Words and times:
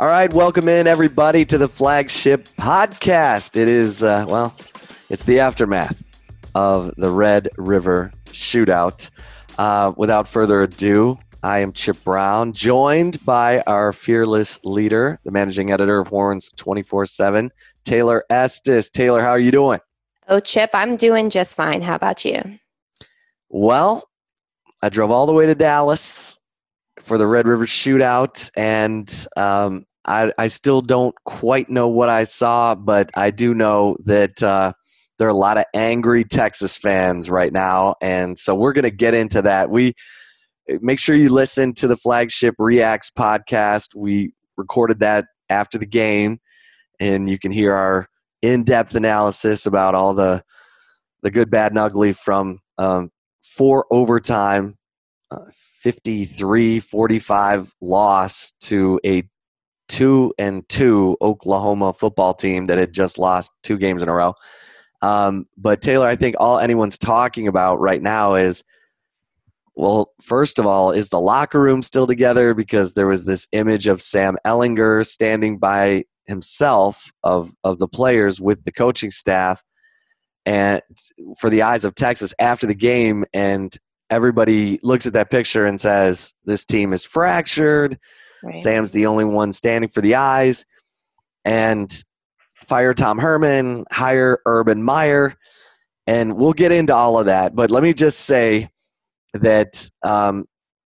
All 0.00 0.06
right, 0.06 0.32
welcome 0.32 0.66
in 0.66 0.86
everybody 0.86 1.44
to 1.44 1.58
the 1.58 1.68
flagship 1.68 2.48
podcast. 2.58 3.54
It 3.54 3.68
is, 3.68 4.02
uh, 4.02 4.24
well, 4.26 4.56
it's 5.10 5.24
the 5.24 5.40
aftermath 5.40 6.02
of 6.54 6.96
the 6.96 7.10
Red 7.10 7.50
River 7.58 8.10
shootout. 8.28 9.10
Uh, 9.58 9.92
without 9.98 10.26
further 10.26 10.62
ado, 10.62 11.18
I 11.42 11.58
am 11.58 11.74
Chip 11.74 12.02
Brown, 12.02 12.54
joined 12.54 13.22
by 13.26 13.60
our 13.66 13.92
fearless 13.92 14.58
leader, 14.64 15.20
the 15.24 15.32
managing 15.32 15.70
editor 15.70 15.98
of 15.98 16.08
Horns 16.08 16.50
24 16.56 17.04
7, 17.04 17.50
Taylor 17.84 18.24
Estes. 18.30 18.88
Taylor, 18.88 19.20
how 19.20 19.32
are 19.32 19.38
you 19.38 19.50
doing? 19.50 19.80
Oh, 20.28 20.40
Chip, 20.40 20.70
I'm 20.72 20.96
doing 20.96 21.28
just 21.28 21.54
fine. 21.54 21.82
How 21.82 21.94
about 21.94 22.24
you? 22.24 22.40
Well, 23.50 24.08
I 24.82 24.88
drove 24.88 25.10
all 25.10 25.26
the 25.26 25.34
way 25.34 25.44
to 25.44 25.54
Dallas 25.54 26.38
for 27.00 27.18
the 27.18 27.26
Red 27.26 27.46
River 27.46 27.66
shootout, 27.66 28.50
and 28.56 29.26
um, 29.36 29.84
I, 30.10 30.32
I, 30.38 30.48
still 30.48 30.80
don't 30.80 31.14
quite 31.24 31.70
know 31.70 31.88
what 31.88 32.08
I 32.08 32.24
saw, 32.24 32.74
but 32.74 33.10
I 33.14 33.30
do 33.30 33.54
know 33.54 33.96
that 34.04 34.42
uh, 34.42 34.72
there 35.18 35.28
are 35.28 35.30
a 35.30 35.34
lot 35.34 35.56
of 35.56 35.64
angry 35.72 36.24
Texas 36.24 36.76
fans 36.76 37.30
right 37.30 37.52
now, 37.52 37.94
and 38.02 38.36
so 38.36 38.54
we're 38.56 38.72
going 38.72 38.84
to 38.84 38.90
get 38.90 39.14
into 39.14 39.40
that. 39.42 39.70
We 39.70 39.94
make 40.80 40.98
sure 40.98 41.14
you 41.14 41.32
listen 41.32 41.74
to 41.74 41.86
the 41.86 41.96
flagship 41.96 42.56
Reacts 42.58 43.10
podcast. 43.10 43.94
We 43.94 44.32
recorded 44.56 44.98
that 44.98 45.26
after 45.48 45.78
the 45.78 45.86
game, 45.86 46.40
and 46.98 47.30
you 47.30 47.38
can 47.38 47.52
hear 47.52 47.72
our 47.72 48.08
in-depth 48.42 48.96
analysis 48.96 49.64
about 49.64 49.94
all 49.94 50.12
the 50.12 50.42
the 51.22 51.30
good, 51.30 51.50
bad, 51.50 51.70
and 51.70 51.78
ugly 51.78 52.12
from 52.12 52.58
um, 52.78 53.10
four 53.44 53.86
overtime, 53.92 54.76
uh, 55.30 55.44
53 55.52 56.80
45 56.80 57.72
loss 57.80 58.52
to 58.62 58.98
a 59.04 59.22
two 59.90 60.32
and 60.38 60.66
two 60.68 61.16
Oklahoma 61.20 61.92
football 61.92 62.32
team 62.32 62.66
that 62.66 62.78
had 62.78 62.92
just 62.92 63.18
lost 63.18 63.52
two 63.62 63.76
games 63.76 64.02
in 64.02 64.08
a 64.08 64.14
row. 64.14 64.34
Um, 65.02 65.46
but 65.56 65.80
Taylor, 65.82 66.06
I 66.06 66.14
think 66.14 66.36
all 66.38 66.58
anyone's 66.58 66.96
talking 66.96 67.48
about 67.48 67.80
right 67.80 68.00
now 68.00 68.34
is 68.34 68.64
well, 69.74 70.12
first 70.20 70.58
of 70.58 70.66
all, 70.66 70.90
is 70.90 71.08
the 71.08 71.20
locker 71.20 71.60
room 71.60 71.82
still 71.82 72.06
together? 72.06 72.54
Because 72.54 72.94
there 72.94 73.06
was 73.06 73.24
this 73.24 73.48
image 73.52 73.86
of 73.86 74.02
Sam 74.02 74.36
Ehlinger 74.46 75.06
standing 75.06 75.58
by 75.58 76.04
himself 76.26 77.10
of 77.24 77.52
of 77.64 77.78
the 77.78 77.88
players 77.88 78.40
with 78.40 78.62
the 78.64 78.72
coaching 78.72 79.10
staff 79.10 79.62
and 80.46 80.80
for 81.38 81.50
the 81.50 81.62
eyes 81.62 81.84
of 81.84 81.94
Texas 81.96 82.32
after 82.38 82.66
the 82.66 82.74
game 82.74 83.24
and 83.34 83.76
everybody 84.10 84.78
looks 84.82 85.06
at 85.06 85.12
that 85.12 85.30
picture 85.30 85.64
and 85.64 85.80
says 85.80 86.32
this 86.44 86.64
team 86.64 86.92
is 86.92 87.04
fractured 87.04 87.98
right. 88.42 88.58
Sam's 88.58 88.92
the 88.92 89.06
only 89.06 89.24
one 89.24 89.52
standing 89.52 89.88
for 89.90 90.00
the 90.00 90.16
eyes 90.16 90.64
and 91.44 91.90
fire 92.64 92.94
Tom 92.94 93.18
Herman 93.18 93.84
hire 93.90 94.38
Urban 94.46 94.82
Meyer 94.82 95.36
and 96.06 96.36
we'll 96.36 96.52
get 96.52 96.72
into 96.72 96.94
all 96.94 97.18
of 97.18 97.26
that 97.26 97.54
but 97.54 97.70
let 97.70 97.82
me 97.82 97.92
just 97.92 98.20
say 98.20 98.68
that 99.34 99.88
um, 100.02 100.44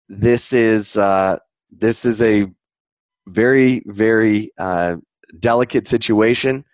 this 0.09 0.53
is 0.53 0.97
uh, 0.97 1.39
this 1.71 2.05
is 2.05 2.23
a 2.23 2.47
very 3.29 3.83
very 3.87 4.51
uh, 4.59 4.97
delicate 5.39 5.87
situation, 5.87 6.65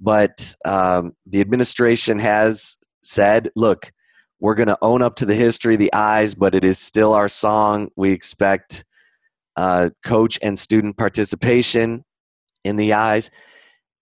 but 0.00 0.54
um, 0.64 1.12
the 1.26 1.40
administration 1.40 2.18
has 2.18 2.76
said, 3.02 3.50
look, 3.56 3.92
we're 4.40 4.54
going 4.54 4.68
to 4.68 4.78
own 4.82 5.02
up 5.02 5.16
to 5.16 5.26
the 5.26 5.34
history, 5.34 5.76
the 5.76 5.92
eyes, 5.92 6.34
but 6.34 6.54
it 6.54 6.64
is 6.64 6.78
still 6.78 7.14
our 7.14 7.28
song. 7.28 7.88
We 7.96 8.10
expect 8.10 8.84
uh, 9.56 9.90
coach 10.04 10.38
and 10.42 10.58
student 10.58 10.96
participation 10.96 12.04
in 12.64 12.76
the 12.76 12.92
eyes. 12.92 13.30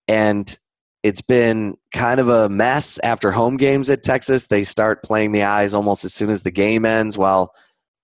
And 0.08 0.56
it's 1.02 1.22
been 1.22 1.74
kind 1.94 2.20
of 2.20 2.28
a 2.28 2.48
mess 2.48 2.98
after 3.02 3.32
home 3.32 3.56
games 3.56 3.90
at 3.90 4.02
Texas. 4.02 4.46
They 4.46 4.64
start 4.64 5.02
playing 5.02 5.32
the 5.32 5.44
eyes 5.44 5.74
almost 5.74 6.04
as 6.04 6.12
soon 6.12 6.30
as 6.30 6.42
the 6.42 6.50
game 6.50 6.84
ends 6.84 7.16
while 7.16 7.52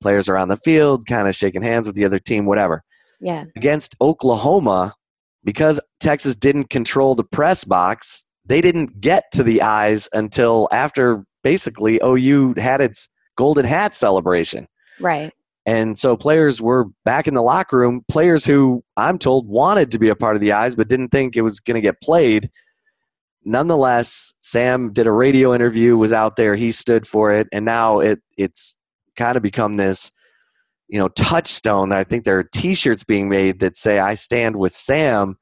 players 0.01 0.29
are 0.29 0.39
on 0.39 0.49
the 0.49 0.57
field, 0.57 1.07
kind 1.07 1.29
of 1.29 1.35
shaking 1.35 1.63
hands 1.63 1.87
with 1.87 1.97
the 1.97 2.05
other 2.05 2.19
team, 2.19 2.47
whatever. 2.47 2.83
Yeah. 3.21 3.45
Against 3.55 3.97
Oklahoma, 4.01 4.95
because 5.45 5.81
Texas 6.01 6.37
didn't 6.37 6.71
control 6.71 7.15
the 7.15 7.25
press 7.25 7.65
box, 7.65 8.27
they 8.45 8.61
didn't 8.61 9.01
get 9.01 9.25
to 9.33 9.43
the 9.43 9.63
eyes 9.63 10.09
until 10.13 10.69
after 10.73 11.25
basically 11.43 12.01
OU 12.03 12.55
had 12.57 12.81
its 12.81 13.09
golden 13.37 13.65
hat 13.65 13.95
celebration. 13.95 14.67
Right. 15.01 15.33
And 15.67 15.99
so 15.99 16.17
players 16.17 16.63
were 16.63 16.87
back 17.05 17.27
in 17.27 17.35
the 17.35 17.43
locker 17.43 17.77
room, 17.77 18.03
players 18.09 18.47
who 18.47 18.85
I'm 18.97 19.19
told 19.19 19.49
wanted 19.49 19.91
to 19.91 19.99
be 19.99 20.09
a 20.09 20.17
part 20.17 20.37
of 20.37 20.41
the 20.41 20.53
eyes 20.53 20.77
but 20.77 20.89
didn't 20.89 21.09
think 21.09 21.37
it 21.37 21.43
was 21.43 21.59
going 21.59 21.75
to 21.75 21.81
get 21.81 22.01
played. 22.01 22.51
Nonetheless, 23.45 24.35
Sam 24.41 24.93
did 24.93 25.07
a 25.07 25.13
radio 25.13 25.53
interview, 25.53 25.97
was 25.97 26.13
out 26.13 26.37
there, 26.37 26.55
he 26.55 26.71
stood 26.71 27.07
for 27.07 27.33
it, 27.33 27.49
and 27.53 27.65
now 27.65 27.99
it 27.99 28.21
it's 28.37 28.79
kind 29.17 29.37
of 29.37 29.43
become 29.43 29.75
this 29.75 30.13
you 30.89 30.99
know 30.99 31.09
touchstone 31.09 31.91
i 31.91 32.05
think 32.05 32.25
there 32.25 32.39
are 32.39 32.49
t-shirts 32.55 33.03
being 33.03 33.29
made 33.29 33.59
that 33.61 33.77
say 33.77 33.99
i 33.99 34.15
stand 34.15 34.57
with 34.57 34.73
sam. 34.73 35.37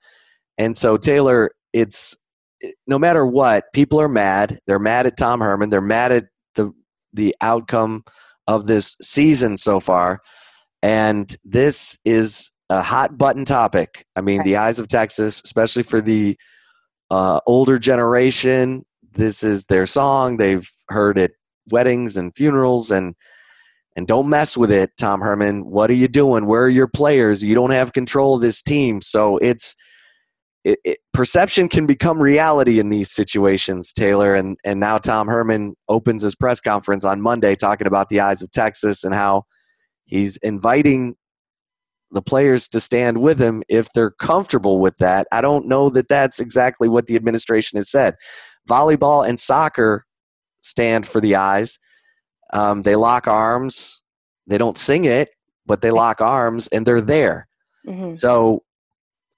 And 0.56 0.77
so 0.77 0.97
taylor 0.97 1.51
it's 1.73 2.17
no 2.87 2.99
matter 2.99 3.27
what 3.27 3.73
people 3.73 4.01
are 4.01 4.09
mad. 4.09 4.59
They're 4.67 4.79
mad 4.79 5.06
at 5.06 5.17
tom 5.17 5.41
herman. 5.41 5.71
They're 5.71 5.81
mad 5.81 6.12
at 6.12 6.27
the 6.55 6.73
the 7.12 7.35
outcome 7.41 8.05
of 8.47 8.66
this 8.66 8.97
season 9.00 9.56
so 9.56 9.81
far 9.81 10.21
and 10.82 11.37
this 11.44 11.99
is 12.05 12.50
a 12.71 12.82
hot 12.82 13.16
button 13.16 13.44
topic 13.44 14.05
i 14.16 14.21
mean 14.21 14.43
the 14.43 14.56
eyes 14.56 14.78
of 14.78 14.88
texas 14.88 15.41
especially 15.44 15.82
for 15.82 16.00
the 16.00 16.37
uh, 17.10 17.38
older 17.47 17.78
generation 17.78 18.84
this 19.12 19.44
is 19.44 19.66
their 19.66 19.87
song 19.87 20.37
they've 20.37 20.69
heard 20.88 21.19
it 21.19 21.32
weddings 21.71 22.16
and 22.16 22.34
funerals 22.34 22.91
and 22.91 23.15
and 23.97 24.06
don't 24.06 24.28
mess 24.28 24.56
with 24.56 24.72
it, 24.72 24.91
Tom 24.97 25.21
Herman. 25.21 25.65
What 25.71 25.91
are 25.91 25.94
you 25.94 26.09
doing? 26.09 26.47
Where 26.47 26.65
are 26.65 26.69
your 26.69 26.88
players? 26.88 27.44
You 27.44 27.55
don't 27.55 27.71
have 27.71 27.93
control 27.93 28.34
of 28.34 28.43
this 28.43 28.61
team. 28.61 29.00
So 29.00 29.38
it's 29.38 29.76
it, 30.65 30.79
it, 30.85 30.99
perception 31.13 31.69
can 31.69 31.87
become 31.87 32.21
reality 32.21 32.81
in 32.81 32.89
these 32.89 33.11
situations, 33.11 33.93
Taylor. 33.93 34.35
And 34.35 34.57
and 34.65 34.81
now 34.81 34.99
Tom 34.99 35.29
Herman 35.29 35.75
opens 35.89 36.23
his 36.23 36.35
press 36.35 36.61
conference 36.61 37.05
on 37.05 37.21
Monday 37.21 37.55
talking 37.55 37.87
about 37.87 38.09
the 38.09 38.21
eyes 38.21 38.43
of 38.43 38.51
Texas 38.51 39.05
and 39.05 39.15
how 39.15 39.45
he's 40.07 40.37
inviting 40.39 41.17
the 42.11 42.23
players 42.23 42.69
to 42.69 42.81
stand 42.81 43.21
with 43.21 43.41
him 43.41 43.63
if 43.69 43.93
they're 43.93 44.13
comfortable 44.13 44.81
with 44.81 44.97
that. 44.99 45.27
I 45.33 45.41
don't 45.41 45.67
know 45.67 45.91
that 45.91 46.09
that's 46.09 46.41
exactly 46.41 46.89
what 46.89 47.07
the 47.07 47.17
administration 47.17 47.77
has 47.77 47.91
said. 47.91 48.15
Volleyball 48.69 49.29
and 49.29 49.39
soccer 49.39 50.07
stand 50.63 51.07
for 51.07 51.21
the 51.21 51.35
eyes. 51.35 51.79
Um, 52.53 52.83
they 52.83 52.97
lock 52.97 53.27
arms. 53.27 54.03
They 54.47 54.59
don't 54.59 54.79
sing 54.79 55.05
it, 55.05 55.31
but 55.67 55.83
they 55.83 55.91
lock 55.91 56.21
arms 56.21 56.69
and 56.69 56.87
they're 56.87 57.01
there. 57.01 57.49
Mm-hmm. 57.87 58.17
So, 58.17 58.63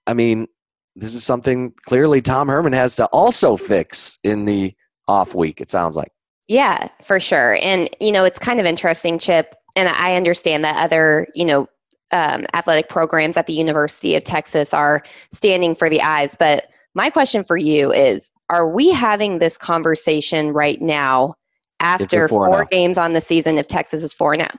I 0.06 0.14
mean, 0.14 0.46
this 0.96 1.14
is 1.14 1.22
something 1.22 1.72
clearly 1.84 2.20
Tom 2.20 2.48
Herman 2.48 2.72
has 2.72 2.96
to 2.96 3.06
also 3.06 3.56
fix 3.56 4.18
in 4.24 4.46
the 4.46 4.74
off 5.06 5.34
week, 5.34 5.60
it 5.60 5.70
sounds 5.70 5.94
like. 5.94 6.10
Yeah, 6.48 6.88
for 7.02 7.20
sure. 7.20 7.58
And, 7.62 7.88
you 8.00 8.12
know, 8.12 8.24
it's 8.24 8.38
kind 8.38 8.58
of 8.58 8.66
interesting, 8.66 9.18
Chip, 9.18 9.54
and 9.76 9.88
I 9.88 10.16
understand 10.16 10.64
that 10.64 10.82
other, 10.82 11.28
you 11.34 11.44
know, 11.44 11.68
um, 12.12 12.46
athletic 12.54 12.88
programs 12.88 13.36
at 13.36 13.46
the 13.46 13.52
University 13.52 14.14
of 14.14 14.24
Texas 14.24 14.72
are 14.72 15.02
standing 15.32 15.74
for 15.74 15.90
the 15.90 16.00
eyes. 16.00 16.36
But 16.38 16.68
my 16.94 17.10
question 17.10 17.44
for 17.44 17.56
you 17.56 17.92
is 17.92 18.30
Are 18.48 18.68
we 18.68 18.90
having 18.90 19.38
this 19.38 19.58
conversation 19.58 20.52
right 20.52 20.80
now 20.80 21.34
after 21.80 22.28
four 22.28 22.48
now. 22.60 22.64
games 22.70 22.96
on 22.96 23.12
the 23.12 23.20
season 23.20 23.58
if 23.58 23.66
Texas 23.68 24.02
is 24.02 24.14
four 24.14 24.36
now? 24.36 24.50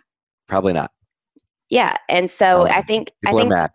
Probably 0.48 0.74
not. 0.74 0.92
Yeah, 1.70 1.96
and 2.10 2.30
so 2.30 2.62
um, 2.62 2.72
I 2.72 2.82
think 2.82 3.12
I 3.26 3.32
think, 3.32 3.52
are 3.52 3.56
mad. 3.56 3.72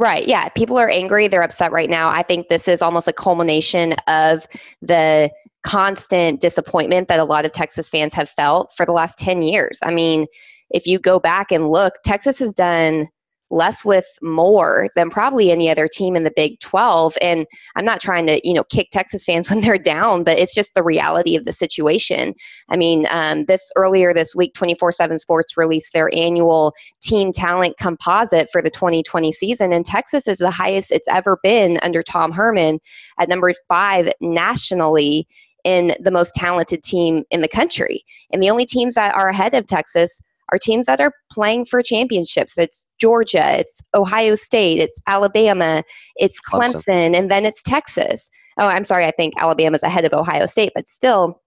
Right. 0.00 0.26
Yeah, 0.26 0.48
people 0.48 0.78
are 0.78 0.88
angry. 0.88 1.28
They're 1.28 1.42
upset 1.42 1.72
right 1.72 1.90
now. 1.90 2.08
I 2.08 2.22
think 2.22 2.48
this 2.48 2.68
is 2.68 2.80
almost 2.80 3.06
a 3.06 3.12
culmination 3.12 3.92
of 4.08 4.46
the 4.80 5.30
constant 5.62 6.40
disappointment 6.40 7.08
that 7.08 7.20
a 7.20 7.24
lot 7.24 7.44
of 7.44 7.52
Texas 7.52 7.90
fans 7.90 8.14
have 8.14 8.30
felt 8.30 8.72
for 8.74 8.86
the 8.86 8.92
last 8.92 9.18
10 9.18 9.42
years. 9.42 9.78
I 9.84 9.90
mean, 9.90 10.26
if 10.70 10.86
you 10.86 10.98
go 10.98 11.20
back 11.20 11.52
and 11.52 11.68
look, 11.68 11.96
Texas 12.02 12.38
has 12.38 12.54
done 12.54 13.08
less 13.50 13.84
with 13.84 14.06
more 14.22 14.88
than 14.94 15.10
probably 15.10 15.50
any 15.50 15.68
other 15.68 15.88
team 15.88 16.16
in 16.16 16.24
the 16.24 16.32
Big 16.34 16.58
12. 16.60 17.16
And 17.20 17.46
I'm 17.76 17.84
not 17.84 18.00
trying 18.00 18.26
to, 18.26 18.40
you 18.46 18.54
know, 18.54 18.64
kick 18.64 18.88
Texas 18.90 19.24
fans 19.24 19.50
when 19.50 19.60
they're 19.60 19.78
down, 19.78 20.24
but 20.24 20.38
it's 20.38 20.54
just 20.54 20.74
the 20.74 20.82
reality 20.82 21.36
of 21.36 21.44
the 21.44 21.52
situation. 21.52 22.34
I 22.68 22.76
mean, 22.76 23.06
um, 23.10 23.46
this 23.46 23.70
earlier 23.76 24.14
this 24.14 24.34
week, 24.34 24.54
24 24.54 24.92
7 24.92 25.18
Sports 25.18 25.56
released 25.56 25.92
their 25.92 26.10
annual 26.14 26.74
team 27.02 27.32
talent 27.32 27.76
composite 27.78 28.48
for 28.50 28.62
the 28.62 28.70
2020 28.70 29.32
season. 29.32 29.72
And 29.72 29.84
Texas 29.84 30.28
is 30.28 30.38
the 30.38 30.50
highest 30.50 30.92
it's 30.92 31.08
ever 31.08 31.38
been 31.42 31.78
under 31.82 32.02
Tom 32.02 32.32
Herman 32.32 32.78
at 33.18 33.28
number 33.28 33.52
five 33.68 34.12
nationally 34.20 35.26
in 35.64 35.94
the 36.00 36.10
most 36.10 36.34
talented 36.34 36.82
team 36.82 37.24
in 37.30 37.42
the 37.42 37.48
country. 37.48 38.04
And 38.32 38.42
the 38.42 38.50
only 38.50 38.64
teams 38.64 38.94
that 38.94 39.14
are 39.14 39.28
ahead 39.28 39.54
of 39.54 39.66
Texas 39.66 40.22
are 40.52 40.58
teams 40.58 40.86
that 40.86 41.00
are 41.00 41.12
playing 41.32 41.64
for 41.64 41.82
championships. 41.82 42.56
It's 42.56 42.86
Georgia, 42.98 43.58
it's 43.58 43.82
Ohio 43.94 44.34
State, 44.34 44.78
it's 44.78 44.98
Alabama, 45.06 45.82
it's 46.16 46.40
Clemson, 46.40 46.84
Clemson. 46.86 47.16
and 47.16 47.30
then 47.30 47.44
it's 47.44 47.62
Texas. 47.62 48.30
Oh, 48.58 48.66
I'm 48.66 48.84
sorry, 48.84 49.06
I 49.06 49.10
think 49.10 49.34
Alabama's 49.38 49.82
ahead 49.82 50.04
of 50.04 50.12
Ohio 50.12 50.46
State, 50.46 50.72
but 50.74 50.88
still, 50.88 51.40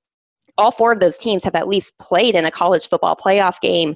all 0.58 0.72
four 0.72 0.92
of 0.92 1.00
those 1.00 1.18
teams 1.18 1.44
have 1.44 1.56
at 1.56 1.68
least 1.68 1.98
played 2.00 2.36
in 2.36 2.46
a 2.46 2.52
college 2.52 2.88
football 2.88 3.16
playoff 3.16 3.60
game 3.60 3.96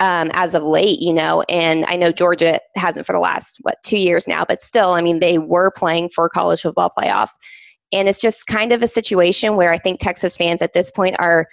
um, 0.00 0.30
as 0.34 0.54
of 0.54 0.62
late, 0.62 1.00
you 1.00 1.12
know, 1.12 1.42
and 1.48 1.84
I 1.86 1.96
know 1.96 2.12
Georgia 2.12 2.60
hasn't 2.76 3.06
for 3.06 3.12
the 3.12 3.18
last, 3.18 3.58
what, 3.62 3.76
two 3.84 3.98
years 3.98 4.28
now, 4.28 4.44
but 4.44 4.60
still, 4.60 4.90
I 4.90 5.00
mean, 5.00 5.20
they 5.20 5.38
were 5.38 5.70
playing 5.70 6.10
for 6.10 6.28
college 6.28 6.62
football 6.62 6.92
playoffs. 6.96 7.32
And 7.92 8.08
it's 8.08 8.20
just 8.20 8.46
kind 8.46 8.72
of 8.72 8.82
a 8.82 8.88
situation 8.88 9.56
where 9.56 9.72
I 9.72 9.78
think 9.78 10.00
Texas 10.00 10.36
fans 10.36 10.60
at 10.60 10.74
this 10.74 10.90
point 10.90 11.16
are 11.18 11.46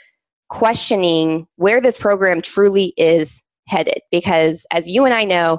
questioning 0.53 1.47
where 1.55 1.81
this 1.81 1.97
program 1.97 2.39
truly 2.39 2.93
is 2.95 3.41
headed. 3.67 3.99
Because 4.11 4.67
as 4.71 4.87
you 4.87 5.03
and 5.03 5.13
I 5.13 5.23
know, 5.23 5.57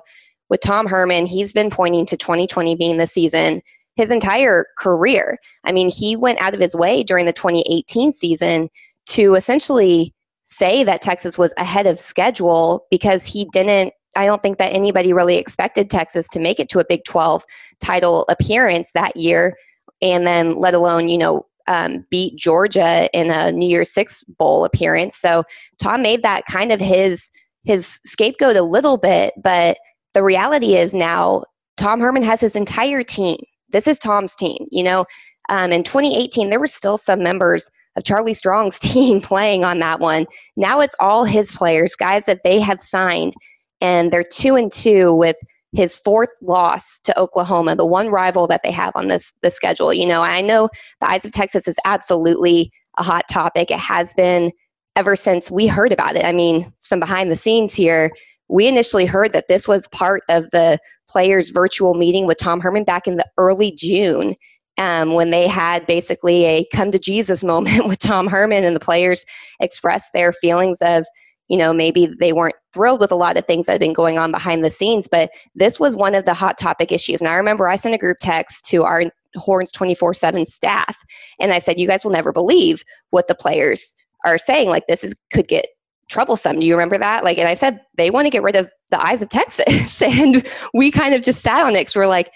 with 0.51 0.61
Tom 0.61 0.87
Herman, 0.87 1.27
he's 1.27 1.53
been 1.53 1.69
pointing 1.69 2.07
to 2.07 2.17
2020 2.17 2.77
being 2.77 2.97
the 2.97 3.09
season 3.09 3.61
his 3.97 4.13
entire 4.13 4.67
career. 4.79 5.39
I 5.65 5.73
mean, 5.73 5.91
he 5.91 6.15
went 6.15 6.41
out 6.41 6.55
of 6.55 6.61
his 6.61 6.77
way 6.77 7.03
during 7.03 7.27
the 7.27 7.33
2018 7.33 8.13
season 8.13 8.69
to 9.07 9.35
essentially 9.35 10.15
say 10.47 10.85
that 10.85 11.03
Texas 11.03 11.37
was 11.37 11.53
ahead 11.57 11.89
of 11.89 11.99
schedule 11.99 12.87
because 12.89 13.27
he 13.27 13.47
didn't. 13.53 13.93
I 14.17 14.27
don't 14.27 14.43
think 14.43 14.59
that 14.59 14.73
anybody 14.73 15.13
really 15.13 15.39
expected 15.39 15.91
Texas 15.91 16.29
to 16.29 16.41
make 16.41 16.61
it 16.61 16.69
to 16.69 16.79
a 16.79 16.85
Big 16.85 17.03
12 17.05 17.45
title 17.81 18.27
appearance 18.29 18.93
that 18.93 19.17
year, 19.17 19.57
and 20.01 20.25
then 20.25 20.57
let 20.57 20.75
alone, 20.75 21.09
you 21.09 21.19
know, 21.19 21.47
um, 21.67 22.05
beat 22.11 22.37
Georgia 22.37 23.09
in 23.13 23.31
a 23.31 23.53
New 23.53 23.69
Year's 23.69 23.91
Six 23.91 24.25
bowl 24.25 24.65
appearance. 24.65 25.17
So 25.17 25.45
Tom 25.81 26.03
made 26.03 26.23
that 26.23 26.45
kind 26.47 26.73
of 26.73 26.81
his 26.81 27.31
his 27.65 28.01
scapegoat 28.05 28.57
a 28.57 28.63
little 28.63 28.99
bit, 28.99 29.33
but 29.43 29.79
the 30.13 30.23
reality 30.23 30.77
is 30.77 30.95
now 30.95 31.45
Tom 31.77 32.01
Herman 32.01 32.23
has 32.23 32.41
his 32.41 32.55
entire 32.55 33.03
team. 33.03 33.39
This 33.71 33.89
is 33.89 33.99
Tom's 33.99 34.35
team. 34.35 34.67
You 34.71 34.85
know, 34.85 35.05
um, 35.49 35.73
in 35.73 35.83
2018 35.83 36.51
there 36.51 36.61
were 36.61 36.67
still 36.67 36.97
some 36.97 37.23
members 37.23 37.71
of 37.97 38.05
Charlie 38.05 38.35
Strong's 38.35 38.79
team 38.81 39.21
playing 39.21 39.65
on 39.65 39.79
that 39.79 40.01
one. 40.01 40.27
Now 40.57 40.81
it's 40.81 40.97
all 41.01 41.25
his 41.25 41.53
players, 41.53 41.97
guys 41.97 42.27
that 42.27 42.43
they 42.45 42.61
have 42.61 42.81
signed, 42.81 43.33
and 43.81 44.13
they're 44.13 44.23
two 44.23 44.57
and 44.57 44.71
two 44.71 45.15
with 45.15 45.37
his 45.75 45.97
fourth 45.97 46.31
loss 46.41 46.99
to 47.01 47.19
Oklahoma, 47.19 47.77
the 47.77 47.85
one 47.85 48.09
rival 48.09 48.47
that 48.47 48.63
they 48.63 48.71
have 48.71 48.93
on 48.95 49.09
this 49.09 49.35
the 49.43 49.51
schedule. 49.51 49.93
You 49.93 50.07
know, 50.07 50.23
I 50.23 50.41
know 50.41 50.69
the 51.01 51.11
Eyes 51.11 51.25
of 51.25 51.33
Texas 51.33 51.69
is 51.69 51.77
absolutely 51.85 52.73
a 52.99 53.03
hot 53.03 53.25
topic. 53.31 53.71
It 53.71 53.79
has 53.79 54.15
been 54.15 54.53
ever 54.97 55.17
since 55.17 55.51
we 55.51 55.67
heard 55.67 55.93
about 55.93 56.17
it. 56.17 56.25
I 56.25 56.33
mean, 56.33 56.73
some 56.81 57.01
behind 57.01 57.31
the 57.31 57.37
scenes 57.37 57.75
here. 57.75 58.13
We 58.49 58.69
initially 58.69 59.07
heard 59.07 59.33
that 59.33 59.49
this 59.49 59.67
was 59.67 59.89
part 59.89 60.23
of 60.29 60.45
the 60.53 60.79
players' 61.09 61.51
virtual 61.51 61.95
meeting 61.95 62.27
with 62.27 62.39
Tom 62.39 62.61
Herman 62.61 62.85
back 62.85 63.07
in 63.07 63.17
the 63.17 63.27
early 63.39 63.73
June 63.73 64.35
um, 64.79 65.15
when 65.15 65.31
they 65.31 65.47
had 65.47 65.87
basically 65.87 66.45
a 66.45 66.67
come 66.73 66.93
to 66.93 66.99
Jesus 66.99 67.43
moment 67.45 67.89
with 67.89 67.99
Tom 67.99 68.27
Herman 68.29 68.65
and 68.65 68.77
the 68.77 68.81
players 68.81 69.25
expressed 69.61 70.13
their 70.13 70.33
feelings 70.33 70.79
of, 70.83 71.05
you 71.49 71.57
know, 71.57 71.73
maybe 71.73 72.15
they 72.21 72.33
weren't 72.33 72.55
thrilled 72.73 73.01
with 73.01 73.13
a 73.13 73.17
lot 73.17 73.37
of 73.37 73.47
things 73.47 73.67
that 73.67 73.73
had 73.73 73.81
been 73.81 73.93
going 73.93 74.19
on 74.19 74.31
behind 74.31 74.65
the 74.65 74.71
scenes, 74.71 75.09
but 75.09 75.31
this 75.55 75.79
was 75.79 75.97
one 75.97 76.15
of 76.15 76.25
the 76.25 76.35
hot 76.35 76.59
topic 76.59 76.91
issues. 76.91 77.21
And 77.21 77.29
I 77.29 77.37
remember 77.37 77.69
I 77.69 77.77
sent 77.77 77.95
a 77.95 77.99
group 77.99 78.17
text 78.21 78.65
to 78.67 78.85
our 78.85 79.05
Horns 79.37 79.73
24 79.73 80.15
7 80.15 80.47
staff, 80.47 80.97
and 81.39 81.53
I 81.53 81.59
said, 81.59 81.79
You 81.79 81.87
guys 81.87 82.05
will 82.05 82.13
never 82.13 82.33
believe 82.33 82.85
what 83.11 83.29
the 83.29 83.35
players 83.35 83.95
are 84.25 84.39
saying. 84.39 84.69
Like, 84.69 84.87
this 84.87 85.05
is 85.05 85.15
could 85.33 85.49
get 85.49 85.67
troublesome. 86.09 86.61
Do 86.61 86.67
you 86.67 86.75
remember 86.75 86.99
that? 86.99 87.25
Like, 87.25 87.39
and 87.39 87.49
I 87.49 87.55
said, 87.55 87.81
they 87.97 88.11
want 88.11 88.27
to 88.27 88.31
get 88.31 88.43
rid 88.43 88.57
of 88.57 88.71
the 88.91 89.05
eyes 89.05 89.23
of 89.23 89.29
Texas. 89.29 90.03
and 90.03 90.47
we 90.73 90.91
kind 90.91 91.15
of 91.15 91.23
just 91.23 91.43
sat 91.43 91.65
on 91.65 91.75
it 91.75 91.81
because 91.81 91.97
we're 91.97 92.07
like, 92.07 92.33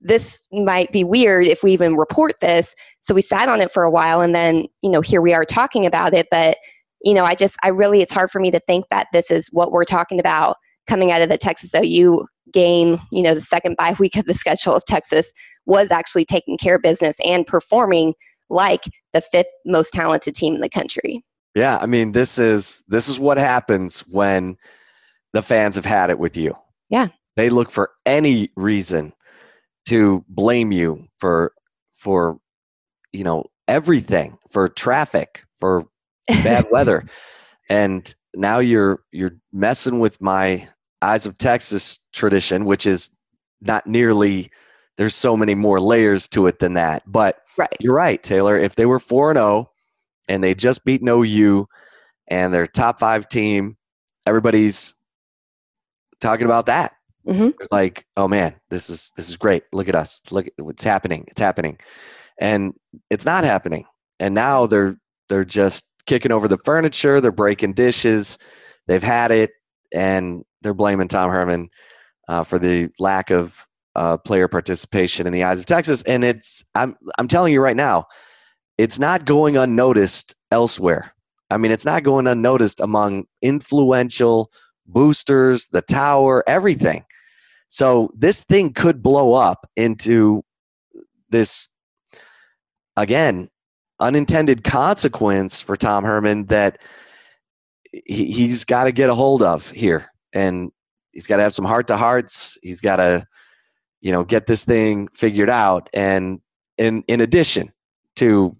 this 0.00 0.46
might 0.52 0.92
be 0.92 1.02
weird 1.02 1.46
if 1.46 1.62
we 1.62 1.72
even 1.72 1.94
report 1.94 2.34
this. 2.40 2.74
So 3.00 3.14
we 3.14 3.22
sat 3.22 3.48
on 3.48 3.60
it 3.60 3.72
for 3.72 3.84
a 3.84 3.90
while 3.90 4.20
and 4.20 4.34
then, 4.34 4.64
you 4.82 4.90
know, 4.90 5.00
here 5.00 5.22
we 5.22 5.32
are 5.32 5.44
talking 5.44 5.86
about 5.86 6.12
it. 6.12 6.28
But, 6.30 6.58
you 7.04 7.14
know, 7.14 7.24
I 7.24 7.34
just, 7.34 7.56
I 7.62 7.68
really, 7.68 8.00
it's 8.00 8.12
hard 8.12 8.30
for 8.30 8.40
me 8.40 8.50
to 8.50 8.60
think 8.60 8.86
that 8.90 9.08
this 9.12 9.30
is 9.30 9.48
what 9.52 9.70
we're 9.70 9.84
talking 9.84 10.18
about 10.18 10.56
coming 10.86 11.12
out 11.12 11.22
of 11.22 11.28
the 11.28 11.38
Texas 11.38 11.74
OU 11.74 12.26
game, 12.52 12.98
you 13.12 13.22
know, 13.22 13.34
the 13.34 13.40
second 13.40 13.76
bye 13.76 13.94
week 13.98 14.16
of 14.16 14.24
the 14.24 14.34
schedule 14.34 14.74
of 14.74 14.84
Texas 14.84 15.32
was 15.66 15.90
actually 15.90 16.24
taking 16.24 16.58
care 16.58 16.76
of 16.76 16.82
business 16.82 17.18
and 17.24 17.46
performing 17.46 18.14
like 18.50 18.84
the 19.12 19.20
fifth 19.20 19.46
most 19.64 19.92
talented 19.92 20.34
team 20.34 20.54
in 20.54 20.60
the 20.60 20.68
country. 20.68 21.22
Yeah, 21.54 21.78
I 21.80 21.86
mean, 21.86 22.12
this 22.12 22.38
is 22.38 22.82
this 22.88 23.08
is 23.08 23.20
what 23.20 23.38
happens 23.38 24.00
when 24.00 24.56
the 25.32 25.42
fans 25.42 25.76
have 25.76 25.84
had 25.84 26.10
it 26.10 26.18
with 26.18 26.36
you. 26.36 26.54
Yeah. 26.90 27.08
They 27.36 27.48
look 27.48 27.70
for 27.70 27.90
any 28.04 28.48
reason 28.56 29.12
to 29.86 30.24
blame 30.28 30.72
you 30.72 31.06
for 31.16 31.52
for 31.92 32.38
you 33.12 33.24
know 33.24 33.44
everything 33.68 34.36
for 34.50 34.68
traffic 34.68 35.44
for 35.52 35.84
bad 36.26 36.66
weather 36.70 37.04
and 37.68 38.14
now 38.34 38.58
you're 38.58 39.02
you're 39.12 39.36
messing 39.52 40.00
with 40.00 40.20
my 40.20 40.66
eyes 41.02 41.26
of 41.26 41.38
texas 41.38 41.98
tradition 42.12 42.64
which 42.64 42.86
is 42.86 43.16
not 43.60 43.86
nearly 43.86 44.50
there's 44.96 45.14
so 45.14 45.36
many 45.36 45.54
more 45.54 45.80
layers 45.80 46.28
to 46.28 46.46
it 46.46 46.58
than 46.58 46.74
that 46.74 47.02
but 47.06 47.40
right. 47.56 47.76
you're 47.80 47.94
right 47.94 48.22
taylor 48.22 48.56
if 48.56 48.76
they 48.76 48.86
were 48.86 49.00
4 49.00 49.30
and 49.30 49.38
0 49.38 49.70
and 50.28 50.42
they 50.42 50.54
just 50.54 50.84
beat 50.84 51.02
no 51.02 51.22
u 51.22 51.66
and 52.28 52.52
their 52.52 52.66
top 52.66 52.98
5 52.98 53.28
team 53.28 53.76
everybody's 54.26 54.94
talking 56.20 56.46
about 56.46 56.66
that 56.66 56.94
Mm-hmm. 57.26 57.50
Like, 57.70 58.06
oh 58.16 58.28
man, 58.28 58.54
this 58.70 58.90
is 58.90 59.12
this 59.16 59.28
is 59.28 59.36
great. 59.36 59.64
Look 59.72 59.88
at 59.88 59.94
us. 59.94 60.20
Look, 60.30 60.46
what's 60.58 60.84
happening. 60.84 61.24
It's 61.28 61.40
happening, 61.40 61.78
and 62.38 62.74
it's 63.10 63.24
not 63.24 63.44
happening. 63.44 63.84
And 64.20 64.34
now 64.34 64.66
they're 64.66 64.96
they're 65.28 65.44
just 65.44 65.88
kicking 66.06 66.32
over 66.32 66.48
the 66.48 66.58
furniture. 66.58 67.20
They're 67.20 67.32
breaking 67.32 67.74
dishes. 67.74 68.38
They've 68.86 69.02
had 69.02 69.30
it, 69.30 69.52
and 69.92 70.44
they're 70.62 70.74
blaming 70.74 71.08
Tom 71.08 71.30
Herman 71.30 71.68
uh, 72.28 72.44
for 72.44 72.58
the 72.58 72.90
lack 72.98 73.30
of 73.30 73.66
uh, 73.96 74.18
player 74.18 74.48
participation 74.48 75.26
in 75.26 75.32
the 75.32 75.44
eyes 75.44 75.58
of 75.58 75.66
Texas. 75.66 76.02
And 76.02 76.24
it's 76.24 76.64
I'm 76.74 76.96
I'm 77.18 77.28
telling 77.28 77.52
you 77.52 77.62
right 77.62 77.76
now, 77.76 78.06
it's 78.78 78.98
not 78.98 79.24
going 79.24 79.56
unnoticed 79.56 80.34
elsewhere. 80.50 81.14
I 81.50 81.56
mean, 81.56 81.70
it's 81.70 81.84
not 81.84 82.02
going 82.02 82.26
unnoticed 82.26 82.80
among 82.80 83.24
influential 83.42 84.50
boosters, 84.86 85.66
the 85.66 85.82
tower, 85.82 86.42
everything. 86.46 87.04
So 87.68 88.10
this 88.16 88.42
thing 88.42 88.72
could 88.72 89.02
blow 89.02 89.34
up 89.34 89.68
into 89.76 90.42
this, 91.30 91.68
again, 92.96 93.48
unintended 94.00 94.64
consequence 94.64 95.60
for 95.60 95.76
Tom 95.76 96.04
Herman 96.04 96.46
that 96.46 96.78
he, 97.92 98.30
he's 98.30 98.64
got 98.64 98.84
to 98.84 98.92
get 98.92 99.10
a 99.10 99.14
hold 99.14 99.42
of 99.42 99.70
here. 99.70 100.06
And 100.32 100.70
he's 101.12 101.26
got 101.26 101.36
to 101.36 101.42
have 101.42 101.52
some 101.52 101.64
heart 101.64 101.86
to 101.88 101.96
hearts. 101.96 102.58
He's 102.62 102.80
got 102.80 102.96
to, 102.96 103.26
you 104.00 104.12
know, 104.12 104.24
get 104.24 104.46
this 104.46 104.64
thing 104.64 105.08
figured 105.14 105.50
out. 105.50 105.88
And 105.94 106.40
in, 106.76 107.04
in 107.06 107.20
addition 107.20 107.72
to 108.16 108.52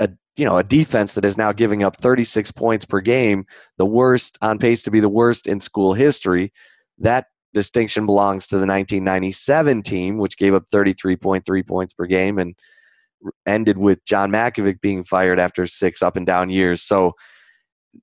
a, 0.00 0.08
you 0.36 0.44
know, 0.44 0.56
a 0.56 0.64
defense 0.64 1.14
that 1.14 1.24
is 1.24 1.36
now 1.36 1.52
giving 1.52 1.82
up 1.82 1.96
36 1.96 2.50
points 2.52 2.84
per 2.84 3.00
game, 3.00 3.44
the 3.76 3.86
worst 3.86 4.38
on 4.40 4.58
pace 4.58 4.82
to 4.84 4.90
be 4.90 5.00
the 5.00 5.08
worst 5.08 5.46
in 5.46 5.60
school 5.60 5.92
history, 5.92 6.52
that 6.98 7.26
distinction 7.52 8.06
belongs 8.06 8.46
to 8.46 8.56
the 8.56 8.66
1997 8.66 9.82
team, 9.82 10.18
which 10.18 10.38
gave 10.38 10.54
up 10.54 10.64
33.3 10.72 11.66
points 11.66 11.92
per 11.92 12.06
game 12.06 12.38
and 12.38 12.54
ended 13.46 13.78
with 13.78 14.04
John 14.04 14.30
Mackovic 14.30 14.80
being 14.80 15.02
fired 15.04 15.38
after 15.38 15.66
six 15.66 16.02
up 16.02 16.16
and 16.16 16.26
down 16.26 16.50
years. 16.50 16.82
So 16.82 17.14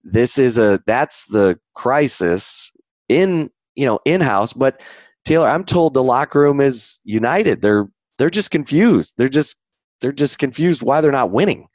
this 0.04 0.38
is 0.38 0.58
a 0.58 0.80
that's 0.86 1.28
the 1.28 1.60
crisis 1.74 2.72
in 3.10 3.50
you 3.76 3.86
know 3.86 4.00
in 4.06 4.22
house. 4.22 4.54
But 4.54 4.82
Taylor, 5.26 5.48
I'm 5.48 5.64
told 5.64 5.94
the 5.94 6.04
locker 6.04 6.40
room 6.40 6.62
is 6.62 7.00
united. 7.04 7.62
They're 7.62 7.88
they're 8.18 8.30
just 8.30 8.52
confused. 8.52 9.16
They're 9.18 9.28
just 9.28 9.58
they're 10.02 10.12
just 10.12 10.40
confused 10.40 10.84
why 10.84 11.02
they're 11.02 11.12
not 11.12 11.32
winning. 11.32 11.68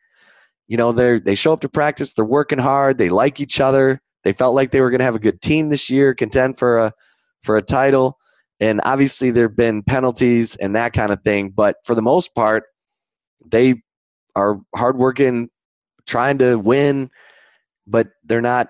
You 0.68 0.76
know, 0.76 0.92
they 0.92 1.18
they 1.18 1.34
show 1.34 1.52
up 1.52 1.60
to 1.60 1.68
practice. 1.68 2.12
They're 2.12 2.24
working 2.24 2.58
hard. 2.58 2.98
They 2.98 3.08
like 3.08 3.40
each 3.40 3.60
other. 3.60 4.00
They 4.22 4.32
felt 4.32 4.54
like 4.54 4.70
they 4.70 4.80
were 4.80 4.90
going 4.90 5.00
to 5.00 5.04
have 5.04 5.14
a 5.14 5.20
good 5.20 5.40
team 5.40 5.70
this 5.70 5.90
year, 5.90 6.14
contend 6.14 6.58
for 6.58 6.78
a 6.78 6.92
for 7.42 7.56
a 7.56 7.62
title. 7.62 8.18
And 8.60 8.80
obviously, 8.84 9.30
there 9.30 9.48
have 9.48 9.56
been 9.56 9.82
penalties 9.82 10.56
and 10.56 10.76
that 10.76 10.92
kind 10.92 11.10
of 11.10 11.22
thing. 11.22 11.50
But 11.50 11.76
for 11.84 11.94
the 11.94 12.02
most 12.02 12.34
part, 12.34 12.64
they 13.46 13.82
are 14.36 14.60
hardworking, 14.74 15.48
trying 16.06 16.38
to 16.38 16.56
win, 16.58 17.10
but 17.86 18.08
they're 18.24 18.40
not 18.40 18.68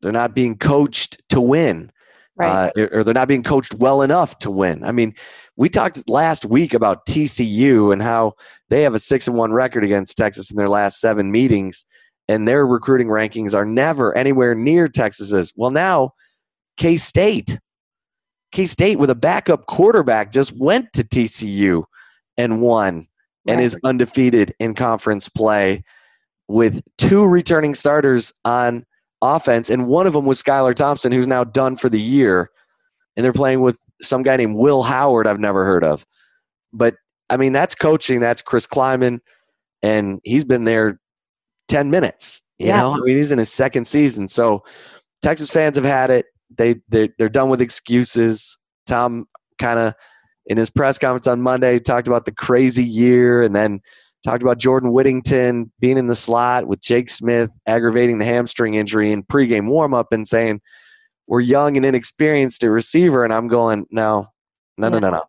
they're 0.00 0.12
not 0.12 0.34
being 0.34 0.56
coached 0.56 1.22
to 1.30 1.40
win. 1.40 1.90
Right. 2.36 2.72
Uh, 2.76 2.88
or 2.92 3.04
they're 3.04 3.14
not 3.14 3.28
being 3.28 3.44
coached 3.44 3.74
well 3.74 4.02
enough 4.02 4.38
to 4.40 4.50
win. 4.50 4.82
I 4.84 4.90
mean, 4.90 5.14
we 5.56 5.68
talked 5.68 6.08
last 6.08 6.44
week 6.44 6.74
about 6.74 7.06
TCU 7.06 7.92
and 7.92 8.02
how 8.02 8.34
they 8.70 8.82
have 8.82 8.94
a 8.94 8.98
six 8.98 9.28
and 9.28 9.36
one 9.36 9.52
record 9.52 9.84
against 9.84 10.16
Texas 10.16 10.50
in 10.50 10.56
their 10.56 10.68
last 10.68 11.00
seven 11.00 11.30
meetings, 11.30 11.84
and 12.28 12.48
their 12.48 12.66
recruiting 12.66 13.06
rankings 13.06 13.54
are 13.54 13.64
never 13.64 14.16
anywhere 14.16 14.54
near 14.54 14.88
Texas's. 14.88 15.52
Well, 15.56 15.70
now 15.70 16.10
K 16.76 16.96
State. 16.96 17.60
K 18.50 18.66
State 18.66 18.98
with 18.98 19.10
a 19.10 19.16
backup 19.16 19.66
quarterback 19.66 20.32
just 20.32 20.58
went 20.58 20.92
to 20.94 21.02
TCU 21.02 21.84
and 22.36 22.62
won 22.62 23.06
and 23.46 23.58
Right. 23.58 23.64
is 23.64 23.76
undefeated 23.84 24.54
in 24.58 24.74
conference 24.74 25.28
play 25.28 25.84
with 26.48 26.82
two 26.98 27.24
returning 27.26 27.74
starters 27.74 28.32
on 28.44 28.84
offense. 29.22 29.70
And 29.70 29.86
one 29.86 30.06
of 30.06 30.12
them 30.12 30.26
was 30.26 30.42
Skylar 30.42 30.74
Thompson, 30.74 31.12
who's 31.12 31.26
now 31.26 31.44
done 31.44 31.76
for 31.76 31.88
the 31.88 32.00
year. 32.00 32.50
And 33.16 33.24
they're 33.24 33.32
playing 33.32 33.60
with 33.62 33.78
some 34.02 34.22
guy 34.22 34.36
named 34.36 34.56
Will 34.56 34.82
Howard, 34.82 35.26
I've 35.26 35.40
never 35.40 35.64
heard 35.64 35.84
of. 35.84 36.04
But 36.72 36.96
I 37.30 37.36
mean, 37.36 37.52
that's 37.52 37.74
coaching. 37.74 38.20
That's 38.20 38.42
Chris 38.42 38.66
Klieman. 38.66 39.20
And 39.82 40.20
he's 40.24 40.44
been 40.44 40.64
there 40.64 41.00
10 41.68 41.90
minutes. 41.90 42.42
You 42.58 42.68
Yeah. 42.68 42.80
know, 42.82 42.92
I 42.92 42.96
mean, 42.98 43.16
he's 43.16 43.32
in 43.32 43.38
his 43.38 43.52
second 43.52 43.86
season. 43.86 44.28
So 44.28 44.62
Texas 45.22 45.50
fans 45.50 45.76
have 45.76 45.84
had 45.84 46.10
it. 46.10 46.26
They, 46.56 46.76
they 46.88 47.10
they're 47.18 47.28
done 47.28 47.48
with 47.48 47.60
excuses. 47.60 48.58
Tom 48.86 49.26
kind 49.58 49.78
of 49.78 49.94
in 50.46 50.56
his 50.58 50.70
press 50.70 50.98
conference 50.98 51.26
on 51.26 51.40
Monday 51.40 51.78
talked 51.78 52.08
about 52.08 52.24
the 52.24 52.32
crazy 52.32 52.84
year 52.84 53.42
and 53.42 53.54
then 53.54 53.80
talked 54.24 54.42
about 54.42 54.58
Jordan 54.58 54.92
Whittington 54.92 55.70
being 55.80 55.98
in 55.98 56.06
the 56.06 56.14
slot 56.14 56.66
with 56.66 56.80
Jake 56.80 57.08
Smith 57.08 57.50
aggravating 57.66 58.18
the 58.18 58.24
hamstring 58.24 58.74
injury 58.74 59.12
in 59.12 59.22
pregame 59.22 59.68
warmup 59.68 60.06
and 60.10 60.26
saying 60.26 60.60
we're 61.26 61.40
young 61.40 61.76
and 61.76 61.86
inexperienced 61.86 62.64
at 62.64 62.68
receiver. 62.68 63.24
And 63.24 63.32
I'm 63.32 63.48
going 63.48 63.86
no 63.90 64.28
no 64.78 64.88
no 64.88 64.98
no 64.98 65.10
no. 65.10 65.22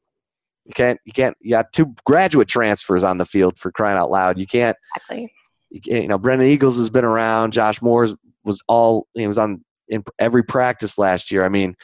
You 0.65 0.73
can't 0.73 0.99
you 1.05 1.13
can't 1.13 1.37
you 1.41 1.51
got 1.51 1.71
two 1.73 1.93
graduate 2.05 2.47
transfers 2.47 3.03
on 3.03 3.17
the 3.17 3.25
field 3.25 3.59
for 3.59 3.71
crying 3.71 3.97
out 3.97 4.09
loud. 4.09 4.39
You 4.39 4.47
can't 4.47 4.77
Exactly. 4.95 5.31
you, 5.69 5.81
can't, 5.81 6.01
you 6.03 6.07
know 6.07 6.17
Brennan 6.17 6.47
Eagles 6.47 6.77
has 6.77 6.89
been 6.89 7.05
around. 7.05 7.51
Josh 7.51 7.81
Moore 7.81 8.07
was 8.43 8.63
all 8.67 9.07
he 9.13 9.27
was 9.27 9.37
on 9.37 9.63
in 9.87 10.03
every 10.19 10.43
practice 10.43 10.97
last 10.97 11.31
year. 11.31 11.45
I 11.45 11.49
mean 11.49 11.75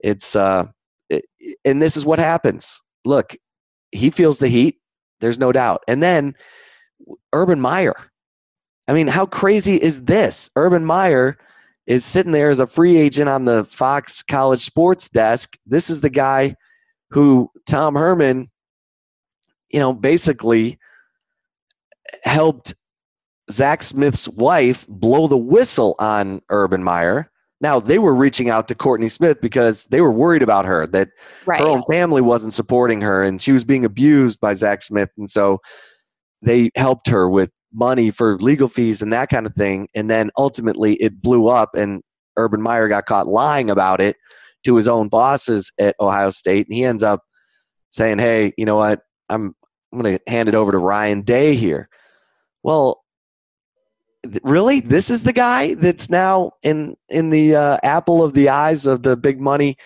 it's 0.00 0.36
uh 0.36 0.66
and 1.64 1.82
this 1.82 1.96
is 1.96 2.06
what 2.06 2.18
happens. 2.18 2.82
Look 3.04 3.34
he 3.92 4.10
feels 4.10 4.38
the 4.38 4.48
heat 4.48 4.78
there's 5.20 5.38
no 5.38 5.50
doubt. 5.50 5.82
And 5.88 6.02
then 6.02 6.34
Urban 7.32 7.60
Meyer. 7.60 7.96
I 8.86 8.92
mean 8.92 9.08
how 9.08 9.26
crazy 9.26 9.76
is 9.76 10.04
this? 10.04 10.50
Urban 10.56 10.84
Meyer 10.84 11.38
is 11.86 12.04
sitting 12.04 12.32
there 12.32 12.50
as 12.50 12.60
a 12.60 12.66
free 12.66 12.96
agent 12.96 13.28
on 13.28 13.44
the 13.44 13.64
Fox 13.64 14.22
College 14.22 14.60
Sports 14.60 15.08
desk. 15.08 15.56
This 15.66 15.90
is 15.90 16.00
the 16.00 16.10
guy 16.10 16.54
who 17.10 17.50
Tom 17.66 17.94
Herman 17.94 18.50
you 19.70 19.80
know 19.80 19.92
basically 19.92 20.78
helped 22.24 22.74
Zach 23.50 23.82
Smith's 23.82 24.28
wife 24.28 24.86
blow 24.88 25.26
the 25.26 25.38
whistle 25.38 25.94
on 25.98 26.40
Urban 26.50 26.82
Meyer. 26.82 27.30
Now 27.60 27.80
they 27.80 27.98
were 27.98 28.14
reaching 28.14 28.48
out 28.50 28.68
to 28.68 28.74
Courtney 28.74 29.08
Smith 29.08 29.40
because 29.40 29.86
they 29.86 30.00
were 30.00 30.12
worried 30.12 30.42
about 30.42 30.64
her 30.64 30.86
that 30.88 31.08
Right. 31.44 31.60
her 31.60 31.66
own 31.66 31.82
family 31.90 32.20
wasn't 32.22 32.52
supporting 32.52 33.00
her 33.00 33.22
and 33.24 33.40
she 33.42 33.52
was 33.52 33.64
being 33.64 33.84
abused 33.84 34.40
by 34.40 34.54
Zach 34.54 34.82
Smith, 34.82 35.10
and 35.18 35.28
so 35.28 35.58
they 36.42 36.70
helped 36.76 37.08
her 37.08 37.28
with 37.28 37.50
money 37.72 38.10
for 38.10 38.36
legal 38.38 38.68
fees 38.68 39.02
and 39.02 39.12
that 39.12 39.28
kind 39.28 39.44
of 39.44 39.54
thing. 39.54 39.88
And 39.94 40.08
then 40.08 40.30
ultimately 40.38 40.94
it 40.94 41.20
blew 41.20 41.48
up, 41.48 41.74
and 41.74 42.00
Urban 42.36 42.62
Meyer 42.62 42.88
got 42.88 43.06
caught 43.06 43.26
lying 43.26 43.68
about 43.70 44.00
it 44.00 44.16
to 44.64 44.76
his 44.76 44.86
own 44.88 45.08
bosses 45.08 45.72
at 45.80 45.96
Ohio 46.00 46.30
State, 46.30 46.66
and 46.66 46.74
he 46.74 46.84
ends 46.84 47.02
up 47.02 47.22
saying, 47.90 48.18
"Hey, 48.18 48.52
you 48.56 48.64
know 48.64 48.76
what? 48.76 49.02
I'm 49.28 49.52
I'm 49.92 50.00
going 50.02 50.18
to 50.18 50.30
hand 50.30 50.48
it 50.48 50.54
over 50.54 50.70
to 50.70 50.78
Ryan 50.78 51.22
Day 51.22 51.54
here." 51.54 51.88
Well, 52.62 52.97
really, 54.42 54.80
this 54.80 55.10
is 55.10 55.22
the 55.22 55.32
guy 55.32 55.74
that's 55.74 56.10
now 56.10 56.52
in 56.62 56.96
in 57.08 57.30
the 57.30 57.56
uh, 57.56 57.78
apple 57.82 58.24
of 58.24 58.34
the 58.34 58.48
eyes 58.48 58.86
of 58.86 59.02
the 59.02 59.16
big 59.16 59.40
money 59.40 59.76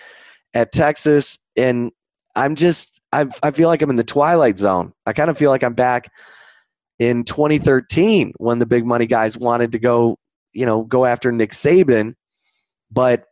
at 0.53 0.71
Texas, 0.71 1.39
and 1.55 1.91
I'm 2.35 2.55
just 2.55 3.01
I 3.11 3.25
I 3.41 3.51
feel 3.51 3.69
like 3.69 3.81
I'm 3.81 3.89
in 3.89 3.95
the 3.95 4.03
twilight 4.03 4.57
zone. 4.57 4.93
I 5.05 5.13
kind 5.13 5.29
of 5.29 5.37
feel 5.37 5.49
like 5.49 5.63
I'm 5.63 5.73
back 5.73 6.11
in 6.99 7.23
2013 7.23 8.33
when 8.37 8.59
the 8.59 8.65
big 8.65 8.85
money 8.85 9.07
guys 9.07 9.37
wanted 9.37 9.71
to 9.73 9.79
go, 9.79 10.17
you 10.53 10.65
know, 10.65 10.83
go 10.83 11.05
after 11.05 11.31
Nick 11.31 11.51
Saban, 11.51 12.15
but 12.91 13.25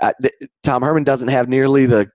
uh, 0.00 0.12
th- 0.20 0.34
Tom 0.62 0.82
Herman 0.82 1.04
doesn't 1.04 1.28
have 1.28 1.48
nearly 1.48 1.86
the 1.86 2.10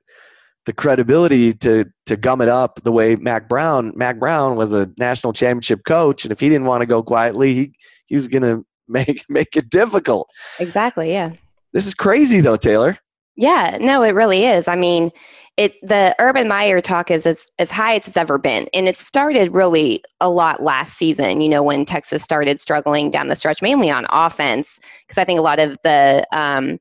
the 0.66 0.74
credibility 0.74 1.54
to 1.54 1.86
to 2.06 2.18
gum 2.18 2.42
it 2.42 2.50
up 2.50 2.82
the 2.84 2.92
way 2.92 3.16
Mack 3.16 3.48
Brown. 3.48 3.92
Mack 3.96 4.20
Brown 4.20 4.58
was 4.58 4.74
a 4.74 4.90
national 4.98 5.34
championship 5.34 5.84
coach, 5.86 6.26
and 6.26 6.32
if 6.32 6.40
he 6.40 6.50
didn't 6.50 6.66
want 6.66 6.82
to 6.82 6.88
go 6.88 7.02
quietly, 7.04 7.54
he 7.54 7.74
he 8.08 8.16
was 8.16 8.28
going 8.28 8.42
to 8.44 8.66
make 8.88 9.24
make 9.30 9.56
it 9.56 9.70
difficult. 9.70 10.30
Exactly. 10.60 11.12
Yeah. 11.12 11.32
This 11.74 11.88
is 11.88 11.94
crazy, 11.94 12.40
though, 12.40 12.56
Taylor. 12.56 12.98
Yeah, 13.36 13.78
no, 13.82 14.02
it 14.02 14.12
really 14.12 14.46
is. 14.46 14.70
I 14.70 14.78
mean, 14.78 15.12
it 15.58 15.74
the 15.82 16.16
Urban 16.20 16.48
Meyer 16.48 16.82
talk 16.82 17.12
is 17.12 17.26
as, 17.26 17.50
as 17.60 17.72
high 17.72 17.96
as 17.96 18.08
it's 18.08 18.18
ever 18.18 18.38
been. 18.38 18.68
And 18.74 18.88
it 18.88 18.98
started 18.98 19.54
really 19.54 20.04
a 20.20 20.30
lot 20.30 20.64
last 20.64 20.94
season, 20.94 21.42
you 21.42 21.50
know, 21.50 21.64
when 21.64 21.86
Texas 21.86 22.24
started 22.24 22.60
struggling 22.60 23.10
down 23.10 23.28
the 23.30 23.36
stretch, 23.36 23.62
mainly 23.62 23.90
on 23.90 24.06
offense. 24.10 24.80
Because 25.06 25.18
I 25.18 25.26
think 25.26 25.40
a 25.40 25.44
lot 25.44 25.60
of 25.60 25.78
the 25.84 26.26
um, 26.34 26.80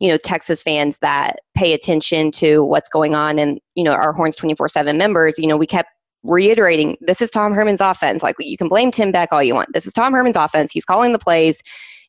you 0.00 0.08
know, 0.08 0.16
Texas 0.16 0.62
fans 0.62 0.98
that 1.00 1.36
pay 1.54 1.72
attention 1.72 2.30
to 2.32 2.64
what's 2.64 2.88
going 2.88 3.14
on 3.14 3.38
and, 3.38 3.60
you 3.74 3.84
know, 3.84 3.92
our 3.92 4.12
Horns 4.12 4.36
24-7 4.36 4.96
members, 4.96 5.38
you 5.38 5.46
know, 5.46 5.56
we 5.56 5.66
kept 5.66 5.88
reiterating 6.24 6.96
this 7.00 7.20
is 7.20 7.30
Tom 7.30 7.52
Herman's 7.52 7.80
offense. 7.80 8.22
Like 8.22 8.36
you 8.38 8.56
can 8.56 8.68
blame 8.68 8.90
Tim 8.90 9.12
Beck 9.12 9.30
all 9.30 9.42
you 9.42 9.54
want. 9.54 9.72
This 9.72 9.86
is 9.86 9.92
Tom 9.92 10.12
Herman's 10.12 10.36
offense. 10.36 10.72
He's 10.72 10.84
calling 10.84 11.12
the 11.12 11.18
plays 11.18 11.62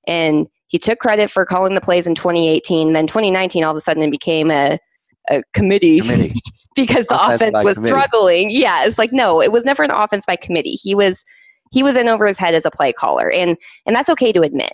and 0.07 0.47
he 0.67 0.79
took 0.79 0.99
credit 0.99 1.29
for 1.29 1.45
calling 1.45 1.75
the 1.75 1.81
plays 1.81 2.07
in 2.07 2.15
2018. 2.15 2.93
Then 2.93 3.07
2019, 3.07 3.63
all 3.63 3.71
of 3.71 3.77
a 3.77 3.81
sudden, 3.81 4.03
it 4.03 4.11
became 4.11 4.49
a, 4.51 4.79
a 5.29 5.41
committee, 5.53 5.99
Committee. 6.01 6.33
because 6.75 7.05
the 7.07 7.15
Offense 7.19 7.41
offense 7.41 7.63
was 7.63 7.75
committee. 7.75 7.89
struggling. 7.93 8.49
Yeah, 8.51 8.85
it's 8.85 8.97
like 8.97 9.11
no, 9.11 9.41
it 9.41 9.51
was 9.51 9.63
never 9.65 9.83
an 9.83 9.91
offense 9.91 10.25
by 10.25 10.35
committee. 10.35 10.77
He 10.81 10.95
was 10.95 11.23
he 11.71 11.83
was 11.83 11.95
in 11.95 12.07
over 12.07 12.25
his 12.25 12.37
head 12.37 12.55
as 12.55 12.65
a 12.65 12.71
play 12.71 12.91
caller, 12.93 13.31
and 13.31 13.57
and 13.85 13.95
that's 13.95 14.09
okay 14.09 14.31
to 14.31 14.41
admit. 14.41 14.73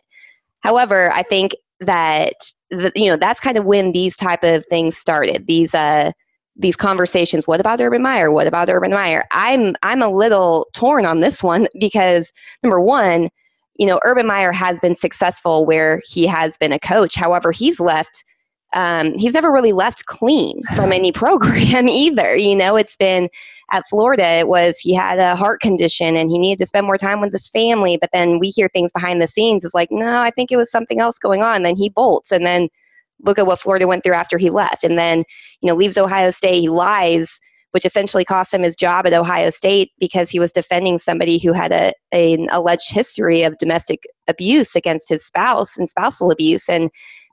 However, 0.61 1.11
I 1.11 1.23
think 1.23 1.55
that 1.81 2.35
the, 2.69 2.91
you 2.95 3.09
know 3.09 3.17
that's 3.17 3.39
kind 3.39 3.57
of 3.57 3.65
when 3.65 3.91
these 3.91 4.15
type 4.15 4.43
of 4.43 4.65
things 4.67 4.97
started. 4.97 5.47
These 5.47 5.75
uh 5.75 6.11
these 6.55 6.75
conversations. 6.75 7.47
What 7.47 7.59
about 7.59 7.81
Urban 7.81 8.01
Meyer? 8.01 8.31
What 8.31 8.47
about 8.47 8.69
Urban 8.69 8.91
Meyer? 8.91 9.25
I'm 9.31 9.75
I'm 9.83 10.01
a 10.01 10.09
little 10.09 10.67
torn 10.73 11.05
on 11.05 11.19
this 11.19 11.43
one 11.43 11.67
because 11.79 12.31
number 12.63 12.79
one, 12.79 13.29
you 13.77 13.87
know, 13.87 13.99
Urban 14.05 14.27
Meyer 14.27 14.51
has 14.51 14.79
been 14.79 14.95
successful 14.95 15.65
where 15.65 16.01
he 16.07 16.25
has 16.27 16.57
been 16.57 16.71
a 16.71 16.79
coach. 16.79 17.15
However, 17.15 17.51
he's 17.51 17.79
left. 17.79 18.23
Um, 18.73 19.17
he's 19.17 19.33
never 19.33 19.51
really 19.51 19.73
left 19.73 20.05
clean 20.05 20.61
from 20.75 20.93
any 20.93 21.11
program 21.13 21.87
either. 21.87 22.35
You 22.35 22.55
know, 22.55 22.75
it's 22.75 22.95
been 22.95 23.29
at 23.71 23.87
Florida. 23.89 24.23
It 24.23 24.47
was 24.47 24.79
he 24.79 24.93
had 24.93 25.19
a 25.19 25.35
heart 25.35 25.61
condition 25.61 26.15
and 26.15 26.29
he 26.29 26.37
needed 26.37 26.59
to 26.59 26.65
spend 26.65 26.85
more 26.85 26.97
time 26.97 27.21
with 27.21 27.31
his 27.31 27.47
family. 27.47 27.97
But 27.97 28.09
then 28.13 28.39
we 28.39 28.49
hear 28.49 28.69
things 28.69 28.91
behind 28.91 29.21
the 29.21 29.27
scenes. 29.27 29.65
It's 29.65 29.73
like, 29.73 29.89
no, 29.91 30.21
I 30.21 30.31
think 30.31 30.51
it 30.51 30.57
was 30.57 30.71
something 30.71 30.99
else 30.99 31.17
going 31.17 31.43
on. 31.43 31.63
Then 31.63 31.75
he 31.75 31.89
bolts, 31.89 32.31
and 32.31 32.45
then 32.45 32.69
look 33.23 33.37
at 33.37 33.45
what 33.45 33.59
Florida 33.59 33.87
went 33.87 34.03
through 34.03 34.15
after 34.15 34.37
he 34.37 34.49
left, 34.49 34.83
and 34.83 34.97
then 34.97 35.23
you 35.61 35.67
know 35.67 35.75
leaves 35.75 35.97
Ohio 35.97 36.31
State. 36.31 36.61
He 36.61 36.69
lies 36.69 37.39
which 37.71 37.85
essentially 37.85 38.25
cost 38.25 38.53
him 38.53 38.63
his 38.63 38.75
job 38.75 39.07
at 39.07 39.13
Ohio 39.13 39.49
State 39.49 39.91
because 39.99 40.29
he 40.29 40.39
was 40.39 40.51
defending 40.51 40.97
somebody 40.97 41.37
who 41.37 41.53
had 41.53 41.71
a, 41.71 41.93
an 42.11 42.47
alleged 42.51 42.91
history 42.91 43.43
of 43.43 43.57
domestic 43.57 44.03
abuse 44.27 44.75
against 44.75 45.09
his 45.09 45.25
spouse 45.25 45.77
and 45.77 45.89
spousal 45.89 46.31
abuse. 46.31 46.69
And 46.69 46.89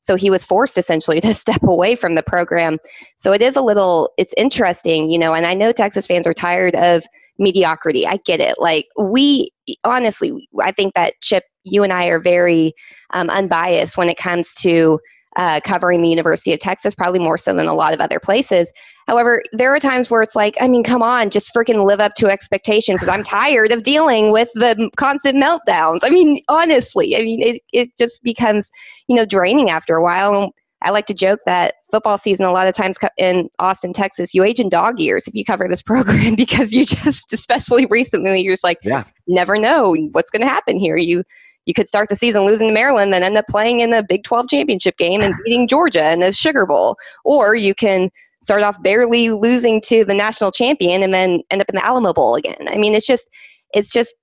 so 0.09 0.17
he 0.17 0.31
was 0.31 0.45
forced 0.45 0.79
essentially 0.79 1.21
to 1.29 1.35
step 1.35 1.63
away 1.63 1.95
from 1.95 2.15
the 2.15 2.23
program. 2.23 2.79
So 3.19 3.33
it 3.33 3.43
is 3.43 3.55
a 3.55 3.61
little, 3.61 4.11
it's 4.17 4.35
interesting, 4.37 5.11
you 5.11 5.19
know, 5.19 5.35
and 5.35 5.47
I 5.47 5.55
know 5.55 5.71
Texas 5.71 6.07
fans 6.07 6.27
are 6.27 6.35
tired 6.35 6.75
of 6.75 7.05
mediocrity. 7.39 8.07
I 8.07 8.17
get 8.25 8.41
it. 8.41 8.57
Like, 8.59 8.87
we 8.99 9.51
honestly, 9.85 10.49
I 10.61 10.73
think 10.73 10.95
that 10.95 11.13
Chip, 11.21 11.45
you 11.63 11.85
and 11.85 11.93
I 11.93 12.07
are 12.07 12.19
very 12.19 12.73
um, 13.13 13.29
unbiased 13.29 13.97
when 13.97 14.09
it 14.09 14.17
comes 14.17 14.55
to 14.55 14.99
uh, 15.39 15.61
covering 15.65 16.03
the 16.03 16.11
University 16.11 16.53
of 16.53 16.59
Texas, 16.59 16.95
probably 16.95 17.21
more 17.21 17.39
so 17.39 17.55
than 17.55 17.67
a 17.67 17.73
lot 17.75 17.95
of 17.95 18.01
other 18.01 18.19
places. 18.21 18.73
However, 19.07 19.43
there 19.53 19.75
are 19.75 19.79
times 19.79 20.11
where 20.11 20.21
it's 20.21 20.35
like, 20.35 20.57
I 20.61 20.67
mean, 20.69 20.83
come 20.83 21.03
on, 21.03 21.31
just 21.31 21.55
freaking 21.55 21.87
live 21.87 22.01
up 22.01 22.15
to 22.17 22.29
expectations 22.29 23.01
because 23.01 23.09
I'm 23.09 23.23
tired 23.25 23.73
of 23.73 23.85
dealing 23.85 24.33
with 24.33 24.51
the 24.55 24.91
constant 24.97 25.37
meltdowns. 25.37 26.01
I 26.03 26.11
mean, 26.11 26.41
honestly, 26.49 27.17
I 27.17 27.21
mean, 27.23 27.41
it, 27.41 27.63
it 27.73 27.91
just 27.97 28.23
becomes, 28.23 28.71
you 29.09 29.17
know, 29.17 29.25
draining 29.25 29.71
after 29.71 29.95
a 29.95 30.03
while. 30.03 30.35
And 30.35 30.53
I 30.83 30.91
like 30.91 31.07
to 31.07 31.15
joke 31.15 31.41
that 31.47 31.75
football 31.91 32.19
season, 32.19 32.45
a 32.47 32.53
lot 32.53 32.69
of 32.69 32.75
times 32.75 32.99
in 33.17 33.49
Austin, 33.61 33.93
Texas, 33.93 34.35
you 34.35 34.45
age 34.45 34.61
in 34.61 34.69
dog 34.69 34.99
years 34.99 35.27
if 35.27 35.35
you 35.35 35.45
cover 35.45 35.67
this 35.69 35.83
program 35.93 36.35
because 36.35 36.73
you 36.73 36.85
just, 36.85 37.33
especially 37.33 37.87
recently, 37.87 38.41
you're 38.41 38.55
just 38.55 38.65
like, 38.65 38.79
Yeah. 38.85 39.05
never 39.29 39.57
know 39.57 39.95
what's 40.13 40.31
going 40.31 40.43
to 40.43 40.49
happen 40.49 40.79
here. 40.79 40.97
You, 40.97 41.23
you 41.69 41.75
could 41.75 41.87
start 41.87 42.09
the 42.09 42.17
season 42.17 42.47
losing 42.47 42.69
to 42.69 42.75
Maryland, 42.75 43.13
then 43.13 43.23
end 43.23 43.37
up 43.37 43.47
playing 43.47 43.81
in 43.81 43.91
the 43.91 44.03
Big 44.03 44.25
12 44.25 44.49
championship 44.49 44.97
game 44.97 45.21
and 45.21 45.35
beating 45.45 45.69
Georgia 45.69 46.11
in 46.11 46.21
the 46.21 46.33
Sugar 46.33 46.65
Bowl. 46.65 46.97
Or 47.25 47.55
you 47.55 47.75
can 47.75 48.09
start 48.43 48.63
off 48.63 48.83
barely 48.83 49.29
losing 49.29 49.83
to 49.83 50.03
the 50.03 50.15
national 50.15 50.51
champion 50.51 51.03
and 51.03 51.13
then 51.13 51.43
end 51.51 51.61
up 51.61 51.69
in 51.69 51.75
the 51.75 51.85
Alamo 51.85 52.15
Bowl 52.15 52.37
again. 52.37 52.69
I 52.69 52.79
mean, 52.79 52.95
it's 52.95 53.07
just, 53.07 53.29
it's 53.75 53.91
just 53.91 54.17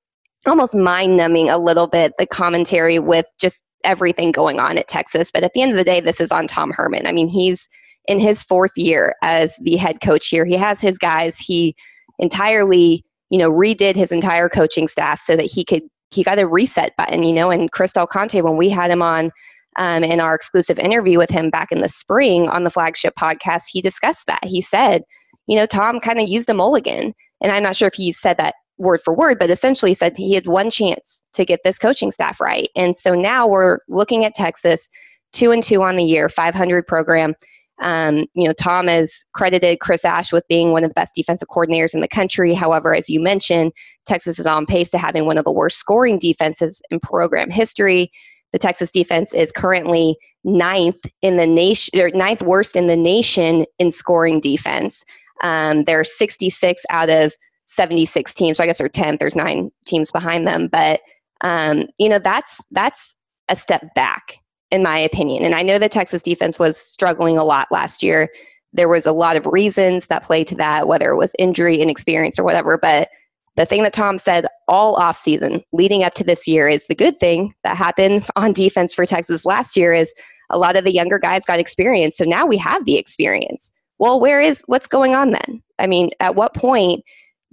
almost 0.47 0.75
mind 0.75 1.17
numbing 1.17 1.47
a 1.49 1.59
little 1.59 1.85
bit 1.85 2.13
the 2.17 2.25
commentary 2.25 2.97
with 2.97 3.27
just 3.39 3.63
everything 3.83 4.31
going 4.31 4.59
on 4.59 4.79
at 4.79 4.87
Texas. 4.87 5.29
But 5.31 5.43
at 5.43 5.53
the 5.53 5.61
end 5.61 5.71
of 5.71 5.77
the 5.77 5.83
day, 5.83 5.99
this 5.99 6.19
is 6.19 6.31
on 6.31 6.47
Tom 6.47 6.71
Herman. 6.71 7.05
I 7.05 7.11
mean, 7.11 7.27
he's 7.27 7.69
in 8.07 8.19
his 8.19 8.43
fourth 8.43 8.75
year 8.75 9.13
as 9.21 9.59
the 9.61 9.75
head 9.75 10.01
coach 10.01 10.29
here. 10.29 10.45
He 10.45 10.55
has 10.55 10.81
his 10.81 10.97
guys. 10.97 11.37
He 11.37 11.75
entirely, 12.17 13.05
you 13.29 13.37
know, 13.37 13.51
redid 13.51 13.95
his 13.95 14.11
entire 14.11 14.49
coaching 14.49 14.87
staff 14.87 15.19
so 15.21 15.35
that 15.35 15.45
he 15.45 15.63
could 15.63 15.83
he 16.15 16.23
got 16.23 16.39
a 16.39 16.47
reset 16.47 16.95
button, 16.97 17.23
you 17.23 17.33
know. 17.33 17.51
And 17.51 17.71
Chris 17.71 17.93
Del 17.93 18.07
Conte, 18.07 18.41
when 18.41 18.57
we 18.57 18.69
had 18.69 18.89
him 18.89 19.01
on 19.01 19.31
um, 19.77 20.03
in 20.03 20.19
our 20.19 20.33
exclusive 20.33 20.79
interview 20.79 21.17
with 21.17 21.29
him 21.29 21.49
back 21.49 21.71
in 21.71 21.79
the 21.79 21.89
spring 21.89 22.49
on 22.49 22.63
the 22.63 22.69
flagship 22.69 23.13
podcast, 23.19 23.65
he 23.71 23.81
discussed 23.81 24.27
that. 24.27 24.43
He 24.43 24.61
said, 24.61 25.03
you 25.47 25.55
know, 25.55 25.65
Tom 25.65 25.99
kind 25.99 26.19
of 26.19 26.29
used 26.29 26.49
a 26.49 26.53
mulligan. 26.53 27.13
And 27.41 27.51
I'm 27.51 27.63
not 27.63 27.75
sure 27.75 27.87
if 27.87 27.93
he 27.93 28.11
said 28.11 28.37
that 28.37 28.55
word 28.77 29.01
for 29.03 29.15
word, 29.15 29.39
but 29.39 29.49
essentially 29.49 29.93
said 29.93 30.13
he 30.17 30.33
had 30.33 30.47
one 30.47 30.69
chance 30.69 31.23
to 31.33 31.45
get 31.45 31.61
this 31.63 31.77
coaching 31.77 32.11
staff 32.11 32.41
right. 32.41 32.69
And 32.75 32.95
so 32.95 33.13
now 33.13 33.47
we're 33.47 33.79
looking 33.87 34.25
at 34.25 34.33
Texas, 34.33 34.89
two 35.33 35.51
and 35.51 35.61
two 35.61 35.83
on 35.83 35.97
the 35.97 36.03
year, 36.03 36.29
500 36.29 36.87
program. 36.87 37.35
Um, 37.81 38.25
you 38.33 38.47
know, 38.47 38.53
Tom 38.53 38.87
has 38.87 39.23
credited 39.33 39.79
Chris 39.79 40.05
Ash 40.05 40.31
with 40.31 40.47
being 40.47 40.71
one 40.71 40.83
of 40.83 40.89
the 40.89 40.93
best 40.93 41.15
defensive 41.15 41.49
coordinators 41.49 41.93
in 41.93 41.99
the 41.99 42.07
country. 42.07 42.53
However, 42.53 42.95
as 42.95 43.09
you 43.09 43.19
mentioned, 43.19 43.73
Texas 44.05 44.39
is 44.39 44.45
on 44.45 44.65
pace 44.65 44.91
to 44.91 44.97
having 44.97 45.25
one 45.25 45.37
of 45.37 45.45
the 45.45 45.51
worst 45.51 45.77
scoring 45.77 46.17
defenses 46.17 46.81
in 46.89 46.99
program 46.99 47.49
history. 47.49 48.11
The 48.53 48.59
Texas 48.59 48.91
defense 48.91 49.33
is 49.33 49.51
currently 49.51 50.15
ninth 50.45 51.05
in 51.21 51.37
the 51.37 51.47
nation, 51.47 51.99
or 51.99 52.09
ninth 52.11 52.41
worst 52.41 52.75
in 52.75 52.87
the 52.87 52.95
nation 52.95 53.65
in 53.79 53.91
scoring 53.91 54.39
defense. 54.39 55.03
Um, 55.43 55.83
they're 55.83 56.05
66 56.05 56.83
out 56.89 57.09
of 57.09 57.33
76 57.65 58.33
teams. 58.33 58.57
So 58.57 58.63
I 58.63 58.67
guess 58.67 58.77
they're 58.77 58.87
10th. 58.87 59.19
There's 59.19 59.35
nine 59.35 59.71
teams 59.85 60.11
behind 60.11 60.47
them, 60.47 60.67
but 60.67 61.01
um, 61.41 61.87
you 61.97 62.07
know 62.07 62.19
that's 62.19 62.63
that's 62.71 63.15
a 63.49 63.55
step 63.55 63.93
back 63.93 64.35
in 64.75 64.83
my 64.83 64.99
opinion. 64.99 65.43
And 65.43 65.55
I 65.55 65.63
know 65.63 65.79
the 65.79 65.89
Texas 65.89 66.21
defense 66.21 66.59
was 66.59 66.77
struggling 66.77 67.37
a 67.37 67.43
lot 67.43 67.67
last 67.71 68.03
year. 68.03 68.29
There 68.73 68.89
was 68.89 69.05
a 69.05 69.13
lot 69.13 69.37
of 69.37 69.47
reasons 69.47 70.07
that 70.07 70.23
played 70.23 70.47
to 70.47 70.55
that, 70.55 70.87
whether 70.87 71.09
it 71.09 71.17
was 71.17 71.33
injury, 71.39 71.77
inexperience, 71.77 72.37
or 72.37 72.43
whatever. 72.43 72.77
But 72.77 73.09
the 73.55 73.65
thing 73.65 73.83
that 73.83 73.93
Tom 73.93 74.17
said 74.17 74.45
all 74.67 74.97
offseason 74.97 75.63
leading 75.71 76.03
up 76.03 76.13
to 76.15 76.23
this 76.23 76.45
year 76.45 76.67
is 76.67 76.87
the 76.87 76.95
good 76.95 77.19
thing 77.19 77.53
that 77.63 77.77
happened 77.77 78.27
on 78.35 78.53
defense 78.53 78.93
for 78.93 79.05
Texas 79.05 79.45
last 79.45 79.77
year 79.77 79.93
is 79.93 80.13
a 80.51 80.59
lot 80.59 80.75
of 80.75 80.83
the 80.83 80.93
younger 80.93 81.17
guys 81.17 81.45
got 81.45 81.59
experience. 81.59 82.17
So 82.17 82.25
now 82.25 82.45
we 82.45 82.57
have 82.57 82.85
the 82.85 82.97
experience. 82.97 83.73
Well, 83.97 84.19
where 84.19 84.41
is 84.41 84.61
what's 84.67 84.87
going 84.87 85.15
on 85.15 85.31
then? 85.31 85.63
I 85.79 85.87
mean, 85.87 86.09
at 86.19 86.35
what 86.35 86.53
point 86.53 87.03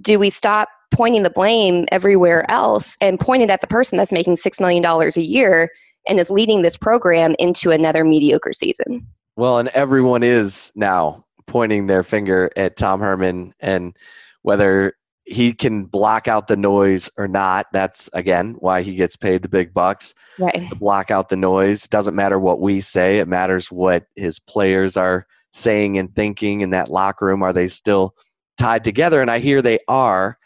do 0.00 0.19
we 0.19 0.29
stop 0.29 0.69
pointing 0.93 1.23
the 1.23 1.31
blame 1.31 1.87
everywhere 1.93 2.50
else 2.50 2.97
and 3.00 3.19
point 3.19 3.43
it 3.43 3.50
at 3.50 3.61
the 3.61 3.67
person 3.67 3.97
that's 3.97 4.12
making 4.12 4.37
$6 4.37 4.61
million 4.61 4.85
a 4.85 5.21
year 5.21 5.71
and 6.06 6.18
is 6.18 6.30
leading 6.30 6.62
this 6.62 6.76
program 6.76 7.35
into 7.38 7.71
another 7.71 8.04
mediocre 8.04 8.52
season? 8.52 9.06
Well, 9.37 9.59
and 9.59 9.68
everyone 9.71 10.23
is 10.23 10.73
now 10.76 11.25
pointing 11.47 11.87
their 11.87 12.02
finger 12.02 12.50
at 12.56 12.76
Tom 12.76 13.00
Herman 13.00 13.54
and 13.61 13.97
whether 14.42 14.94
he 15.25 15.52
can 15.52 15.85
block 15.85 16.26
out 16.26 16.49
the 16.49 16.56
noise 16.56 17.11
or 17.16 17.28
not. 17.28 17.66
That's 17.73 18.11
again 18.12 18.56
why 18.59 18.82
he 18.82 18.94
gets 18.94 19.16
paid 19.16 19.42
the 19.42 19.49
big 19.49 19.73
bucks. 19.73 20.14
Right. 20.38 20.68
To 20.68 20.76
block 20.76 21.11
out 21.11 21.28
the 21.28 21.37
noise. 21.37 21.85
It 21.85 21.90
doesn't 21.90 22.14
matter 22.14 22.38
what 22.38 22.61
we 22.61 22.80
say, 22.80 23.18
it 23.18 23.28
matters 23.28 23.71
what 23.71 24.06
his 24.16 24.38
players 24.38 24.97
are 24.97 25.26
saying 25.52 25.99
and 25.99 26.14
thinking 26.14 26.62
in 26.62 26.71
that 26.71 26.90
locker 26.90 27.26
room. 27.26 27.42
Are 27.42 27.52
they 27.52 27.68
still 27.68 28.14
tied 28.59 28.85
together? 28.85 29.21
And 29.21 29.30
I 29.30 29.38
hear 29.38 29.62
they 29.62 29.78
are. 29.88 30.38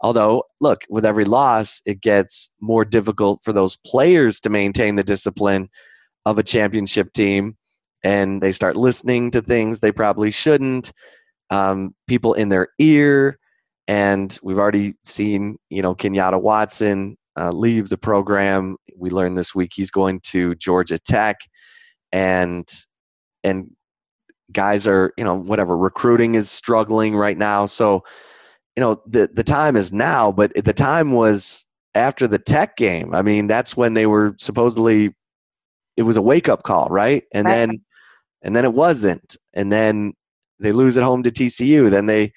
Although, 0.00 0.44
look, 0.60 0.82
with 0.90 1.06
every 1.06 1.24
loss, 1.24 1.80
it 1.86 2.00
gets 2.00 2.52
more 2.60 2.84
difficult 2.84 3.40
for 3.42 3.52
those 3.52 3.76
players 3.76 4.40
to 4.40 4.50
maintain 4.50 4.96
the 4.96 5.02
discipline 5.02 5.68
of 6.26 6.38
a 6.38 6.42
championship 6.42 7.12
team. 7.12 7.56
And 8.04 8.42
they 8.42 8.52
start 8.52 8.76
listening 8.76 9.30
to 9.32 9.42
things 9.42 9.80
they 9.80 9.92
probably 9.92 10.30
shouldn't. 10.30 10.92
Um, 11.50 11.94
people 12.06 12.34
in 12.34 12.50
their 12.50 12.68
ear 12.78 13.38
and 13.88 14.36
we've 14.42 14.58
already 14.58 14.94
seen, 15.04 15.58
you 15.70 15.82
know, 15.82 15.94
Kenyatta 15.94 16.40
Watson 16.40 17.16
uh, 17.38 17.52
leave 17.52 17.88
the 17.88 17.98
program. 17.98 18.76
We 18.96 19.10
learned 19.10 19.38
this 19.38 19.54
week 19.54 19.72
he's 19.74 19.90
going 19.90 20.20
to 20.24 20.54
Georgia 20.56 20.98
Tech, 20.98 21.36
and 22.12 22.66
and 23.44 23.70
guys 24.52 24.86
are, 24.86 25.12
you 25.16 25.24
know, 25.24 25.38
whatever 25.38 25.76
recruiting 25.76 26.34
is 26.34 26.50
struggling 26.50 27.14
right 27.14 27.38
now. 27.38 27.66
So, 27.66 28.02
you 28.76 28.82
know, 28.82 29.02
the 29.06 29.28
the 29.32 29.44
time 29.44 29.74
is 29.74 29.92
now, 29.92 30.30
but 30.30 30.52
the 30.54 30.72
time 30.72 31.12
was 31.12 31.66
after 31.94 32.28
the 32.28 32.38
Tech 32.38 32.76
game. 32.76 33.14
I 33.14 33.22
mean, 33.22 33.46
that's 33.46 33.76
when 33.76 33.94
they 33.94 34.06
were 34.06 34.34
supposedly 34.38 35.14
it 35.96 36.02
was 36.02 36.18
a 36.18 36.22
wake 36.22 36.48
up 36.48 36.62
call, 36.62 36.88
right? 36.88 37.24
And 37.32 37.46
then 37.46 37.70
and 38.42 38.54
then 38.54 38.64
it 38.64 38.74
wasn't, 38.74 39.36
and 39.54 39.72
then 39.72 40.12
they 40.60 40.72
lose 40.72 40.98
at 40.98 41.04
home 41.04 41.22
to 41.22 41.30
TCU. 41.30 41.90
Then 41.90 42.06
they 42.06 42.32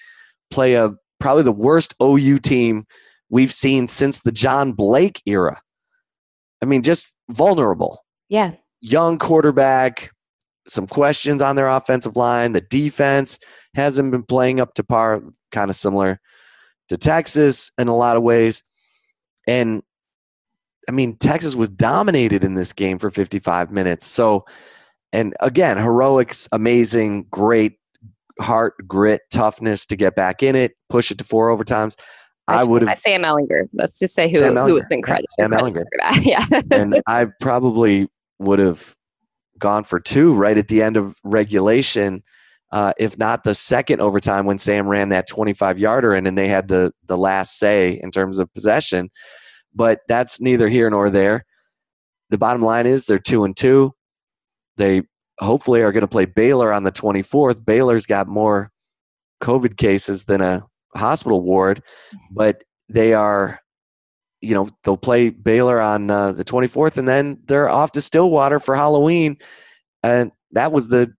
play 0.49 0.75
a 0.75 0.93
probably 1.19 1.43
the 1.43 1.52
worst 1.52 1.93
OU 2.02 2.39
team 2.39 2.86
we've 3.30 3.52
seen 3.52 3.88
since 3.88 4.21
the 4.21 4.32
John 4.32 4.71
Blake 4.71 5.21
era. 5.25 5.62
I 6.63 6.65
mean, 6.65 6.82
just 6.82 7.15
vulnerable. 7.30 7.99
Yeah. 8.30 8.54
Young 8.82 9.17
quarterback, 9.17 10.12
some 10.67 10.88
questions 10.88 11.41
on 11.41 11.58
their 11.58 11.67
offensive 11.67 12.15
line. 12.15 12.54
The 12.54 12.62
defense 12.62 13.39
hasn't 13.75 14.12
been 14.12 14.23
playing 14.23 14.62
up 14.62 14.73
to 14.75 14.84
par, 14.84 15.21
kind 15.52 15.69
of 15.69 15.75
similar 15.75 16.21
to 16.89 16.97
Texas 16.97 17.71
in 17.78 17.88
a 17.88 17.95
lot 17.95 18.17
of 18.17 18.23
ways. 18.23 18.63
And 19.47 19.82
I 20.88 20.91
mean, 20.91 21.17
Texas 21.17 21.56
was 21.56 21.69
dominated 21.69 22.43
in 22.43 22.56
this 22.56 22.73
game 22.73 22.97
for 22.97 23.10
55 23.10 23.71
minutes. 23.71 24.06
So, 24.06 24.45
and 25.13 25.36
again, 25.39 25.78
heroics, 25.78 26.49
amazing, 26.52 27.28
great 27.32 27.78
heart, 28.39 28.75
grit, 28.88 29.21
toughness 29.32 29.86
to 29.88 29.95
get 29.95 30.15
back 30.15 30.41
in 30.41 30.56
it, 30.56 30.73
push 30.89 31.12
it 31.12 31.17
to 31.19 31.23
four 31.23 31.56
overtimes. 31.56 31.95
I, 32.47 32.63
would 32.63 32.82
have 32.82 32.97
Sam 32.97 33.21
Ehlinger. 33.21 33.69
Let's 33.73 33.99
just 33.99 34.15
say 34.15 34.28
who, 34.28 34.41
who 34.41 34.73
was 34.73 34.84
incredible. 34.89 35.28
Sam 35.39 35.52
Ehlinger. 35.52 35.84
yeah. 36.21 36.45
and 36.71 36.99
I 37.06 37.28
probably 37.39 38.08
would 38.39 38.60
have 38.60 38.95
gone 39.60 39.84
for 39.84 39.99
two 39.99 40.34
right 40.34 40.58
at 40.58 40.67
the 40.67 40.82
end 40.82 40.97
of 40.97 41.15
regulation, 41.23 42.23
uh, 42.72 42.94
if 43.00 43.18
not 43.18 43.44
the 43.44 43.56
second 43.56 44.02
overtime 44.02 44.46
when 44.46 44.58
Sam 44.58 44.88
ran 44.88 45.10
that 45.10 45.28
25 45.28 45.80
yarder 45.80 46.14
in 46.14 46.28
and 46.28 46.38
they 46.38 46.48
had 46.48 46.68
the 46.68 46.92
the 47.06 47.18
last 47.18 47.58
say 47.58 48.00
in 48.02 48.12
terms 48.12 48.40
of 48.40 48.54
possession. 48.54 49.10
But 49.74 50.02
that's 50.08 50.40
neither 50.42 50.68
here 50.68 50.90
nor 50.90 51.10
there. 51.10 51.46
The 52.30 52.38
bottom 52.38 52.62
line 52.62 52.86
is 52.86 53.06
they're 53.06 53.18
two 53.18 53.44
and 53.44 53.56
two. 53.56 53.94
They 54.78 55.04
hopefully 55.40 55.82
are 55.82 55.92
going 55.92 56.02
to 56.02 56.08
play 56.08 56.26
Baylor 56.26 56.72
on 56.72 56.84
the 56.84 56.92
24th. 56.92 57.66
Baylor's 57.66 58.06
got 58.06 58.28
more 58.28 58.72
COVID 59.42 59.78
cases 59.78 60.26
than 60.26 60.42
a 60.42 60.66
hospital 60.96 61.44
ward, 61.44 61.82
but 62.32 62.64
they 62.88 63.14
are, 63.14 63.60
you 64.42 64.54
know, 64.54 64.70
they'll 64.84 64.98
play 64.98 65.30
Baylor 65.30 65.80
on 65.80 66.10
uh, 66.10 66.32
the 66.34 66.44
24th 66.44 66.98
and 66.98 67.08
then 67.08 67.42
they're 67.46 67.70
off 67.70 67.92
to 67.94 68.02
Stillwater 68.02 68.60
for 68.60 68.76
Halloween. 68.76 69.38
And 70.04 70.32
that 70.52 70.72
was 70.72 70.90
the 70.90 71.14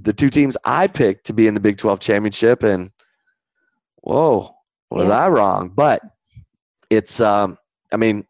the 0.00 0.12
two 0.12 0.28
teams 0.28 0.56
I 0.64 0.86
picked 0.86 1.26
to 1.26 1.32
be 1.32 1.46
in 1.46 1.54
the 1.54 1.60
Big 1.60 1.78
12 1.78 2.00
championship. 2.00 2.62
And 2.62 2.90
whoa, 3.96 4.54
was 4.90 5.08
yeah. 5.08 5.18
I 5.18 5.28
wrong? 5.28 5.70
But 5.74 6.02
it's, 6.90 7.20
um, 7.20 7.56
I 7.92 7.96
mean, 7.96 8.24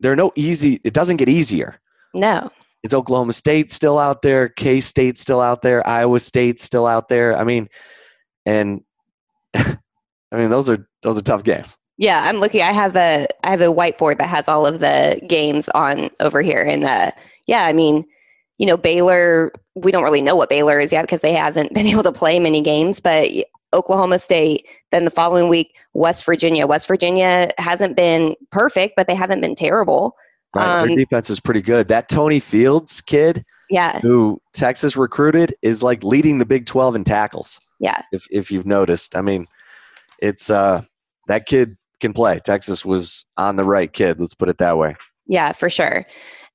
there 0.00 0.12
are 0.12 0.16
no 0.16 0.30
easy, 0.34 0.80
it 0.84 0.92
doesn't 0.92 1.16
get 1.16 1.28
easier. 1.28 1.80
No. 2.14 2.50
It's 2.82 2.94
Oklahoma 2.94 3.32
State 3.32 3.72
still 3.72 3.98
out 3.98 4.22
there, 4.22 4.48
K 4.48 4.78
State 4.78 5.18
still 5.18 5.40
out 5.40 5.62
there, 5.62 5.86
Iowa 5.88 6.20
State 6.20 6.60
still 6.60 6.86
out 6.86 7.08
there. 7.08 7.36
I 7.36 7.42
mean, 7.42 7.68
and 8.44 8.80
I 9.54 9.76
mean 10.32 10.50
those 10.50 10.70
are 10.70 10.88
those 11.02 11.18
are 11.18 11.22
tough 11.22 11.42
games. 11.42 11.76
Yeah, 11.98 12.22
I'm 12.24 12.36
looking. 12.36 12.62
I 12.62 12.72
have 12.72 12.94
a 12.94 13.26
I 13.42 13.50
have 13.50 13.60
a 13.60 13.66
whiteboard 13.66 14.18
that 14.18 14.28
has 14.28 14.48
all 14.48 14.66
of 14.66 14.80
the 14.80 15.20
games 15.26 15.68
on 15.70 16.10
over 16.20 16.42
here, 16.42 16.62
and 16.62 16.84
uh, 16.84 17.10
yeah, 17.46 17.64
I 17.64 17.72
mean, 17.72 18.04
you 18.58 18.66
know, 18.66 18.76
Baylor. 18.76 19.52
We 19.74 19.92
don't 19.92 20.04
really 20.04 20.22
know 20.22 20.36
what 20.36 20.48
Baylor 20.48 20.80
is 20.80 20.92
yet 20.92 21.02
because 21.02 21.20
they 21.20 21.32
haven't 21.32 21.74
been 21.74 21.86
able 21.86 22.02
to 22.02 22.12
play 22.12 22.38
many 22.38 22.60
games, 22.60 23.00
but 23.00 23.30
Oklahoma 23.72 24.18
State. 24.18 24.66
Then 24.90 25.04
the 25.04 25.10
following 25.10 25.48
week, 25.48 25.76
West 25.92 26.24
Virginia. 26.24 26.66
West 26.66 26.88
Virginia 26.88 27.50
hasn't 27.58 27.96
been 27.96 28.34
perfect, 28.50 28.94
but 28.96 29.06
they 29.06 29.14
haven't 29.14 29.40
been 29.40 29.54
terrible. 29.54 30.16
Right. 30.54 30.80
Um, 30.80 30.88
Their 30.88 30.96
defense 30.98 31.30
is 31.30 31.40
pretty 31.40 31.62
good. 31.62 31.88
That 31.88 32.08
Tony 32.08 32.40
Fields 32.40 33.00
kid, 33.00 33.44
yeah, 33.68 34.00
who 34.00 34.40
Texas 34.54 34.96
recruited, 34.96 35.52
is 35.62 35.82
like 35.82 36.02
leading 36.02 36.38
the 36.38 36.46
Big 36.46 36.66
Twelve 36.66 36.94
in 36.94 37.04
tackles. 37.04 37.60
Yeah. 37.80 38.00
If 38.12 38.26
if 38.30 38.50
you've 38.50 38.66
noticed, 38.66 39.16
I 39.16 39.20
mean, 39.20 39.46
it's 40.22 40.50
uh 40.50 40.82
that 41.28 41.46
kid 41.46 41.76
can 42.00 42.12
play. 42.12 42.38
Texas 42.38 42.84
was 42.84 43.26
on 43.36 43.56
the 43.56 43.64
right 43.64 43.92
kid. 43.92 44.20
Let's 44.20 44.34
put 44.34 44.48
it 44.48 44.58
that 44.58 44.78
way. 44.78 44.96
Yeah, 45.26 45.52
for 45.52 45.68
sure. 45.68 46.06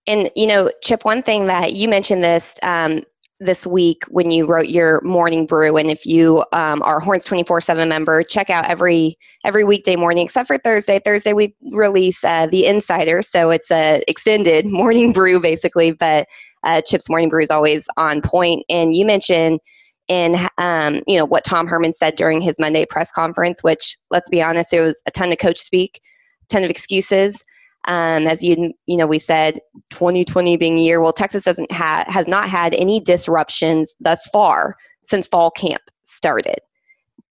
And 0.07 0.29
you 0.35 0.47
know, 0.47 0.71
Chip, 0.81 1.05
one 1.05 1.23
thing 1.23 1.47
that 1.47 1.73
you 1.73 1.87
mentioned 1.87 2.23
this 2.23 2.55
um, 2.63 3.01
this 3.41 3.65
week 3.65 4.03
when 4.07 4.29
you 4.29 4.45
wrote 4.45 4.69
your 4.69 5.01
morning 5.01 5.47
brew 5.47 5.75
and 5.75 5.89
if 5.89 6.05
you 6.05 6.45
um, 6.53 6.79
are 6.83 6.99
horns 6.99 7.25
24-7 7.25 7.87
member 7.87 8.21
check 8.21 8.51
out 8.51 8.65
every 8.65 9.17
every 9.43 9.63
weekday 9.63 9.95
morning 9.95 10.23
except 10.23 10.45
for 10.45 10.59
thursday 10.59 10.99
thursday 11.03 11.33
we 11.33 11.53
release 11.71 12.23
uh, 12.23 12.45
the 12.45 12.67
insider 12.67 13.23
so 13.23 13.49
it's 13.49 13.71
a 13.71 14.03
extended 14.07 14.65
morning 14.67 15.11
brew 15.11 15.39
basically 15.39 15.91
but 15.91 16.27
uh, 16.63 16.81
chip's 16.81 17.09
morning 17.09 17.29
brew 17.29 17.41
is 17.41 17.49
always 17.49 17.87
on 17.97 18.21
point. 18.21 18.31
point 18.31 18.65
and 18.69 18.95
you 18.95 19.05
mentioned 19.05 19.59
in 20.07 20.35
um, 20.59 21.01
you 21.07 21.17
know 21.17 21.25
what 21.25 21.43
tom 21.43 21.65
herman 21.65 21.93
said 21.93 22.15
during 22.15 22.41
his 22.41 22.59
monday 22.59 22.85
press 22.85 23.11
conference 23.11 23.63
which 23.63 23.97
let's 24.11 24.29
be 24.29 24.41
honest 24.41 24.71
it 24.71 24.81
was 24.81 25.01
a 25.07 25.11
ton 25.11 25.31
of 25.31 25.39
coach 25.39 25.57
speak 25.57 25.99
a 26.43 26.53
ton 26.53 26.63
of 26.63 26.69
excuses 26.69 27.43
um, 27.85 28.27
as 28.27 28.43
you 28.43 28.73
you 28.85 28.97
know, 28.97 29.07
we 29.07 29.19
said 29.19 29.59
2020 29.91 30.57
being 30.57 30.77
a 30.77 30.81
year. 30.81 31.01
Well, 31.01 31.13
Texas 31.13 31.43
doesn't 31.43 31.71
have 31.71 32.07
has 32.07 32.27
not 32.27 32.49
had 32.49 32.75
any 32.75 32.99
disruptions 32.99 33.95
thus 33.99 34.27
far 34.27 34.75
since 35.03 35.27
fall 35.27 35.51
camp 35.51 35.81
started. 36.03 36.59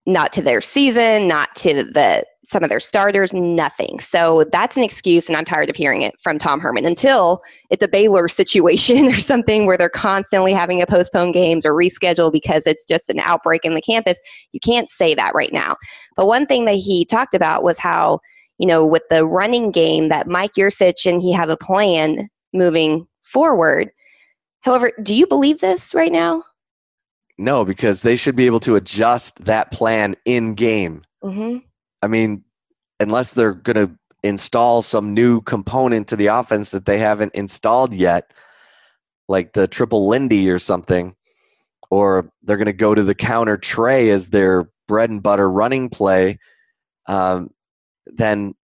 Not 0.06 0.32
to 0.32 0.42
their 0.42 0.60
season, 0.60 1.28
not 1.28 1.54
to 1.56 1.84
the 1.84 2.24
some 2.42 2.64
of 2.64 2.70
their 2.70 2.80
starters, 2.80 3.32
nothing. 3.32 4.00
So 4.00 4.44
that's 4.50 4.76
an 4.76 4.82
excuse, 4.82 5.28
and 5.28 5.36
I'm 5.36 5.44
tired 5.44 5.70
of 5.70 5.76
hearing 5.76 6.02
it 6.02 6.14
from 6.20 6.38
Tom 6.38 6.58
Herman 6.58 6.84
until 6.84 7.42
it's 7.70 7.82
a 7.82 7.88
Baylor 7.88 8.26
situation 8.28 9.06
or 9.06 9.14
something 9.14 9.66
where 9.66 9.76
they're 9.76 9.88
constantly 9.88 10.52
having 10.52 10.80
to 10.80 10.86
postpone 10.86 11.30
games 11.30 11.64
or 11.64 11.74
reschedule 11.74 12.32
because 12.32 12.66
it's 12.66 12.84
just 12.86 13.08
an 13.08 13.20
outbreak 13.20 13.64
in 13.64 13.74
the 13.74 13.82
campus. 13.82 14.20
You 14.50 14.58
can't 14.58 14.90
say 14.90 15.14
that 15.14 15.34
right 15.34 15.52
now. 15.52 15.76
But 16.16 16.26
one 16.26 16.46
thing 16.46 16.64
that 16.64 16.76
he 16.76 17.04
talked 17.04 17.34
about 17.34 17.62
was 17.62 17.78
how 17.78 18.20
you 18.60 18.66
know, 18.66 18.86
with 18.86 19.02
the 19.08 19.24
running 19.24 19.72
game 19.72 20.10
that 20.10 20.28
Mike 20.28 20.52
Yurcich 20.52 21.10
and 21.10 21.22
he 21.22 21.32
have 21.32 21.48
a 21.48 21.56
plan 21.56 22.28
moving 22.52 23.06
forward. 23.22 23.90
However, 24.60 24.92
do 25.02 25.14
you 25.14 25.26
believe 25.26 25.60
this 25.60 25.94
right 25.94 26.12
now? 26.12 26.44
No, 27.38 27.64
because 27.64 28.02
they 28.02 28.16
should 28.16 28.36
be 28.36 28.44
able 28.44 28.60
to 28.60 28.76
adjust 28.76 29.46
that 29.46 29.72
plan 29.72 30.14
in 30.26 30.54
game. 30.54 31.00
Mm-hmm. 31.24 31.60
I 32.02 32.06
mean, 32.06 32.44
unless 33.00 33.32
they're 33.32 33.54
going 33.54 33.88
to 33.88 33.96
install 34.22 34.82
some 34.82 35.14
new 35.14 35.40
component 35.40 36.06
to 36.08 36.16
the 36.16 36.26
offense 36.26 36.70
that 36.72 36.84
they 36.84 36.98
haven't 36.98 37.34
installed 37.34 37.94
yet, 37.94 38.34
like 39.26 39.54
the 39.54 39.68
triple 39.68 40.06
Lindy 40.06 40.50
or 40.50 40.58
something, 40.58 41.14
or 41.90 42.30
they're 42.42 42.58
going 42.58 42.66
to 42.66 42.74
go 42.74 42.94
to 42.94 43.04
the 43.04 43.14
counter 43.14 43.56
trey 43.56 44.10
as 44.10 44.28
their 44.28 44.70
bread 44.86 45.08
and 45.08 45.22
butter 45.22 45.50
running 45.50 45.88
play. 45.88 46.38
Um, 47.06 47.48
then 48.16 48.54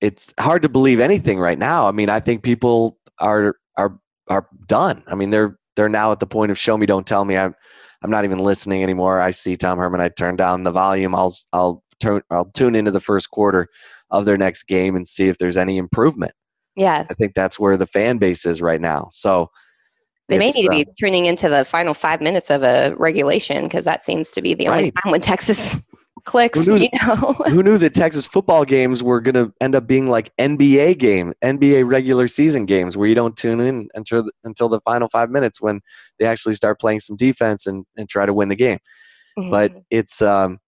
it's 0.00 0.34
hard 0.38 0.62
to 0.62 0.68
believe 0.68 1.00
anything 1.00 1.38
right 1.38 1.58
now. 1.58 1.86
I 1.86 1.92
mean, 1.92 2.08
I 2.08 2.20
think 2.20 2.42
people 2.42 2.98
are 3.18 3.56
are 3.76 3.98
are 4.28 4.48
done. 4.66 5.02
I 5.06 5.14
mean, 5.14 5.30
they're 5.30 5.58
they're 5.76 5.88
now 5.88 6.12
at 6.12 6.20
the 6.20 6.26
point 6.26 6.50
of 6.50 6.58
show 6.58 6.76
me, 6.76 6.86
don't 6.86 7.06
tell 7.06 7.24
me. 7.24 7.36
I'm 7.36 7.54
I'm 8.02 8.10
not 8.10 8.24
even 8.24 8.38
listening 8.38 8.82
anymore. 8.82 9.20
I 9.20 9.30
see 9.30 9.56
Tom 9.56 9.78
Herman. 9.78 10.00
I 10.00 10.08
turn 10.08 10.36
down 10.36 10.64
the 10.64 10.72
volume. 10.72 11.14
I'll 11.14 11.34
I'll 11.52 11.82
turn 12.00 12.22
I'll 12.30 12.50
tune 12.50 12.74
into 12.74 12.90
the 12.90 13.00
first 13.00 13.30
quarter 13.30 13.68
of 14.10 14.24
their 14.24 14.38
next 14.38 14.64
game 14.64 14.96
and 14.96 15.06
see 15.06 15.28
if 15.28 15.38
there's 15.38 15.56
any 15.56 15.78
improvement. 15.78 16.32
Yeah, 16.76 17.06
I 17.10 17.14
think 17.14 17.34
that's 17.34 17.60
where 17.60 17.76
the 17.76 17.86
fan 17.86 18.18
base 18.18 18.46
is 18.46 18.62
right 18.62 18.80
now. 18.80 19.08
So 19.10 19.50
they 20.28 20.38
may 20.38 20.50
need 20.50 20.62
to 20.62 20.70
be 20.70 20.86
uh, 20.86 20.92
tuning 20.98 21.26
into 21.26 21.48
the 21.48 21.64
final 21.64 21.92
five 21.92 22.20
minutes 22.20 22.50
of 22.50 22.62
a 22.62 22.94
regulation 22.96 23.64
because 23.64 23.84
that 23.84 24.04
seems 24.04 24.30
to 24.30 24.40
be 24.40 24.54
the 24.54 24.68
only 24.68 24.84
right. 24.84 24.92
time 25.02 25.10
when 25.10 25.20
Texas 25.20 25.82
clicks. 26.30 26.64
Who 26.64 26.78
knew, 26.78 26.88
you 26.92 27.06
know? 27.06 27.32
who 27.48 27.62
knew 27.62 27.76
that 27.78 27.92
Texas 27.92 28.24
football 28.24 28.64
games 28.64 29.02
were 29.02 29.20
going 29.20 29.34
to 29.34 29.52
end 29.60 29.74
up 29.74 29.88
being 29.88 30.08
like 30.08 30.30
NBA 30.36 30.98
game, 30.98 31.32
NBA 31.42 31.90
regular 31.90 32.28
season 32.28 32.66
games, 32.66 32.96
where 32.96 33.08
you 33.08 33.16
don't 33.16 33.36
tune 33.36 33.58
in 33.58 33.88
until 33.94 34.22
the, 34.22 34.30
until 34.44 34.68
the 34.68 34.80
final 34.80 35.08
five 35.08 35.28
minutes 35.28 35.60
when 35.60 35.80
they 36.20 36.26
actually 36.26 36.54
start 36.54 36.80
playing 36.80 37.00
some 37.00 37.16
defense 37.16 37.66
and, 37.66 37.84
and 37.96 38.08
try 38.08 38.26
to 38.26 38.32
win 38.32 38.48
the 38.48 38.54
game. 38.54 38.78
Mm-hmm. 39.36 39.50
But 39.50 39.72
it's, 39.90 40.22
um, 40.22 40.58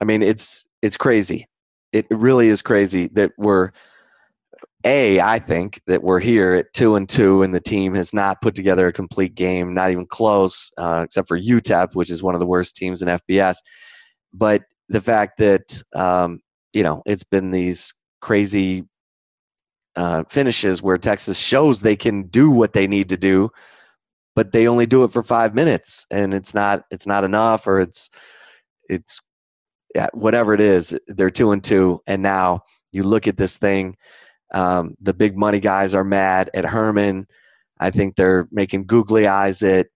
I 0.00 0.06
mean, 0.06 0.22
it's 0.22 0.66
it's 0.80 0.96
crazy. 0.96 1.46
It 1.92 2.06
really 2.10 2.48
is 2.48 2.62
crazy 2.62 3.08
that 3.12 3.32
we're 3.36 3.70
a. 4.84 5.20
I 5.20 5.38
think 5.38 5.80
that 5.86 6.02
we're 6.02 6.20
here 6.20 6.54
at 6.54 6.72
two 6.72 6.96
and 6.96 7.08
two, 7.08 7.42
and 7.42 7.54
the 7.54 7.60
team 7.60 7.94
has 7.94 8.14
not 8.14 8.40
put 8.40 8.54
together 8.54 8.88
a 8.88 8.92
complete 8.92 9.34
game, 9.34 9.74
not 9.74 9.90
even 9.90 10.06
close, 10.06 10.72
uh, 10.78 11.02
except 11.04 11.28
for 11.28 11.38
UTEP, 11.38 11.94
which 11.94 12.10
is 12.10 12.22
one 12.22 12.34
of 12.34 12.40
the 12.40 12.46
worst 12.46 12.74
teams 12.74 13.02
in 13.02 13.08
FBS. 13.08 13.58
But 14.32 14.62
the 14.88 15.00
fact 15.00 15.38
that 15.38 15.82
um, 15.94 16.40
you 16.72 16.82
know 16.82 17.02
it's 17.06 17.24
been 17.24 17.50
these 17.50 17.94
crazy 18.20 18.84
uh, 19.96 20.24
finishes 20.28 20.82
where 20.82 20.98
Texas 20.98 21.38
shows 21.38 21.80
they 21.80 21.96
can 21.96 22.24
do 22.24 22.50
what 22.50 22.72
they 22.72 22.86
need 22.86 23.08
to 23.10 23.16
do, 23.16 23.50
but 24.34 24.52
they 24.52 24.66
only 24.66 24.86
do 24.86 25.04
it 25.04 25.12
for 25.12 25.22
five 25.22 25.54
minutes, 25.54 26.06
and 26.10 26.34
it's 26.34 26.54
not 26.54 26.84
it's 26.90 27.06
not 27.06 27.24
enough, 27.24 27.66
or 27.66 27.80
it's 27.80 28.10
it's 28.88 29.20
yeah, 29.94 30.08
whatever 30.14 30.54
it 30.54 30.60
is. 30.60 30.98
They're 31.06 31.30
two 31.30 31.52
and 31.52 31.62
two, 31.62 32.00
and 32.06 32.22
now 32.22 32.62
you 32.92 33.02
look 33.02 33.26
at 33.26 33.36
this 33.36 33.58
thing. 33.58 33.96
Um, 34.54 34.94
the 35.00 35.14
big 35.14 35.36
money 35.36 35.60
guys 35.60 35.94
are 35.94 36.04
mad 36.04 36.50
at 36.54 36.64
Herman. 36.64 37.26
I 37.80 37.90
think 37.90 38.16
they're 38.16 38.48
making 38.50 38.86
googly 38.86 39.26
eyes 39.26 39.62
at 39.62 39.88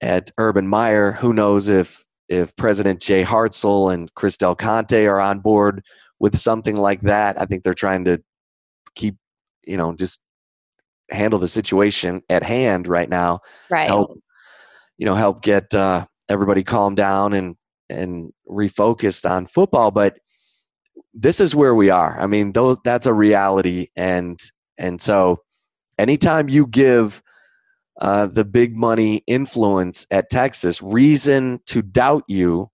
at 0.00 0.30
Urban 0.38 0.68
Meyer. 0.68 1.12
Who 1.12 1.32
knows 1.32 1.68
if 1.68 2.04
if 2.28 2.54
President 2.56 3.00
Jay 3.00 3.24
Hartzell 3.24 3.92
and 3.92 4.12
Chris 4.14 4.36
Del 4.36 4.54
Conte 4.54 5.06
are 5.06 5.20
on 5.20 5.40
board 5.40 5.82
with 6.18 6.36
something 6.36 6.76
like 6.76 7.00
that, 7.02 7.40
I 7.40 7.46
think 7.46 7.62
they're 7.62 7.74
trying 7.74 8.04
to 8.04 8.22
keep, 8.94 9.16
you 9.66 9.76
know, 9.76 9.94
just 9.94 10.20
handle 11.10 11.38
the 11.38 11.48
situation 11.48 12.22
at 12.28 12.42
hand 12.42 12.86
right 12.86 13.08
now. 13.08 13.40
Right. 13.70 13.86
Help, 13.86 14.18
you 14.98 15.06
know, 15.06 15.14
help 15.14 15.42
get 15.42 15.74
uh, 15.74 16.06
everybody 16.28 16.62
calm 16.62 16.94
down 16.94 17.32
and 17.32 17.56
and 17.90 18.30
refocused 18.48 19.28
on 19.28 19.46
football. 19.46 19.90
But 19.90 20.18
this 21.14 21.40
is 21.40 21.54
where 21.54 21.74
we 21.74 21.90
are. 21.90 22.20
I 22.20 22.26
mean, 22.26 22.52
those 22.52 22.76
that's 22.84 23.06
a 23.06 23.12
reality, 23.12 23.88
and 23.96 24.38
and 24.76 25.00
so 25.00 25.40
anytime 25.98 26.48
you 26.48 26.66
give 26.66 27.22
uh, 28.00 28.26
the 28.26 28.44
big 28.44 28.76
money 28.76 29.22
influence 29.26 30.06
at 30.10 30.30
Texas 30.30 30.80
reason 30.82 31.58
to 31.66 31.82
doubt 31.82 32.22
you, 32.28 32.68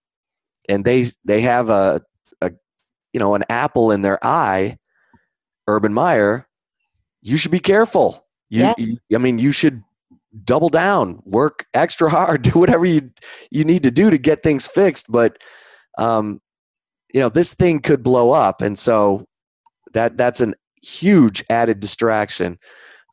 and 0.69 0.85
they 0.85 1.07
they 1.25 1.41
have 1.41 1.71
a, 1.71 2.03
a 2.43 2.53
you 3.13 3.21
know 3.21 3.35
an 3.35 3.45
apple 3.49 3.91
in 3.91 4.03
their 4.03 4.19
eye, 4.23 4.77
Urban 5.67 5.95
Meyer, 5.95 6.47
you 7.23 7.37
should 7.37 7.53
be 7.53 7.61
careful. 7.61 8.27
You, 8.51 8.63
yeah. 8.63 8.75
you 8.77 8.99
I 9.15 9.19
mean, 9.19 9.39
you 9.39 9.51
should 9.51 9.83
double 10.45 10.69
down, 10.69 11.23
work 11.25 11.65
extra 11.73 12.11
hard, 12.11 12.43
do 12.43 12.59
whatever 12.59 12.85
you 12.85 13.11
you 13.51 13.65
need 13.65 13.83
to 13.85 13.91
do 13.91 14.11
to 14.11 14.19
get 14.19 14.43
things 14.43 14.69
fixed. 14.69 15.07
But 15.11 15.39
um, 15.97 16.41
you 17.15 17.21
know, 17.21 17.31
this 17.31 17.55
thing 17.55 17.81
could 17.81 18.03
blow 18.03 18.33
up, 18.33 18.61
and 18.61 18.79
so 18.79 19.27
that 19.95 20.19
that's 20.19 20.43
an 20.43 20.55
huge 20.83 21.43
added 21.49 21.81
distraction 21.81 22.59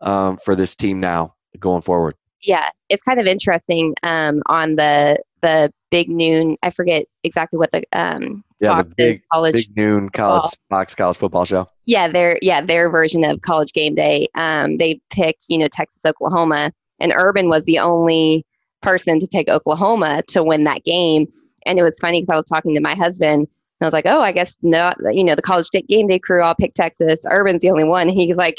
um, 0.02 0.36
for 0.44 0.58
this 0.58 0.76
team 0.76 1.00
now 1.00 1.36
going 1.60 1.82
forward. 1.82 2.16
Yeah, 2.44 2.70
it's 2.90 3.04
kind 3.04 3.20
of 3.20 3.28
interesting 3.28 3.94
um, 4.04 4.42
on 4.48 4.76
the 4.76 5.20
the 5.42 5.72
big 5.90 6.10
noon. 6.10 6.58
I 6.64 6.70
forget 6.70 7.06
exactly 7.24 7.58
what 7.58 7.72
the 7.72 7.84
um, 7.94 8.44
yeah 8.60 8.76
Fox 8.76 8.90
the 8.90 8.96
big, 8.98 9.20
college 9.32 9.54
big 9.54 9.78
noon 9.78 10.10
college 10.10 10.50
football. 10.50 10.80
Fox 10.80 10.96
college 10.96 11.18
football 11.18 11.46
show. 11.46 11.68
Yeah, 11.86 12.08
their 12.08 12.40
yeah 12.42 12.62
their 12.62 12.90
version 12.90 13.24
of 13.24 13.42
college 13.42 13.74
game 13.74 13.96
day. 13.96 14.28
Um, 14.36 14.78
they 14.78 15.00
picked 15.12 15.46
you 15.50 15.58
know 15.58 15.68
Texas 15.68 16.06
Oklahoma, 16.06 16.72
and 17.00 17.14
Urban 17.16 17.50
was 17.50 17.66
the 17.66 17.80
only 17.80 18.46
person 18.82 19.20
to 19.20 19.28
pick 19.28 19.48
Oklahoma 19.48 20.24
to 20.30 20.44
win 20.44 20.64
that 20.64 20.84
game. 20.84 21.28
And 21.68 21.78
it 21.78 21.84
was 21.84 22.00
funny 22.00 22.22
because 22.22 22.34
I 22.34 22.38
was 22.38 22.46
talking 22.46 22.74
to 22.74 22.82
my 22.82 22.96
husband. 22.96 23.42
And 23.42 23.86
I 23.86 23.86
was 23.86 23.94
like, 23.94 24.08
"Oh, 24.08 24.22
I 24.22 24.32
guess 24.32 24.58
no, 24.64 24.94
you 25.12 25.24
know, 25.24 25.36
the 25.36 25.42
college 25.42 25.70
game 25.72 26.08
day 26.08 26.20
crew 26.20 26.42
all 26.42 26.56
picked 26.56 26.76
Texas. 26.76 27.24
Urban's 27.30 27.62
the 27.62 27.70
only 27.70 27.84
one." 27.84 28.10
He's 28.10 28.38
like, 28.38 28.58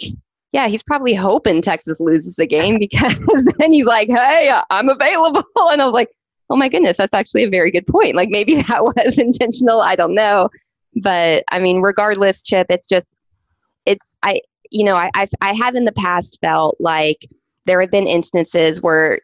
yeah, 0.53 0.69
he's 0.69 0.83
probably 0.83 1.15
hoping 1.15 1.63
Texas 1.63 2.01
loses 2.01 2.37
the 2.37 2.47
game 2.47 2.79
because 2.81 3.19
then 3.59 3.73
he's 3.73 3.87
like, 3.87 4.09
hey, 4.09 4.55
I'm 4.71 4.89
available. 4.89 5.43
And 5.71 5.81
I 5.81 5.85
was 5.85 5.95
like, 5.95 6.11
oh 6.51 6.57
my 6.57 6.69
goodness, 6.69 6.99
that's 6.99 7.15
actually 7.15 7.45
a 7.45 7.51
very 7.51 7.71
good 7.71 7.87
point. 7.87 8.15
Like 8.15 8.29
maybe 8.29 8.57
that 8.63 8.83
was 8.83 9.19
intentional. 9.19 9.81
I 9.81 9.97
don't 9.97 10.15
know. 10.15 10.51
But 10.97 11.45
I 11.51 11.59
mean, 11.59 11.81
regardless, 11.81 12.43
Chip, 12.43 12.67
it's 12.69 12.87
just, 12.87 13.11
it's, 13.87 14.19
I, 14.23 14.43
you 14.71 14.85
know, 14.85 14.95
I, 14.95 15.11
I've, 15.15 15.31
I 15.41 15.55
have 15.55 15.75
in 15.75 15.87
the 15.87 15.93
past 15.93 16.39
felt 16.43 16.77
like 16.79 17.27
there 17.65 17.81
have 17.81 17.91
been 17.91 18.07
instances 18.07 18.83
where 18.83 19.21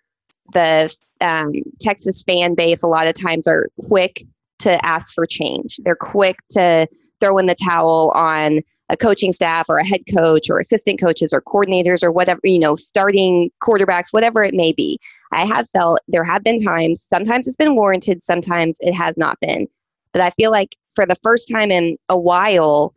the 0.55 0.95
um, 1.21 1.53
Texas 1.81 2.23
fan 2.23 2.55
base 2.55 2.83
a 2.83 2.89
lot 2.89 3.07
of 3.07 3.15
times 3.15 3.47
are 3.47 3.69
quick 3.87 4.25
to 4.61 4.85
ask 4.85 5.15
for 5.15 5.27
change. 5.27 5.79
They're 5.85 5.97
quick 5.97 6.37
to 6.53 6.87
throw 7.21 7.37
in 7.39 7.47
the 7.47 7.55
towel 7.55 8.13
on 8.15 8.61
a 8.91 8.97
coaching 8.97 9.33
staff 9.33 9.67
or 9.69 9.79
a 9.79 9.87
head 9.87 10.01
coach 10.15 10.49
or 10.49 10.59
assistant 10.59 11.01
coaches 11.01 11.33
or 11.33 11.43
coordinators 11.43 12.03
or 12.03 12.11
whatever, 12.11 12.41
you 12.45 12.59
know, 12.59 12.77
starting 12.77 13.51
quarterbacks, 13.63 14.13
whatever 14.13 14.43
it 14.43 14.55
may 14.55 14.73
be. 14.73 14.99
I 15.33 15.45
have 15.45 15.69
felt 15.69 16.01
there 16.09 16.25
have 16.25 16.43
been 16.43 16.59
times, 16.59 17.03
sometimes 17.03 17.47
it's 17.47 17.57
been 17.57 17.77
warranted, 17.77 18.23
sometimes 18.23 18.79
it 18.81 18.95
has 18.95 19.17
not 19.17 19.39
been. 19.41 19.67
But 20.13 20.23
I 20.23 20.31
feel 20.31 20.51
like 20.51 20.75
for 20.95 21.05
the 21.05 21.17
first 21.23 21.51
time 21.53 21.71
in 21.71 21.97
a 22.09 22.19
while, 22.19 22.95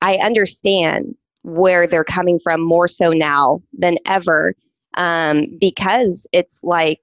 I 0.00 0.16
understand 0.16 1.14
where 1.42 1.86
they're 1.86 2.04
coming 2.04 2.38
from 2.38 2.60
more 2.60 2.88
so 2.88 3.10
now 3.10 3.62
than 3.78 3.96
ever 4.06 4.54
um, 4.96 5.46
because 5.60 6.26
it's 6.32 6.64
like 6.64 7.00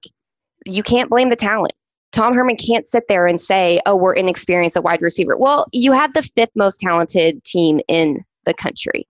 you 0.66 0.82
can't 0.82 1.10
blame 1.10 1.30
the 1.30 1.36
talent. 1.36 1.72
Tom 2.14 2.32
Herman 2.32 2.56
can't 2.56 2.86
sit 2.86 3.08
there 3.08 3.26
and 3.26 3.40
say, 3.40 3.80
oh, 3.86 3.96
we're 3.96 4.14
inexperienced 4.14 4.76
at 4.76 4.84
wide 4.84 5.02
receiver. 5.02 5.36
Well, 5.36 5.66
you 5.72 5.90
have 5.90 6.14
the 6.14 6.22
fifth 6.22 6.52
most 6.54 6.78
talented 6.78 7.42
team 7.42 7.80
in 7.88 8.20
the 8.46 8.54
country. 8.54 9.08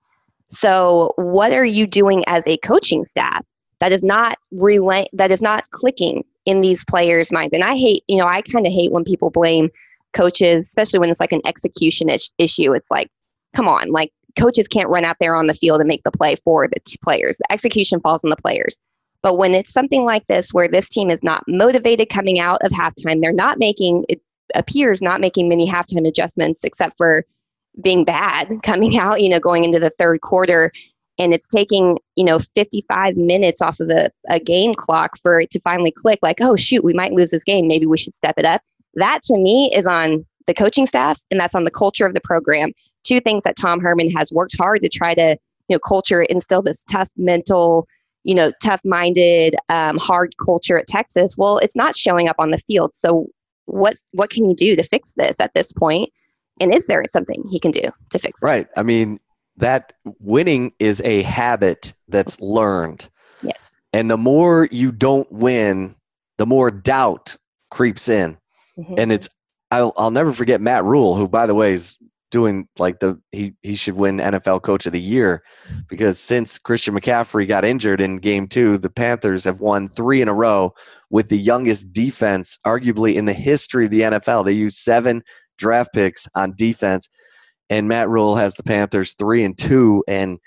So, 0.48 1.12
what 1.16 1.52
are 1.52 1.66
you 1.66 1.86
doing 1.86 2.24
as 2.26 2.48
a 2.48 2.56
coaching 2.58 3.04
staff 3.04 3.44
that 3.80 3.92
is 3.92 4.02
not 4.02 4.38
relay 4.52 5.04
that 5.12 5.30
is 5.30 5.42
not 5.42 5.68
clicking 5.70 6.24
in 6.46 6.62
these 6.62 6.82
players' 6.86 7.30
minds? 7.30 7.52
And 7.52 7.62
I 7.62 7.76
hate, 7.76 8.04
you 8.08 8.16
know, 8.16 8.26
I 8.26 8.40
kind 8.40 8.66
of 8.66 8.72
hate 8.72 8.90
when 8.90 9.04
people 9.04 9.28
blame 9.28 9.68
coaches, 10.14 10.66
especially 10.66 10.98
when 10.98 11.10
it's 11.10 11.20
like 11.20 11.32
an 11.32 11.42
execution 11.44 12.08
ish- 12.08 12.30
issue. 12.38 12.72
It's 12.72 12.90
like, 12.90 13.10
come 13.54 13.68
on, 13.68 13.90
like 13.90 14.12
coaches 14.38 14.66
can't 14.66 14.88
run 14.88 15.04
out 15.04 15.16
there 15.20 15.36
on 15.36 15.46
the 15.46 15.54
field 15.54 15.80
and 15.80 15.88
make 15.88 16.04
the 16.04 16.10
play 16.10 16.36
for 16.36 16.68
the 16.68 16.80
t- 16.86 16.96
players. 17.02 17.36
The 17.36 17.52
execution 17.52 18.00
falls 18.00 18.24
on 18.24 18.30
the 18.30 18.36
players. 18.36 18.78
But 19.24 19.38
when 19.38 19.52
it's 19.52 19.72
something 19.72 20.04
like 20.04 20.26
this, 20.26 20.52
where 20.52 20.68
this 20.68 20.90
team 20.90 21.10
is 21.10 21.22
not 21.22 21.42
motivated 21.48 22.10
coming 22.10 22.38
out 22.38 22.60
of 22.62 22.72
halftime, 22.72 23.22
they're 23.22 23.32
not 23.32 23.58
making, 23.58 24.04
it 24.10 24.20
appears, 24.54 25.00
not 25.00 25.18
making 25.18 25.48
many 25.48 25.66
halftime 25.66 26.06
adjustments 26.06 26.62
except 26.62 26.98
for 26.98 27.24
being 27.82 28.04
bad 28.04 28.50
coming 28.62 28.98
out, 28.98 29.22
you 29.22 29.30
know, 29.30 29.40
going 29.40 29.64
into 29.64 29.80
the 29.80 29.90
third 29.98 30.20
quarter. 30.20 30.70
And 31.18 31.32
it's 31.32 31.48
taking, 31.48 31.98
you 32.16 32.24
know, 32.24 32.38
55 32.38 33.16
minutes 33.16 33.62
off 33.62 33.80
of 33.80 33.88
a, 33.88 34.10
a 34.28 34.38
game 34.38 34.74
clock 34.74 35.16
for 35.16 35.40
it 35.40 35.50
to 35.52 35.60
finally 35.60 35.90
click 35.90 36.18
like, 36.20 36.42
oh, 36.42 36.54
shoot, 36.54 36.84
we 36.84 36.92
might 36.92 37.14
lose 37.14 37.30
this 37.30 37.44
game. 37.44 37.66
Maybe 37.66 37.86
we 37.86 37.96
should 37.96 38.12
step 38.12 38.34
it 38.36 38.44
up. 38.44 38.60
That 38.92 39.22
to 39.24 39.38
me 39.38 39.72
is 39.74 39.86
on 39.86 40.26
the 40.46 40.52
coaching 40.52 40.86
staff 40.86 41.18
and 41.30 41.40
that's 41.40 41.54
on 41.54 41.64
the 41.64 41.70
culture 41.70 42.04
of 42.04 42.12
the 42.12 42.20
program. 42.20 42.72
Two 43.04 43.22
things 43.22 43.44
that 43.44 43.56
Tom 43.56 43.80
Herman 43.80 44.10
has 44.10 44.34
worked 44.34 44.58
hard 44.58 44.82
to 44.82 44.90
try 44.90 45.14
to, 45.14 45.38
you 45.68 45.76
know, 45.76 45.78
culture, 45.78 46.24
instill 46.24 46.60
this 46.60 46.84
tough 46.84 47.08
mental, 47.16 47.88
you 48.24 48.34
know, 48.34 48.52
tough 48.62 48.80
minded, 48.84 49.54
um, 49.68 49.98
hard 49.98 50.34
culture 50.44 50.78
at 50.78 50.86
Texas. 50.86 51.36
Well, 51.38 51.58
it's 51.58 51.76
not 51.76 51.96
showing 51.96 52.28
up 52.28 52.36
on 52.38 52.50
the 52.50 52.58
field. 52.58 52.94
So 52.94 53.26
what 53.66 53.94
what 54.12 54.30
can 54.30 54.48
you 54.48 54.54
do 54.54 54.76
to 54.76 54.82
fix 54.82 55.14
this 55.14 55.40
at 55.40 55.54
this 55.54 55.72
point? 55.72 56.10
And 56.60 56.74
is 56.74 56.86
there 56.86 57.02
something 57.08 57.44
he 57.50 57.58
can 57.58 57.70
do 57.70 57.90
to 58.10 58.18
fix 58.18 58.42
it? 58.42 58.46
Right. 58.46 58.66
I 58.76 58.82
mean, 58.82 59.20
that 59.56 59.92
winning 60.20 60.72
is 60.78 61.00
a 61.04 61.22
habit 61.22 61.92
that's 62.08 62.40
learned. 62.40 63.08
Yeah. 63.42 63.52
And 63.92 64.10
the 64.10 64.16
more 64.16 64.68
you 64.70 64.92
don't 64.92 65.30
win, 65.30 65.94
the 66.38 66.46
more 66.46 66.70
doubt 66.70 67.36
creeps 67.70 68.08
in. 68.08 68.36
Mm-hmm. 68.78 68.94
And 68.98 69.12
it's 69.12 69.28
I'll 69.70 69.92
I'll 69.96 70.10
never 70.10 70.32
forget 70.32 70.60
Matt 70.60 70.84
Rhule, 70.84 71.14
who 71.14 71.28
by 71.28 71.46
the 71.46 71.54
way 71.54 71.72
is 71.72 71.98
doing 72.34 72.66
like 72.80 72.98
the 72.98 73.16
he 73.30 73.54
he 73.62 73.76
should 73.76 73.94
win 73.94 74.16
NFL 74.16 74.62
coach 74.62 74.86
of 74.86 74.92
the 74.92 75.00
year 75.00 75.40
because 75.88 76.18
since 76.18 76.58
Christian 76.58 76.92
McCaffrey 76.92 77.46
got 77.46 77.64
injured 77.64 78.00
in 78.00 78.16
game 78.16 78.48
2 78.48 78.78
the 78.78 78.90
Panthers 78.90 79.44
have 79.44 79.60
won 79.60 79.88
3 79.88 80.20
in 80.20 80.26
a 80.26 80.34
row 80.34 80.72
with 81.10 81.28
the 81.28 81.38
youngest 81.38 81.92
defense 81.92 82.58
arguably 82.66 83.14
in 83.14 83.26
the 83.26 83.32
history 83.32 83.84
of 83.84 83.92
the 83.92 84.00
NFL 84.00 84.44
they 84.44 84.50
used 84.50 84.78
7 84.78 85.22
draft 85.58 85.94
picks 85.94 86.26
on 86.34 86.54
defense 86.56 87.08
and 87.70 87.86
Matt 87.86 88.08
Rhule 88.08 88.34
has 88.34 88.56
the 88.56 88.64
Panthers 88.64 89.14
3 89.14 89.44
and 89.44 89.56
2 89.56 90.02
and 90.08 90.40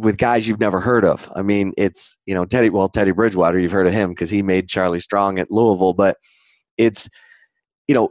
with 0.00 0.18
guys 0.18 0.46
you've 0.46 0.60
never 0.60 0.80
heard 0.80 1.06
of. 1.06 1.32
I 1.34 1.40
mean 1.40 1.72
it's 1.78 2.18
you 2.26 2.34
know 2.34 2.44
Teddy 2.44 2.68
well 2.68 2.90
Teddy 2.90 3.12
Bridgewater 3.12 3.58
you've 3.58 3.72
heard 3.72 3.86
of 3.86 3.94
him 3.94 4.14
cuz 4.14 4.28
he 4.28 4.42
made 4.42 4.68
Charlie 4.68 5.00
Strong 5.00 5.38
at 5.38 5.50
Louisville 5.50 5.94
but 5.94 6.18
it's 6.76 7.08
you 7.88 7.94
know 7.94 8.10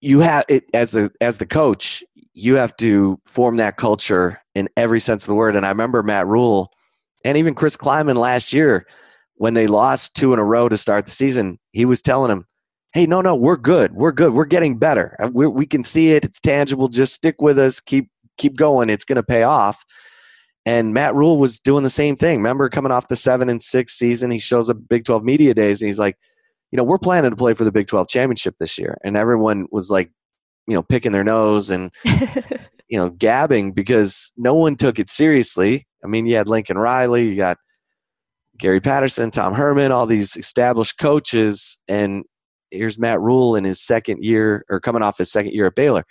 you 0.00 0.20
have 0.20 0.44
it 0.48 0.64
as 0.74 0.92
the 0.92 1.10
as 1.20 1.38
the 1.38 1.46
coach 1.46 2.04
you 2.32 2.54
have 2.54 2.76
to 2.76 3.20
form 3.24 3.56
that 3.56 3.76
culture 3.76 4.40
in 4.54 4.68
every 4.76 5.00
sense 5.00 5.24
of 5.24 5.28
the 5.28 5.34
word. 5.34 5.56
And 5.56 5.66
i 5.66 5.68
remember 5.68 6.02
matt 6.02 6.26
rhule 6.26 6.72
and 7.24 7.36
even 7.36 7.54
chris 7.54 7.76
klieman 7.76 8.16
last 8.16 8.52
year 8.52 8.86
when 9.34 9.54
they 9.54 9.66
lost 9.66 10.14
two 10.14 10.32
in 10.32 10.38
a 10.38 10.44
row 10.44 10.68
to 10.68 10.76
start 10.76 11.06
the 11.06 11.10
season 11.10 11.58
he 11.72 11.84
was 11.84 12.02
telling 12.02 12.30
him 12.30 12.44
hey 12.92 13.06
no 13.06 13.20
no 13.20 13.36
we're 13.36 13.56
good. 13.56 13.92
We're 13.92 14.12
good. 14.12 14.32
We're 14.32 14.44
getting 14.44 14.78
better. 14.78 15.16
Uh, 15.22 15.30
we 15.32 15.46
we 15.46 15.66
can 15.66 15.84
see 15.84 16.12
it. 16.12 16.24
It's 16.24 16.40
tangible. 16.40 16.88
Just 16.88 17.14
stick 17.14 17.40
with 17.40 17.58
us. 17.58 17.80
Keep 17.80 18.10
keep 18.38 18.56
going. 18.56 18.90
It's 18.90 19.04
going 19.04 19.16
to 19.16 19.22
pay 19.22 19.42
off. 19.42 19.84
And 20.66 20.92
matt 20.92 21.14
rhule 21.14 21.38
was 21.38 21.58
doing 21.58 21.84
the 21.84 21.90
same 21.90 22.16
thing. 22.16 22.38
Remember 22.38 22.68
coming 22.68 22.92
off 22.92 23.08
the 23.08 23.16
seven 23.16 23.48
and 23.48 23.62
six 23.62 23.94
season 23.94 24.30
he 24.30 24.38
shows 24.38 24.68
up 24.68 24.76
big 24.88 25.04
12 25.04 25.24
media 25.24 25.54
days 25.54 25.80
and 25.80 25.86
he's 25.86 25.98
like 25.98 26.16
you 26.70 26.76
know, 26.76 26.84
we're 26.84 26.98
planning 26.98 27.30
to 27.30 27.36
play 27.36 27.54
for 27.54 27.64
the 27.64 27.72
Big 27.72 27.86
12 27.86 28.08
championship 28.08 28.56
this 28.58 28.78
year. 28.78 28.98
And 29.04 29.16
everyone 29.16 29.66
was 29.70 29.90
like, 29.90 30.10
you 30.66 30.74
know, 30.74 30.82
picking 30.82 31.12
their 31.12 31.24
nose 31.24 31.70
and, 31.70 31.90
you 32.88 32.98
know, 32.98 33.10
gabbing 33.10 33.72
because 33.72 34.32
no 34.36 34.54
one 34.54 34.76
took 34.76 34.98
it 34.98 35.08
seriously. 35.08 35.86
I 36.04 36.08
mean, 36.08 36.26
you 36.26 36.36
had 36.36 36.48
Lincoln 36.48 36.78
Riley, 36.78 37.28
you 37.28 37.36
got 37.36 37.58
Gary 38.58 38.80
Patterson, 38.80 39.30
Tom 39.30 39.54
Herman, 39.54 39.90
all 39.90 40.06
these 40.06 40.36
established 40.36 40.98
coaches. 40.98 41.78
And 41.88 42.24
here's 42.70 42.98
Matt 42.98 43.20
Rhule 43.20 43.56
in 43.56 43.64
his 43.64 43.80
second 43.80 44.22
year 44.22 44.64
or 44.68 44.80
coming 44.80 45.02
off 45.02 45.18
his 45.18 45.32
second 45.32 45.52
year 45.52 45.66
at 45.66 45.74
Baylor. 45.74 46.04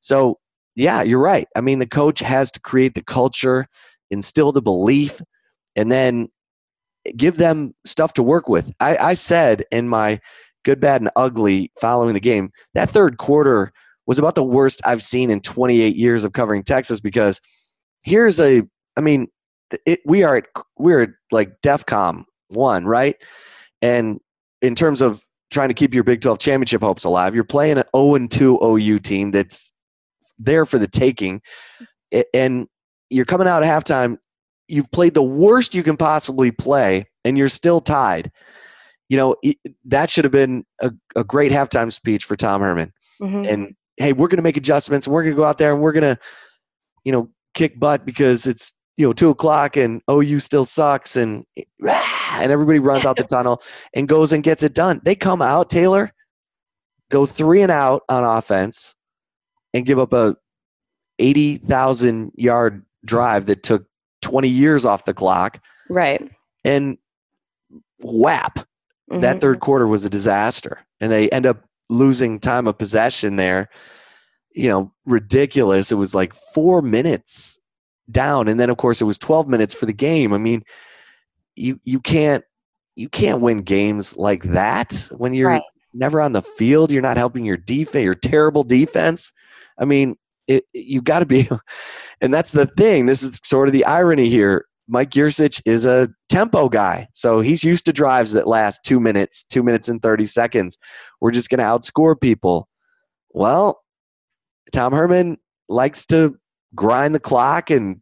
So, 0.00 0.38
yeah, 0.74 1.02
you're 1.02 1.20
right. 1.20 1.46
I 1.54 1.60
mean, 1.60 1.78
the 1.78 1.86
coach 1.86 2.20
has 2.20 2.50
to 2.52 2.60
create 2.60 2.94
the 2.94 3.02
culture, 3.02 3.66
instill 4.10 4.50
the 4.50 4.62
belief, 4.62 5.20
and 5.76 5.92
then 5.92 6.28
give 7.16 7.36
them 7.36 7.72
stuff 7.84 8.12
to 8.14 8.22
work 8.22 8.48
with. 8.48 8.72
I, 8.80 8.96
I 8.96 9.14
said 9.14 9.64
in 9.70 9.88
my 9.88 10.20
good, 10.64 10.80
bad, 10.80 11.00
and 11.00 11.10
ugly 11.16 11.72
following 11.80 12.14
the 12.14 12.20
game 12.20 12.50
that 12.74 12.90
third 12.90 13.18
quarter 13.18 13.72
was 14.06 14.18
about 14.18 14.34
the 14.34 14.44
worst 14.44 14.80
I've 14.84 15.02
seen 15.02 15.30
in 15.30 15.40
28 15.40 15.94
years 15.96 16.24
of 16.24 16.32
covering 16.32 16.62
Texas 16.62 17.00
because 17.00 17.40
here's 18.02 18.40
a, 18.40 18.62
I 18.96 19.00
mean, 19.00 19.28
it, 19.86 20.00
we 20.04 20.24
are 20.24 20.36
at, 20.36 20.46
we're 20.76 21.02
at 21.02 21.10
like 21.30 21.60
DEFCON 21.62 22.24
one, 22.48 22.84
right? 22.84 23.14
And 23.82 24.18
in 24.62 24.74
terms 24.74 25.00
of 25.00 25.22
trying 25.50 25.68
to 25.68 25.74
keep 25.74 25.94
your 25.94 26.04
Big 26.04 26.20
12 26.20 26.38
championship 26.38 26.82
hopes 26.82 27.04
alive, 27.04 27.34
you're 27.34 27.44
playing 27.44 27.78
an 27.78 27.84
0 27.94 28.26
2 28.26 28.58
OU 28.62 28.98
team 28.98 29.30
that's 29.30 29.72
there 30.38 30.66
for 30.66 30.78
the 30.78 30.88
taking. 30.88 31.40
And 32.34 32.66
you're 33.08 33.24
coming 33.24 33.46
out 33.46 33.62
at 33.62 33.84
halftime 33.84 34.18
you've 34.70 34.90
played 34.90 35.14
the 35.14 35.22
worst 35.22 35.74
you 35.74 35.82
can 35.82 35.96
possibly 35.96 36.50
play 36.50 37.04
and 37.24 37.36
you're 37.36 37.48
still 37.48 37.80
tied. 37.80 38.30
You 39.08 39.16
know, 39.16 39.36
that 39.86 40.10
should 40.10 40.24
have 40.24 40.32
been 40.32 40.64
a, 40.80 40.92
a 41.16 41.24
great 41.24 41.50
halftime 41.50 41.92
speech 41.92 42.24
for 42.24 42.36
Tom 42.36 42.60
Herman. 42.60 42.92
Mm-hmm. 43.20 43.50
And 43.50 43.74
hey, 43.96 44.12
we're 44.12 44.28
going 44.28 44.38
to 44.38 44.42
make 44.42 44.56
adjustments. 44.56 45.08
We're 45.08 45.22
going 45.22 45.34
to 45.34 45.36
go 45.36 45.44
out 45.44 45.58
there 45.58 45.72
and 45.72 45.82
we're 45.82 45.92
going 45.92 46.14
to, 46.14 46.18
you 47.04 47.12
know, 47.12 47.30
kick 47.54 47.78
butt 47.80 48.06
because 48.06 48.46
it's, 48.46 48.72
you 48.96 49.06
know, 49.06 49.12
two 49.12 49.30
o'clock 49.30 49.76
and 49.76 50.00
OU 50.10 50.38
still 50.38 50.64
sucks 50.64 51.16
and, 51.16 51.44
and 51.82 52.52
everybody 52.52 52.78
runs 52.78 53.04
out 53.04 53.16
the 53.16 53.24
tunnel 53.28 53.62
and 53.94 54.08
goes 54.08 54.32
and 54.32 54.44
gets 54.44 54.62
it 54.62 54.74
done. 54.74 55.00
They 55.04 55.16
come 55.16 55.42
out, 55.42 55.70
Taylor, 55.70 56.12
go 57.10 57.26
three 57.26 57.62
and 57.62 57.72
out 57.72 58.02
on 58.08 58.24
offense 58.24 58.94
and 59.74 59.84
give 59.86 59.98
up 59.98 60.12
a 60.12 60.36
80,000 61.18 62.32
yard 62.36 62.84
drive 63.04 63.46
that 63.46 63.62
took 63.62 63.89
20 64.22 64.48
years 64.48 64.84
off 64.84 65.04
the 65.04 65.14
clock. 65.14 65.62
Right. 65.88 66.30
And 66.64 66.98
whap, 68.00 68.58
mm-hmm. 69.10 69.20
that 69.20 69.40
third 69.40 69.60
quarter 69.60 69.86
was 69.86 70.04
a 70.04 70.10
disaster. 70.10 70.84
And 71.00 71.10
they 71.10 71.28
end 71.30 71.46
up 71.46 71.64
losing 71.88 72.38
time 72.38 72.66
of 72.66 72.78
possession 72.78 73.36
there. 73.36 73.68
You 74.52 74.68
know, 74.68 74.92
ridiculous. 75.06 75.92
It 75.92 75.96
was 75.96 76.14
like 76.14 76.34
four 76.34 76.82
minutes 76.82 77.60
down. 78.10 78.48
And 78.48 78.58
then 78.58 78.70
of 78.70 78.76
course 78.76 79.00
it 79.00 79.04
was 79.04 79.18
12 79.18 79.48
minutes 79.48 79.74
for 79.74 79.86
the 79.86 79.92
game. 79.92 80.32
I 80.32 80.38
mean, 80.38 80.62
you 81.56 81.80
you 81.84 82.00
can't 82.00 82.44
you 82.96 83.08
can't 83.08 83.40
win 83.40 83.62
games 83.62 84.16
like 84.16 84.42
that 84.44 85.08
when 85.16 85.34
you're 85.34 85.50
right. 85.50 85.62
never 85.94 86.20
on 86.20 86.32
the 86.32 86.42
field. 86.42 86.90
You're 86.90 87.02
not 87.02 87.16
helping 87.16 87.44
your 87.44 87.56
defense, 87.56 88.04
your 88.04 88.14
terrible 88.14 88.64
defense. 88.64 89.32
I 89.78 89.84
mean, 89.84 90.16
it, 90.50 90.64
you 90.72 91.00
got 91.00 91.20
to 91.20 91.26
be, 91.26 91.48
and 92.20 92.34
that's 92.34 92.52
the 92.52 92.66
thing. 92.66 93.06
This 93.06 93.22
is 93.22 93.40
sort 93.44 93.68
of 93.68 93.72
the 93.72 93.84
irony 93.84 94.28
here. 94.28 94.66
Mike 94.88 95.10
Yurcich 95.10 95.62
is 95.64 95.86
a 95.86 96.08
tempo 96.28 96.68
guy, 96.68 97.06
so 97.12 97.40
he's 97.40 97.62
used 97.62 97.86
to 97.86 97.92
drives 97.92 98.32
that 98.32 98.48
last 98.48 98.82
two 98.84 98.98
minutes, 98.98 99.44
two 99.44 99.62
minutes 99.62 99.88
and 99.88 100.02
thirty 100.02 100.24
seconds. 100.24 100.78
We're 101.20 101.30
just 101.30 101.48
going 101.48 101.58
to 101.58 101.64
outscore 101.64 102.20
people. 102.20 102.68
Well, 103.30 103.80
Tom 104.72 104.92
Herman 104.92 105.36
likes 105.68 106.06
to 106.06 106.36
grind 106.74 107.14
the 107.14 107.20
clock 107.20 107.70
and 107.70 108.00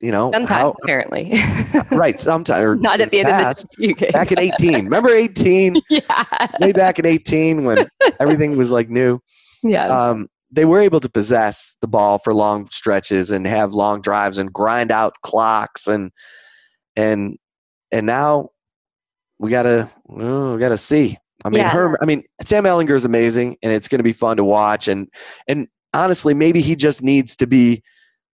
you 0.00 0.10
know 0.10 0.32
sometimes 0.32 0.48
how, 0.48 0.76
apparently 0.82 1.32
right 1.90 2.18
sometimes 2.18 2.80
not 2.80 3.00
at 3.00 3.10
the 3.10 3.20
end 3.20 3.28
of 3.28 3.56
the 3.76 4.10
back 4.12 4.32
in 4.32 4.38
18 4.38 4.84
remember 4.84 5.10
18 5.10 5.80
yeah 5.90 6.24
way 6.60 6.72
back 6.72 6.98
in 6.98 7.06
18 7.06 7.64
when 7.64 7.86
everything 8.18 8.56
was 8.56 8.72
like 8.72 8.88
new 8.88 9.20
yeah 9.62 9.86
um 9.86 10.28
they 10.50 10.64
were 10.64 10.80
able 10.80 11.00
to 11.00 11.08
possess 11.08 11.76
the 11.80 11.88
ball 11.88 12.18
for 12.18 12.34
long 12.34 12.68
stretches 12.70 13.30
and 13.30 13.46
have 13.46 13.72
long 13.72 14.00
drives 14.00 14.38
and 14.38 14.52
grind 14.52 14.90
out 14.90 15.14
clocks 15.22 15.86
and 15.86 16.10
and 16.96 17.36
and 17.92 18.06
now 18.06 18.50
we 19.38 19.50
gotta 19.50 19.90
we 20.08 20.24
gotta 20.58 20.76
see. 20.76 21.16
I 21.44 21.48
mean, 21.48 21.60
yeah. 21.60 21.70
her. 21.70 21.96
I 22.02 22.04
mean, 22.04 22.22
Sam 22.42 22.64
Ehlinger 22.64 22.94
is 22.94 23.06
amazing, 23.06 23.56
and 23.62 23.72
it's 23.72 23.88
going 23.88 23.98
to 23.98 24.04
be 24.04 24.12
fun 24.12 24.36
to 24.36 24.44
watch. 24.44 24.88
And 24.88 25.08
and 25.48 25.68
honestly, 25.94 26.34
maybe 26.34 26.60
he 26.60 26.76
just 26.76 27.02
needs 27.02 27.34
to 27.36 27.46
be 27.46 27.82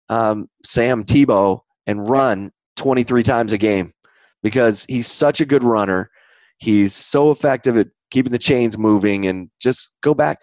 um, 0.09 0.49
Sam 0.65 1.05
Tebow 1.05 1.61
and 1.87 2.09
run 2.09 2.51
23 2.77 3.23
times 3.23 3.53
a 3.53 3.59
game 3.59 3.93
because 4.43 4.85
he's 4.89 5.07
such 5.07 5.41
a 5.41 5.47
good 5.47 5.63
runner. 5.63 6.11
He's 6.59 6.95
so 6.95 7.31
effective 7.31 7.77
at 7.77 7.89
keeping 8.11 8.33
the 8.33 8.39
chains 8.39 8.77
moving 8.77 9.27
and 9.27 9.51
just 9.61 9.93
go 10.03 10.15
back. 10.15 10.39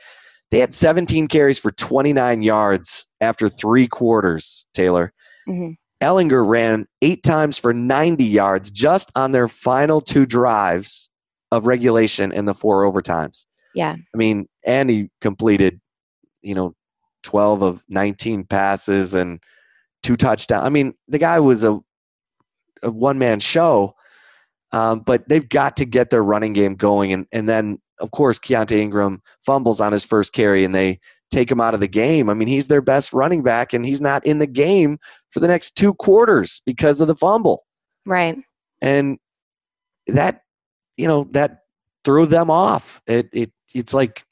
They 0.54 0.60
had 0.60 0.72
17 0.72 1.30
carries 1.30 1.58
for 1.58 1.72
29 1.72 2.44
yards 2.44 3.08
after 3.20 3.50
three 3.50 3.88
quarters, 3.88 4.68
Taylor. 4.76 5.12
Mm-hmm. 5.50 5.72
Ehlinger 6.00 6.48
ran 6.48 6.86
eight 7.02 7.24
times 7.24 7.58
for 7.58 7.74
90 7.74 8.24
yards 8.24 8.70
just 8.70 9.12
on 9.16 9.32
their 9.32 9.48
final 9.48 10.00
two 10.00 10.28
drives 10.28 11.10
of 11.52 11.66
regulation 11.66 12.32
and 12.32 12.48
the 12.48 12.54
four 12.54 12.84
overtimes. 12.84 13.48
Yeah. 13.74 13.96
I 13.96 14.16
mean, 14.18 14.48
and 14.64 14.92
he 14.92 15.10
completed, 15.22 15.82
you 16.44 16.54
know, 16.54 16.76
12 17.24 17.64
of 17.64 17.84
19 17.90 18.44
passes 18.44 19.16
and 19.16 19.40
two 20.04 20.16
touchdowns. 20.16 20.68
I 20.68 20.70
mean, 20.70 20.94
the 21.08 21.18
guy 21.18 21.40
was 21.40 21.64
a, 21.64 21.80
a 22.84 22.92
one 22.92 23.18
man 23.18 23.40
show, 23.40 23.96
um, 24.72 25.00
but 25.00 25.28
they've 25.28 25.50
got 25.50 25.78
to 25.78 25.86
get 25.86 26.12
their 26.12 26.24
running 26.24 26.54
game 26.54 26.76
going. 26.76 27.12
And, 27.12 27.26
and 27.32 27.50
then, 27.50 27.80
of 28.04 28.12
course, 28.12 28.38
Keaontay 28.38 28.80
Ingram 28.80 29.22
fumbles 29.46 29.80
on 29.80 29.94
his 29.94 30.04
first 30.04 30.34
carry 30.34 30.66
and 30.66 30.76
they 30.76 31.00
take 31.32 31.50
him 31.50 31.62
out 31.62 31.74
of 31.74 31.80
the 31.80 31.88
game. 31.88 32.30
I 32.30 32.34
mean, 32.34 32.50
he's 32.50 32.68
their 32.68 32.82
best 32.82 33.14
running 33.14 33.44
back 33.44 33.74
and 33.74 33.86
he's 33.86 34.02
not 34.02 34.26
in 34.26 34.40
the 34.40 34.48
game 34.48 35.00
for 35.30 35.40
the 35.40 35.48
next 35.48 35.72
two 35.72 35.94
quarters 35.94 36.62
because 36.66 37.00
of 37.00 37.08
the 37.08 37.16
fumble. 37.16 37.64
Right. 38.06 38.38
And 38.82 39.18
that, 40.08 40.42
you 40.98 41.08
know, 41.08 41.24
that 41.32 41.62
threw 42.04 42.26
them 42.26 42.52
off. 42.52 43.02
It, 43.08 43.30
it, 43.32 43.52
it's 43.74 43.94
like, 43.94 44.26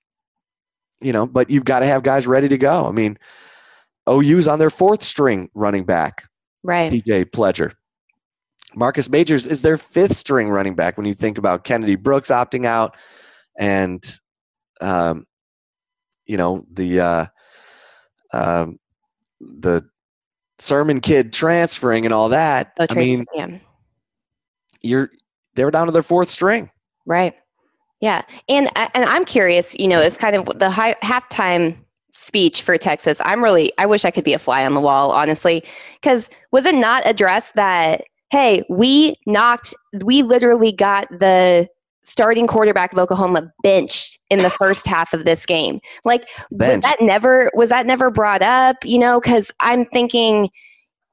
you 1.00 1.14
know, 1.14 1.26
but 1.26 1.50
you've 1.50 1.66
got 1.66 1.80
to 1.80 1.88
have 1.88 2.04
guys 2.04 2.28
ready 2.28 2.50
to 2.50 2.58
go. 2.58 2.86
I 2.86 2.92
mean, 2.92 3.18
OU's 4.08 4.50
on 4.50 4.60
their 4.60 4.70
fourth 4.70 5.02
string 5.02 5.50
running 5.56 5.86
back. 5.86 6.28
Right. 6.62 6.92
TJ 6.92 7.32
Pledger. 7.32 7.74
Marcus 8.76 9.10
Majors 9.10 9.48
is 9.48 9.62
their 9.62 9.78
fifth 9.78 10.16
string 10.16 10.50
running 10.50 10.76
back 10.76 10.98
when 10.98 11.06
you 11.06 11.14
think 11.14 11.38
about 11.38 11.64
Kennedy 11.64 11.96
Brooks 11.96 12.30
opting 12.30 12.66
out 12.66 12.96
and, 13.62 14.04
um, 14.82 15.26
you 16.26 16.36
know, 16.36 16.65
the, 16.71 17.00
uh, 17.00 17.26
um, 18.34 18.80
the 19.39 19.84
Sermon 20.60 21.00
kid 21.00 21.32
transferring 21.32 22.06
and 22.06 22.13
all 22.13 22.30
that. 22.30 22.74
Oh, 22.80 22.88
I 22.89 22.93
mean, 22.93 23.26
yeah. 23.34 23.58
you're, 24.82 25.12
they 25.56 25.63
were 25.63 25.71
down 25.71 25.86
to 25.86 25.91
their 25.91 26.04
fourth 26.04 26.30
string. 26.30 26.69
Right. 27.06 27.36
Yeah. 28.00 28.24
And, 28.50 28.69
and 28.76 29.06
I'm 29.06 29.26
curious, 29.26 29.76
you 29.78 29.88
know, 29.88 30.02
it's 30.02 30.17
kind 30.17 30.36
of 30.36 30.60
the 30.60 30.69
high, 30.69 30.95
halftime 31.04 31.78
speech 32.12 32.63
for 32.63 32.78
Texas. 32.78 33.21
I'm 33.24 33.43
really, 33.43 33.71
I 33.78 33.86
wish 33.86 34.06
I 34.06 34.12
could 34.12 34.24
be 34.24 34.34
a 34.34 34.39
fly 34.39 34.65
on 34.65 34.74
the 34.74 34.82
wall, 34.82 35.12
honestly, 35.12 35.63
because 36.02 36.30
was 36.52 36.65
it 36.65 36.76
not 36.76 37.04
addressed 37.06 37.56
that 37.56 38.04
hey, 38.32 38.63
we 38.69 39.13
knocked, 39.28 39.76
we 40.06 40.24
literally 40.24 40.71
got 40.71 41.08
the 41.12 41.67
starting 42.04 42.48
quarterback 42.48 42.94
of 42.94 43.00
Oklahoma 43.00 43.52
benched 43.64 44.20
in 44.30 44.40
the 44.40 44.50
first 44.50 44.88
half 44.88 45.14
of 45.14 45.26
this 45.26 45.46
game. 45.46 45.80
Like 46.04 46.28
was 46.52 46.82
that 46.82 46.98
never 47.00 47.52
was 47.54 47.70
that 47.70 47.86
never 47.86 48.10
brought 48.10 48.42
up, 48.42 48.78
you 48.84 49.00
know, 49.00 49.20
cuz 49.22 49.52
I'm 49.60 49.86
thinking 49.86 50.50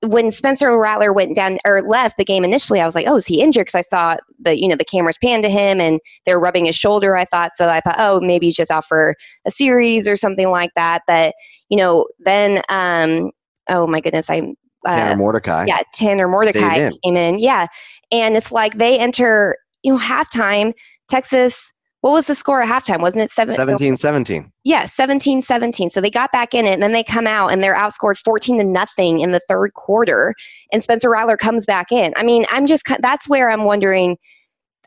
when 0.00 0.30
Spencer 0.30 0.78
Rattler 0.78 1.12
went 1.12 1.34
down 1.34 1.58
or 1.66 1.82
left 1.82 2.18
the 2.18 2.24
game 2.24 2.44
initially, 2.44 2.80
I 2.80 2.86
was 2.86 2.94
like, 2.94 3.08
"Oh, 3.08 3.16
is 3.16 3.26
he 3.26 3.42
injured?" 3.42 3.66
Because 3.66 3.74
I 3.74 3.82
saw 3.82 4.16
the 4.38 4.58
you 4.58 4.68
know 4.68 4.76
the 4.76 4.84
cameras 4.84 5.18
pan 5.18 5.42
to 5.42 5.48
him 5.48 5.80
and 5.80 5.98
they're 6.24 6.38
rubbing 6.38 6.66
his 6.66 6.76
shoulder. 6.76 7.16
I 7.16 7.24
thought 7.24 7.50
so. 7.54 7.68
I 7.68 7.80
thought, 7.80 7.96
"Oh, 7.98 8.20
maybe 8.20 8.46
he's 8.46 8.56
just 8.56 8.70
out 8.70 8.84
for 8.84 9.16
a 9.44 9.50
series 9.50 10.06
or 10.06 10.14
something 10.14 10.50
like 10.50 10.70
that." 10.76 11.02
But 11.08 11.34
you 11.68 11.76
know, 11.76 12.06
then 12.20 12.62
um, 12.68 13.32
oh 13.68 13.88
my 13.88 14.00
goodness, 14.00 14.30
I 14.30 14.54
Tanner 14.86 15.12
uh, 15.12 15.16
Mordecai. 15.16 15.64
Yeah, 15.66 15.82
Tanner 15.94 16.28
Mordecai 16.28 16.90
came 17.04 17.16
in. 17.16 17.38
Yeah. 17.38 17.66
And 18.10 18.36
it's 18.36 18.52
like 18.52 18.78
they 18.78 18.98
enter, 18.98 19.56
you 19.82 19.92
know, 19.92 19.98
halftime, 19.98 20.72
Texas. 21.08 21.72
What 22.00 22.12
was 22.12 22.28
the 22.28 22.34
score 22.36 22.62
at 22.62 22.68
halftime? 22.68 23.00
Wasn't 23.00 23.22
it 23.22 23.30
seven, 23.30 23.56
17 23.56 23.96
17? 23.96 24.52
Yeah, 24.62 24.86
17 24.86 25.42
17. 25.42 25.90
So 25.90 26.00
they 26.00 26.10
got 26.10 26.30
back 26.30 26.54
in 26.54 26.64
it 26.64 26.74
and 26.74 26.82
then 26.82 26.92
they 26.92 27.02
come 27.02 27.26
out 27.26 27.50
and 27.50 27.60
they're 27.60 27.76
outscored 27.76 28.16
14 28.18 28.58
to 28.58 28.64
nothing 28.64 29.20
in 29.20 29.32
the 29.32 29.40
third 29.48 29.74
quarter. 29.74 30.34
And 30.72 30.80
Spencer 30.82 31.10
Rattler 31.10 31.36
comes 31.36 31.66
back 31.66 31.90
in. 31.90 32.12
I 32.16 32.22
mean, 32.22 32.44
I'm 32.50 32.68
just, 32.68 32.84
that's 33.00 33.28
where 33.28 33.50
I'm 33.50 33.64
wondering. 33.64 34.16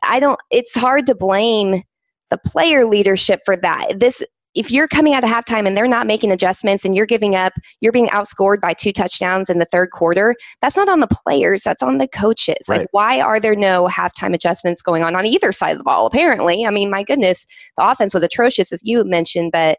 I 0.02 0.20
don't, 0.20 0.40
it's 0.50 0.74
hard 0.74 1.06
to 1.08 1.14
blame 1.14 1.82
the 2.30 2.38
player 2.38 2.86
leadership 2.86 3.40
for 3.44 3.56
that. 3.58 4.00
This, 4.00 4.24
if 4.54 4.70
you're 4.70 4.88
coming 4.88 5.14
out 5.14 5.24
of 5.24 5.30
halftime 5.30 5.66
and 5.66 5.76
they're 5.76 5.88
not 5.88 6.06
making 6.06 6.30
adjustments 6.30 6.84
and 6.84 6.94
you're 6.94 7.06
giving 7.06 7.34
up, 7.34 7.54
you're 7.80 7.92
being 7.92 8.08
outscored 8.08 8.60
by 8.60 8.74
two 8.74 8.92
touchdowns 8.92 9.48
in 9.48 9.58
the 9.58 9.64
third 9.64 9.90
quarter, 9.90 10.34
that's 10.60 10.76
not 10.76 10.88
on 10.88 11.00
the 11.00 11.08
players, 11.08 11.62
that's 11.62 11.82
on 11.82 11.98
the 11.98 12.08
coaches. 12.08 12.66
Right. 12.68 12.80
Like, 12.80 12.88
why 12.92 13.20
are 13.20 13.40
there 13.40 13.56
no 13.56 13.88
halftime 13.88 14.34
adjustments 14.34 14.82
going 14.82 15.02
on 15.02 15.16
on 15.16 15.24
either 15.24 15.52
side 15.52 15.72
of 15.72 15.78
the 15.78 15.84
ball? 15.84 16.06
Apparently, 16.06 16.66
I 16.66 16.70
mean, 16.70 16.90
my 16.90 17.02
goodness, 17.02 17.46
the 17.76 17.90
offense 17.90 18.12
was 18.12 18.22
atrocious, 18.22 18.72
as 18.72 18.82
you 18.84 19.02
mentioned, 19.04 19.52
but 19.52 19.78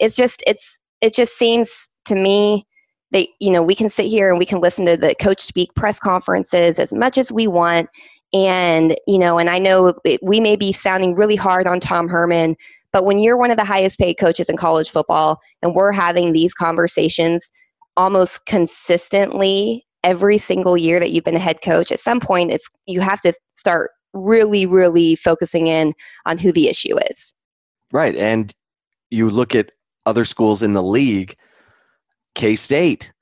it's 0.00 0.16
just, 0.16 0.42
it's, 0.46 0.80
it 1.00 1.14
just 1.14 1.36
seems 1.36 1.88
to 2.06 2.14
me 2.14 2.66
that, 3.12 3.28
you 3.38 3.50
know, 3.50 3.62
we 3.62 3.74
can 3.74 3.88
sit 3.88 4.06
here 4.06 4.30
and 4.30 4.38
we 4.38 4.46
can 4.46 4.60
listen 4.60 4.86
to 4.86 4.96
the 4.96 5.14
coach 5.16 5.40
speak 5.40 5.74
press 5.74 5.98
conferences 5.98 6.78
as 6.78 6.92
much 6.92 7.18
as 7.18 7.30
we 7.30 7.46
want. 7.46 7.88
And, 8.32 8.96
you 9.06 9.18
know, 9.18 9.38
and 9.38 9.50
I 9.50 9.58
know 9.58 9.94
we 10.22 10.40
may 10.40 10.56
be 10.56 10.72
sounding 10.72 11.16
really 11.16 11.36
hard 11.36 11.66
on 11.66 11.80
Tom 11.80 12.08
Herman 12.08 12.54
but 12.92 13.04
when 13.04 13.18
you're 13.18 13.36
one 13.36 13.50
of 13.50 13.56
the 13.56 13.64
highest 13.64 13.98
paid 13.98 14.14
coaches 14.14 14.48
in 14.48 14.56
college 14.56 14.90
football 14.90 15.40
and 15.62 15.74
we're 15.74 15.92
having 15.92 16.32
these 16.32 16.54
conversations 16.54 17.50
almost 17.96 18.46
consistently 18.46 19.86
every 20.02 20.38
single 20.38 20.76
year 20.76 20.98
that 20.98 21.10
you've 21.10 21.24
been 21.24 21.36
a 21.36 21.40
head 21.40 21.62
coach, 21.62 21.92
at 21.92 22.00
some 22.00 22.20
point 22.20 22.50
it's 22.50 22.68
you 22.86 23.00
have 23.00 23.20
to 23.20 23.32
start 23.52 23.90
really, 24.12 24.66
really 24.66 25.14
focusing 25.14 25.66
in 25.66 25.92
on 26.26 26.38
who 26.38 26.52
the 26.52 26.68
issue 26.68 26.96
is. 27.10 27.34
Right. 27.92 28.16
And 28.16 28.52
you 29.10 29.30
look 29.30 29.54
at 29.54 29.72
other 30.06 30.24
schools 30.24 30.62
in 30.62 30.72
the 30.72 30.82
league, 30.82 31.34
K 32.34 32.56
State. 32.56 33.12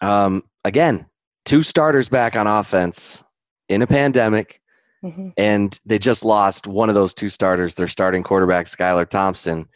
Um, 0.00 0.42
again, 0.64 1.06
two 1.44 1.62
starters 1.62 2.08
back 2.08 2.34
on 2.34 2.46
offense 2.46 3.22
in 3.68 3.82
a 3.82 3.86
pandemic 3.86 4.60
Mm-hmm. 5.02 5.30
And 5.36 5.78
they 5.84 5.98
just 5.98 6.24
lost 6.24 6.66
one 6.66 6.88
of 6.88 6.94
those 6.94 7.14
two 7.14 7.28
starters, 7.28 7.74
their 7.74 7.88
starting 7.88 8.22
quarterback, 8.22 8.66
Skylar 8.66 9.08
Thompson, 9.08 9.66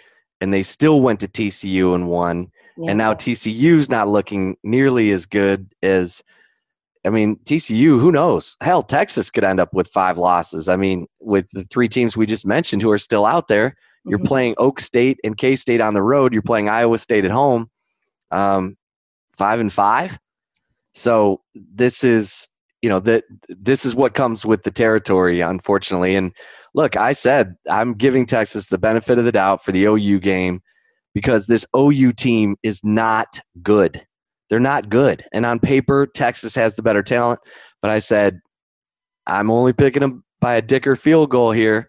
and 0.41 0.53
they 0.53 0.63
still 0.63 1.01
went 1.01 1.21
to 1.21 1.29
TCU 1.29 1.95
and 1.95 2.09
won. 2.09 2.51
Yeah. 2.77 2.91
And 2.91 2.99
now 2.99 3.15
TCU's 3.15 3.91
not 3.91 4.09
looking 4.09 4.57
nearly 4.63 5.11
as 5.11 5.27
good 5.27 5.73
as, 5.83 6.23
I 7.05 7.11
mean, 7.11 7.37
TCU, 7.45 7.99
who 7.99 8.13
knows? 8.13 8.57
Hell, 8.61 8.83
Texas 8.83 9.31
could 9.31 9.45
end 9.45 9.61
up 9.61 9.73
with 9.73 9.89
five 9.89 10.19
losses. 10.19 10.69
I 10.69 10.77
mean, 10.77 11.07
with 11.21 11.49
the 11.53 11.65
three 11.65 11.89
teams 11.89 12.17
we 12.17 12.27
just 12.27 12.47
mentioned 12.47 12.83
who 12.83 12.91
are 12.91 12.99
still 12.99 13.25
out 13.25 13.49
there, 13.49 13.77
you're 14.05 14.19
mm-hmm. 14.19 14.29
playing 14.29 14.55
Oak 14.59 14.79
State 14.79 15.19
and 15.25 15.37
K 15.37 15.57
State 15.57 15.81
on 15.81 15.95
the 15.95 16.03
road, 16.03 16.33
you're 16.33 16.43
playing 16.43 16.69
Iowa 16.69 16.99
State 16.99 17.25
at 17.25 17.31
home. 17.31 17.69
Um, 18.31 18.77
five 19.37 19.61
and 19.61 19.73
five. 19.73 20.19
So 20.93 21.43
this 21.55 22.05
is 22.05 22.49
you 22.83 22.89
know 22.89 23.01
that 23.01 23.25
this 23.49 23.85
is 23.85 23.95
what 23.95 24.15
comes 24.15 24.45
with 24.45 24.63
the 24.63 24.71
territory 24.71 25.41
unfortunately. 25.41 26.15
And 26.15 26.33
look 26.75 26.97
i 26.97 27.13
said 27.13 27.57
i'm 27.71 27.95
giving 27.95 28.27
texas 28.27 28.69
the 28.69 28.79
benefit 28.79 29.19
of 29.19 29.25
the 29.25 29.33
doubt 29.33 29.65
for 29.65 29.73
the 29.73 29.87
ou 29.87 30.21
game 30.21 30.61
because 31.15 31.47
this 31.47 31.67
ou 31.75 32.13
team 32.13 32.57
is 32.63 32.85
not 32.85 33.41
good. 33.63 34.07
They're 34.49 34.61
not 34.61 34.89
good. 34.89 35.25
And 35.33 35.47
on 35.47 35.59
paper 35.59 36.07
texas 36.07 36.55
has 36.55 36.75
the 36.75 36.83
better 36.83 37.03
talent. 37.03 37.41
But 37.83 37.91
i 37.91 37.99
said 37.99 38.41
i'm 39.27 39.51
only 39.51 39.73
picking 39.73 40.01
them 40.01 40.23
by 40.41 40.55
a 40.57 40.63
dicker 40.63 40.97
field 40.97 41.31
goal 41.31 41.51
here. 41.51 41.89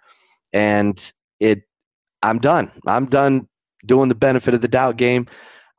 And 0.54 0.98
it 1.40 1.64
i'm 2.24 2.40
done. 2.40 2.72
I'm 2.88 3.06
done 3.06 3.48
doing 3.86 4.10
the 4.10 4.16
benefit 4.16 4.54
of 4.54 4.62
the 4.62 4.68
doubt 4.68 4.98
game. 4.98 5.28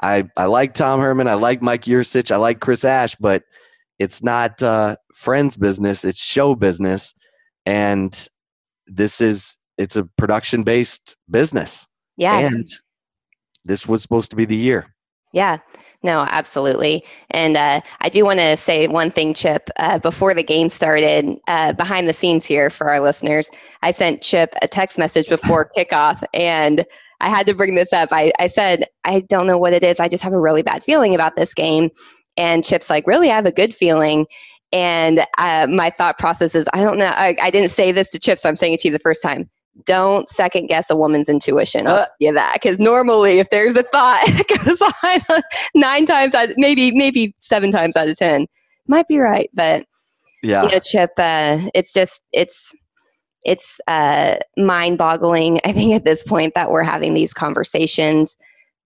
I 0.01 0.29
i 0.37 0.44
like 0.44 0.75
tom 0.75 1.01
herman. 1.01 1.29
I 1.29 1.35
like 1.35 1.62
mike 1.62 1.85
Yurcich, 1.85 2.31
i 2.31 2.37
like 2.37 2.61
chris 2.61 2.85
ash. 2.85 3.14
But 3.16 3.42
it's 3.98 4.22
not 4.22 4.62
uh, 4.62 4.96
friends 5.14 5.56
business 5.56 6.04
it's 6.04 6.20
show 6.20 6.54
business 6.54 7.14
and 7.66 8.28
this 8.88 9.20
is 9.20 9.56
it's 9.76 9.96
a 9.96 10.04
production 10.04 10.62
based 10.62 11.16
business. 11.30 11.87
Yeah. 12.16 12.38
And 12.38 12.66
this 13.64 13.87
was 13.87 14.02
supposed 14.02 14.30
to 14.30 14.37
be 14.37 14.44
the 14.44 14.56
year. 14.56 14.92
Yeah. 15.32 15.58
No 16.02 16.20
absolutely. 16.20 17.05
And 17.30 17.57
uh, 17.57 17.80
i 18.01 18.09
do 18.09 18.24
want 18.24 18.38
to 18.38 18.57
say 18.57 18.88
one 18.88 19.11
thing 19.11 19.34
chip. 19.34 19.68
Uh, 19.78 19.99
before 19.99 20.32
the 20.34 20.42
game 20.42 20.70
started 20.70 21.36
uh, 21.46 21.72
behind 21.74 22.09
the 22.09 22.14
scenes 22.14 22.46
here 22.46 22.70
for 22.70 22.88
our 22.88 23.01
listeners 23.01 23.51
i 23.82 23.92
sent 23.92 24.22
chip 24.22 24.55
a 24.62 24.68
text 24.68 24.99
message 24.99 25.28
before 25.28 25.70
kickoff 25.76 26.22
and 26.32 26.84
i 27.20 27.28
had 27.28 27.46
to 27.46 27.55
bring 27.55 27.74
this 27.74 27.92
up. 27.92 28.09
I, 28.11 28.32
I 28.38 28.46
said 28.46 28.84
i 29.05 29.20
don't 29.20 29.46
know 29.46 29.59
what 29.59 29.74
it 29.74 29.84
is. 29.84 30.01
I 30.01 30.09
just 30.09 30.24
have 30.24 30.32
a 30.32 30.40
really 30.40 30.62
bad 30.62 30.82
feeling 30.82 31.14
about 31.14 31.36
this 31.36 31.53
game 31.53 31.90
and 32.39 32.64
Chip's 32.64 32.89
like, 32.89 33.07
really, 33.07 33.30
I 33.30 33.34
have 33.34 33.45
a 33.45 33.53
good 33.53 33.74
feeling. 33.74 34.26
And 34.72 35.26
uh, 35.36 35.66
my 35.68 35.91
thought 35.91 36.18
process 36.18 36.55
is, 36.55 36.68
I 36.72 36.82
don't 36.82 36.99
know. 36.99 37.07
I, 37.07 37.36
I, 37.43 37.51
didn't 37.51 37.70
say 37.70 37.91
this 37.91 38.11
to 38.11 38.18
Chip, 38.18 38.39
so 38.39 38.49
I'm 38.49 38.57
saying 38.57 38.74
it 38.74 38.80
to 38.80 38.89
you 38.89 38.93
the 38.93 38.99
first 38.99 39.22
time. 39.22 39.51
Don't 39.84 40.28
second 40.28 40.66
guess 40.66 40.91
a 40.91 40.97
woman's 40.97 41.28
intuition. 41.28 41.86
I'll 41.86 41.95
uh, 41.95 42.05
tell 42.05 42.14
you 42.20 42.32
that 42.34 42.55
because 42.55 42.78
normally, 42.78 43.39
if 43.39 43.49
there's 43.51 43.76
a 43.76 43.82
thought 43.82 44.26
goes 44.64 44.80
on 44.82 45.43
nine 45.74 46.05
times, 46.05 46.34
out, 46.34 46.51
maybe 46.57 46.91
maybe 46.91 47.34
seven 47.39 47.70
times 47.70 47.97
out 47.97 48.09
of 48.09 48.16
ten, 48.16 48.47
might 48.89 49.07
be 49.07 49.18
right. 49.18 49.49
But 49.55 49.86
yeah, 50.43 50.64
you 50.64 50.72
know, 50.72 50.78
Chip, 50.80 51.12
uh, 51.16 51.61
it's 51.74 51.93
just 51.93 52.22
it's 52.32 52.74
it's 53.45 53.80
uh, 53.86 54.39
mind 54.57 54.99
boggling, 54.99 55.61
I 55.64 55.72
think, 55.72 55.95
at 55.95 56.05
this 56.05 56.24
point 56.24 56.55
that 56.57 56.70
we're 56.70 56.82
having 56.82 57.14
these 57.14 57.32
conversations. 57.32 58.36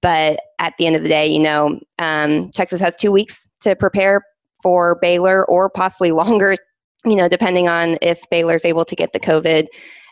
But 0.03 0.41
at 0.59 0.75
the 0.79 0.87
end 0.87 0.97
of 0.97 1.03
the 1.03 1.09
day, 1.09 1.27
you 1.27 1.39
know, 1.39 1.81
um, 1.99 2.51
Texas 2.51 2.81
has 2.81 2.97
two 2.97 3.13
weeks 3.13 3.49
to 3.61 3.75
prepare 3.75 4.23
for 4.63 4.97
Baylor 4.97 5.45
or 5.47 5.71
possibly 5.71 6.13
longer, 6.13 6.57
you 7.05 7.17
know, 7.17 7.29
depending 7.29 7.69
on 7.69 7.97
if 8.03 8.29
Baylor's 8.31 8.65
able 8.65 8.85
to 8.85 8.97
get 8.97 9.13
the 9.13 9.21
COVID 9.21 9.69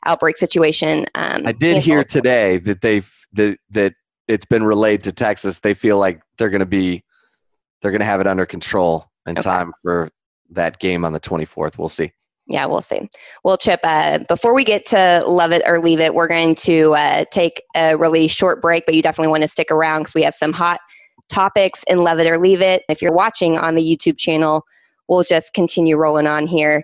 outbreak 0.07 0.37
situation. 0.37 1.07
Um, 1.15 1.43
I 1.45 1.53
did 1.53 1.79
hear 1.79 2.05
today 2.05 2.59
that 2.59 2.81
they've 2.81 3.13
that, 3.33 3.59
that 3.71 3.95
it's 4.29 4.45
been 4.45 4.65
relayed 4.65 5.01
to 5.03 5.13
Texas. 5.13 5.59
They 5.59 5.75
feel 5.75 5.99
like 5.99 6.23
they're 6.39 6.49
going 6.49 6.61
to 6.61 6.67
be 6.67 7.05
they're 7.83 7.91
going 7.91 8.01
to 8.01 8.07
have 8.07 8.21
it 8.21 8.27
under 8.27 8.47
control 8.47 9.11
in 9.27 9.33
okay. 9.33 9.43
time 9.43 9.73
for 9.83 10.11
that 10.51 10.79
game 10.79 11.05
on 11.05 11.13
the 11.13 11.21
24th. 11.21 11.79
We'll 11.79 11.89
see. 11.89 12.13
Yeah, 12.51 12.67
we'll 12.67 12.83
see. 12.83 13.09
Well, 13.45 13.57
Chip, 13.57 13.79
uh, 13.85 14.19
before 14.29 14.53
we 14.53 14.65
get 14.65 14.85
to 14.87 15.23
love 15.25 15.53
it 15.53 15.63
or 15.67 15.79
leave 15.79 16.01
it, 16.01 16.15
we're 16.15 16.27
going 16.27 16.57
to 16.57 16.95
uh, 16.95 17.25
take 17.31 17.63
a 17.77 17.97
really 17.97 18.27
short 18.27 18.61
break, 18.61 18.85
but 18.87 18.95
you 18.97 19.03
definitely 19.03 19.31
want 19.31 19.43
to 19.43 19.49
stick 19.49 19.71
around 19.71 20.01
because 20.01 20.15
we 20.15 20.23
have 20.23 20.35
some 20.35 20.53
hot 20.53 20.81
topics 21.29 21.85
in 21.87 21.99
love 21.99 22.19
it 22.19 22.27
or 22.27 22.39
leave 22.39 22.61
it. 22.61 22.83
If 22.89 23.01
you're 23.01 23.13
watching 23.13 23.57
on 23.57 23.77
the 23.77 23.83
YouTube 23.83 24.19
channel, 24.19 24.65
we'll 25.09 25.23
just 25.23 25.55
continue 25.55 25.97
rolling 25.97 26.27
on 26.27 26.49
here. 26.49 26.83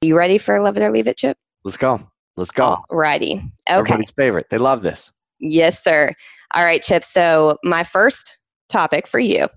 You 0.00 0.16
ready 0.16 0.38
for 0.38 0.60
love 0.60 0.78
it 0.78 0.82
or 0.82 0.90
leave 0.90 1.06
it, 1.06 1.18
Chip? 1.18 1.36
Let's 1.62 1.76
go. 1.76 2.08
Let's 2.36 2.52
go. 2.52 2.84
Righty. 2.90 3.34
Okay. 3.34 3.50
Everybody's 3.66 4.12
favorite. 4.12 4.46
They 4.50 4.58
love 4.58 4.82
this. 4.82 5.12
Yes, 5.40 5.84
sir. 5.84 6.14
All 6.54 6.64
right, 6.64 6.82
Chip. 6.82 7.04
So, 7.04 7.58
my 7.62 7.82
first 7.82 8.38
topic 8.70 9.06
for 9.06 9.18
you 9.18 9.48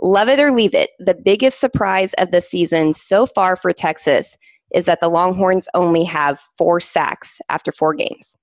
love 0.00 0.28
it 0.28 0.40
or 0.40 0.50
leave 0.50 0.74
it. 0.74 0.90
The 0.98 1.14
biggest 1.14 1.60
surprise 1.60 2.14
of 2.14 2.30
the 2.30 2.40
season 2.40 2.94
so 2.94 3.26
far 3.26 3.56
for 3.56 3.72
Texas 3.72 4.36
is 4.74 4.86
that 4.86 5.00
the 5.00 5.08
Longhorns 5.08 5.68
only 5.74 6.04
have 6.04 6.40
four 6.56 6.80
sacks 6.80 7.40
after 7.48 7.72
four 7.72 7.94
games. 7.94 8.36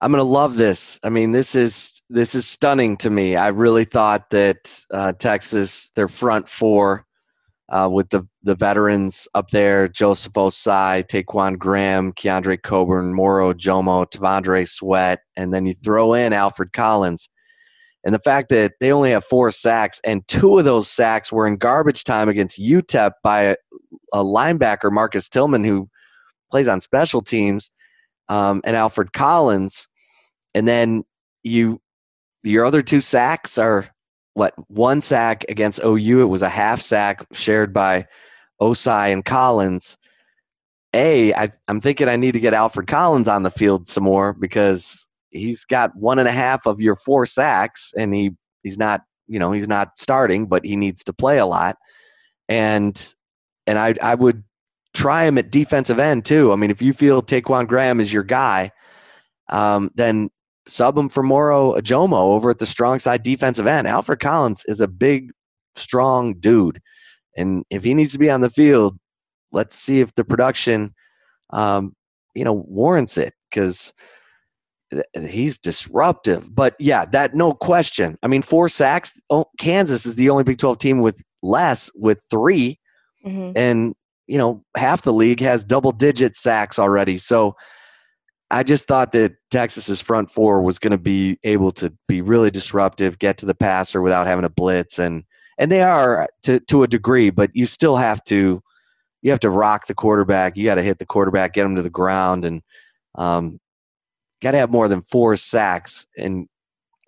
I'm 0.00 0.12
gonna 0.12 0.22
love 0.22 0.56
this. 0.56 0.98
I 1.04 1.10
mean, 1.10 1.32
this 1.32 1.54
is 1.54 2.00
this 2.08 2.34
is 2.34 2.48
stunning 2.48 2.96
to 2.98 3.10
me. 3.10 3.36
I 3.36 3.48
really 3.48 3.84
thought 3.84 4.30
that 4.30 4.84
uh, 4.90 5.12
Texas, 5.12 5.90
their 5.90 6.08
front 6.08 6.48
four, 6.48 7.04
uh, 7.68 7.88
with 7.92 8.08
the 8.08 8.26
the 8.42 8.54
veterans 8.54 9.28
up 9.34 9.50
there, 9.50 9.88
Joseph 9.88 10.32
Ossai, 10.32 11.06
Ta'Quon 11.06 11.58
Graham, 11.58 12.12
Keondre 12.12 12.62
Coburn, 12.62 13.12
Moro 13.12 13.52
Ojomo, 13.52 14.10
T'Vondre 14.10 14.66
Sweat, 14.66 15.20
and 15.36 15.52
then 15.52 15.66
you 15.66 15.74
throw 15.74 16.14
in 16.14 16.32
Alfred 16.32 16.72
Collins. 16.72 17.28
And 18.04 18.14
the 18.14 18.20
fact 18.20 18.48
that 18.48 18.74
they 18.80 18.92
only 18.92 19.10
have 19.10 19.24
four 19.24 19.50
sacks, 19.50 20.00
and 20.04 20.26
two 20.26 20.58
of 20.58 20.64
those 20.64 20.88
sacks 20.88 21.32
were 21.32 21.46
in 21.46 21.56
garbage 21.56 22.04
time 22.04 22.28
against 22.28 22.58
UTEP 22.58 23.12
by 23.22 23.42
a, 23.42 23.56
a 24.12 24.24
linebacker, 24.24 24.90
Marcus 24.90 25.28
Tillman, 25.28 25.64
who 25.64 25.88
plays 26.50 26.68
on 26.68 26.80
special 26.80 27.20
teams, 27.20 27.70
um, 28.28 28.62
and 28.64 28.76
Alfred 28.76 29.12
Collins. 29.12 29.88
And 30.54 30.66
then 30.66 31.04
you, 31.44 31.80
your 32.42 32.64
other 32.64 32.80
two 32.80 33.00
sacks 33.00 33.58
are 33.58 33.90
what 34.34 34.54
one 34.68 35.00
sack 35.02 35.44
against 35.48 35.80
OU. 35.84 36.22
It 36.22 36.28
was 36.28 36.42
a 36.42 36.48
half 36.48 36.80
sack 36.80 37.24
shared 37.32 37.72
by 37.74 38.06
Ossai 38.60 39.12
and 39.12 39.24
Collins. 39.24 39.98
A, 40.94 41.34
I, 41.34 41.50
I'm 41.68 41.80
thinking 41.80 42.08
I 42.08 42.16
need 42.16 42.32
to 42.32 42.40
get 42.40 42.54
Alfred 42.54 42.88
Collins 42.88 43.28
on 43.28 43.42
the 43.42 43.50
field 43.50 43.86
some 43.86 44.04
more 44.04 44.32
because 44.32 45.08
he's 45.30 45.64
got 45.64 45.96
one 45.96 46.18
and 46.18 46.28
a 46.28 46.32
half 46.32 46.66
of 46.66 46.80
your 46.80 46.96
four 46.96 47.26
sacks, 47.26 47.92
and 47.96 48.14
he 48.14 48.32
he's 48.62 48.78
not 48.78 49.02
you 49.26 49.38
know 49.38 49.52
he's 49.52 49.68
not 49.68 49.96
starting, 49.96 50.46
but 50.46 50.64
he 50.64 50.76
needs 50.76 51.04
to 51.04 51.12
play 51.12 51.38
a 51.38 51.46
lot, 51.46 51.76
and 52.48 53.14
and 53.66 53.78
I 53.78 53.94
I 54.02 54.14
would 54.14 54.44
try 54.94 55.24
him 55.24 55.38
at 55.38 55.50
defensive 55.50 55.98
end 55.98 56.24
too. 56.24 56.52
I 56.52 56.56
mean, 56.56 56.70
if 56.70 56.82
you 56.82 56.92
feel 56.92 57.22
Ta'Quon 57.22 57.66
Graham 57.66 58.00
is 58.00 58.12
your 58.12 58.24
guy, 58.24 58.70
um, 59.48 59.90
then 59.94 60.30
sub 60.66 60.98
him 60.98 61.08
for 61.08 61.22
Moro 61.22 61.74
Ojomo 61.74 62.12
over 62.12 62.50
at 62.50 62.58
the 62.58 62.66
strong 62.66 62.98
side 62.98 63.22
defensive 63.22 63.66
end. 63.66 63.86
Alfred 63.86 64.20
Collins 64.20 64.64
is 64.66 64.80
a 64.80 64.88
big, 64.88 65.30
strong 65.76 66.34
dude, 66.34 66.80
and 67.36 67.64
if 67.70 67.84
he 67.84 67.94
needs 67.94 68.12
to 68.12 68.18
be 68.18 68.30
on 68.30 68.40
the 68.40 68.50
field, 68.50 68.98
let's 69.52 69.76
see 69.76 70.00
if 70.00 70.14
the 70.14 70.24
production, 70.24 70.94
um, 71.50 71.94
you 72.34 72.44
know, 72.44 72.64
warrants 72.68 73.16
it 73.16 73.34
because 73.50 73.94
he's 75.14 75.58
disruptive. 75.58 76.54
But 76.54 76.74
yeah, 76.78 77.04
that 77.06 77.34
no 77.34 77.52
question. 77.52 78.18
I 78.22 78.26
mean, 78.26 78.42
four 78.42 78.68
sacks. 78.68 79.18
Oh, 79.30 79.46
Kansas 79.58 80.06
is 80.06 80.16
the 80.16 80.30
only 80.30 80.44
Big 80.44 80.58
12 80.58 80.78
team 80.78 81.00
with 81.00 81.22
less, 81.42 81.90
with 81.94 82.20
3 82.30 82.78
mm-hmm. 83.24 83.52
and 83.56 83.94
you 84.26 84.38
know 84.38 84.64
half 84.76 85.02
the 85.02 85.12
league 85.12 85.40
has 85.40 85.64
double 85.64 85.92
digit 85.92 86.36
sacks 86.36 86.78
already. 86.78 87.16
So 87.16 87.56
I 88.50 88.62
just 88.62 88.88
thought 88.88 89.12
that 89.12 89.34
Texas's 89.50 90.00
front 90.00 90.30
four 90.30 90.60
was 90.60 90.78
going 90.78 90.90
to 90.90 90.98
be 90.98 91.38
able 91.44 91.70
to 91.72 91.92
be 92.08 92.20
really 92.20 92.50
disruptive, 92.50 93.18
get 93.18 93.38
to 93.38 93.46
the 93.46 93.54
passer 93.54 94.02
without 94.02 94.26
having 94.26 94.44
a 94.44 94.50
blitz, 94.50 94.98
and 94.98 95.24
and 95.58 95.70
they 95.70 95.82
are 95.82 96.28
to 96.42 96.58
to 96.60 96.82
a 96.82 96.88
degree, 96.88 97.30
but 97.30 97.50
you 97.54 97.66
still 97.66 97.96
have 97.96 98.22
to 98.24 98.60
you 99.22 99.30
have 99.30 99.40
to 99.40 99.50
rock 99.50 99.86
the 99.86 99.94
quarterback. 99.94 100.56
You 100.56 100.64
got 100.64 100.76
to 100.76 100.82
hit 100.82 100.98
the 100.98 101.06
quarterback, 101.06 101.52
get 101.52 101.66
him 101.66 101.76
to 101.76 101.82
the 101.82 101.90
ground, 101.90 102.44
and 102.44 102.62
um, 103.14 103.58
got 104.40 104.52
to 104.52 104.58
have 104.58 104.70
more 104.70 104.88
than 104.88 105.00
four 105.00 105.36
sacks 105.36 106.06
and 106.16 106.48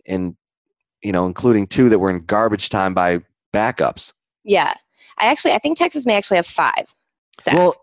and 0.07 0.37
you 1.03 1.13
know 1.13 1.27
including 1.27 1.67
two 1.67 1.89
that 1.89 1.99
were 1.99 2.11
in 2.11 2.25
garbage 2.25 2.69
time 2.69 2.95
by 2.95 3.21
backups 3.53 4.13
yeah 4.45 4.75
i 5.19 5.27
actually 5.27 5.53
i 5.53 5.59
think 5.59 5.79
texas 5.79 6.07
may 6.07 6.15
actually 6.15 6.37
have 6.37 6.47
five 6.47 6.95
sacks. 7.39 7.57
well 7.57 7.75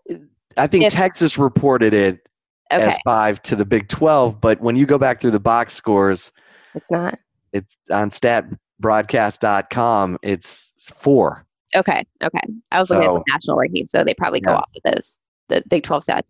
i 0.56 0.66
think 0.66 0.84
if, 0.84 0.92
texas 0.92 1.38
reported 1.38 1.94
it 1.94 2.26
okay. 2.72 2.84
as 2.84 2.98
five 3.04 3.40
to 3.42 3.56
the 3.56 3.64
big 3.64 3.88
12 3.88 4.40
but 4.40 4.60
when 4.60 4.76
you 4.76 4.86
go 4.86 4.98
back 4.98 5.20
through 5.20 5.30
the 5.30 5.40
box 5.40 5.74
scores 5.74 6.32
it's 6.74 6.90
not 6.90 7.18
it's 7.52 7.76
on 7.90 8.10
statbroadcast.com 8.10 10.18
it's 10.22 10.92
four 10.92 11.46
okay 11.76 12.04
okay 12.22 12.40
i 12.72 12.78
was 12.78 12.90
looking 12.90 13.08
at 13.08 13.14
the 13.14 13.24
national 13.28 13.56
ranking 13.56 13.86
so 13.86 14.04
they 14.04 14.14
probably 14.14 14.40
go 14.40 14.52
yeah. 14.52 14.58
off 14.58 14.70
of 14.76 14.82
those 14.92 15.20
the 15.48 15.62
big 15.68 15.82
12 15.82 16.04
stats 16.04 16.22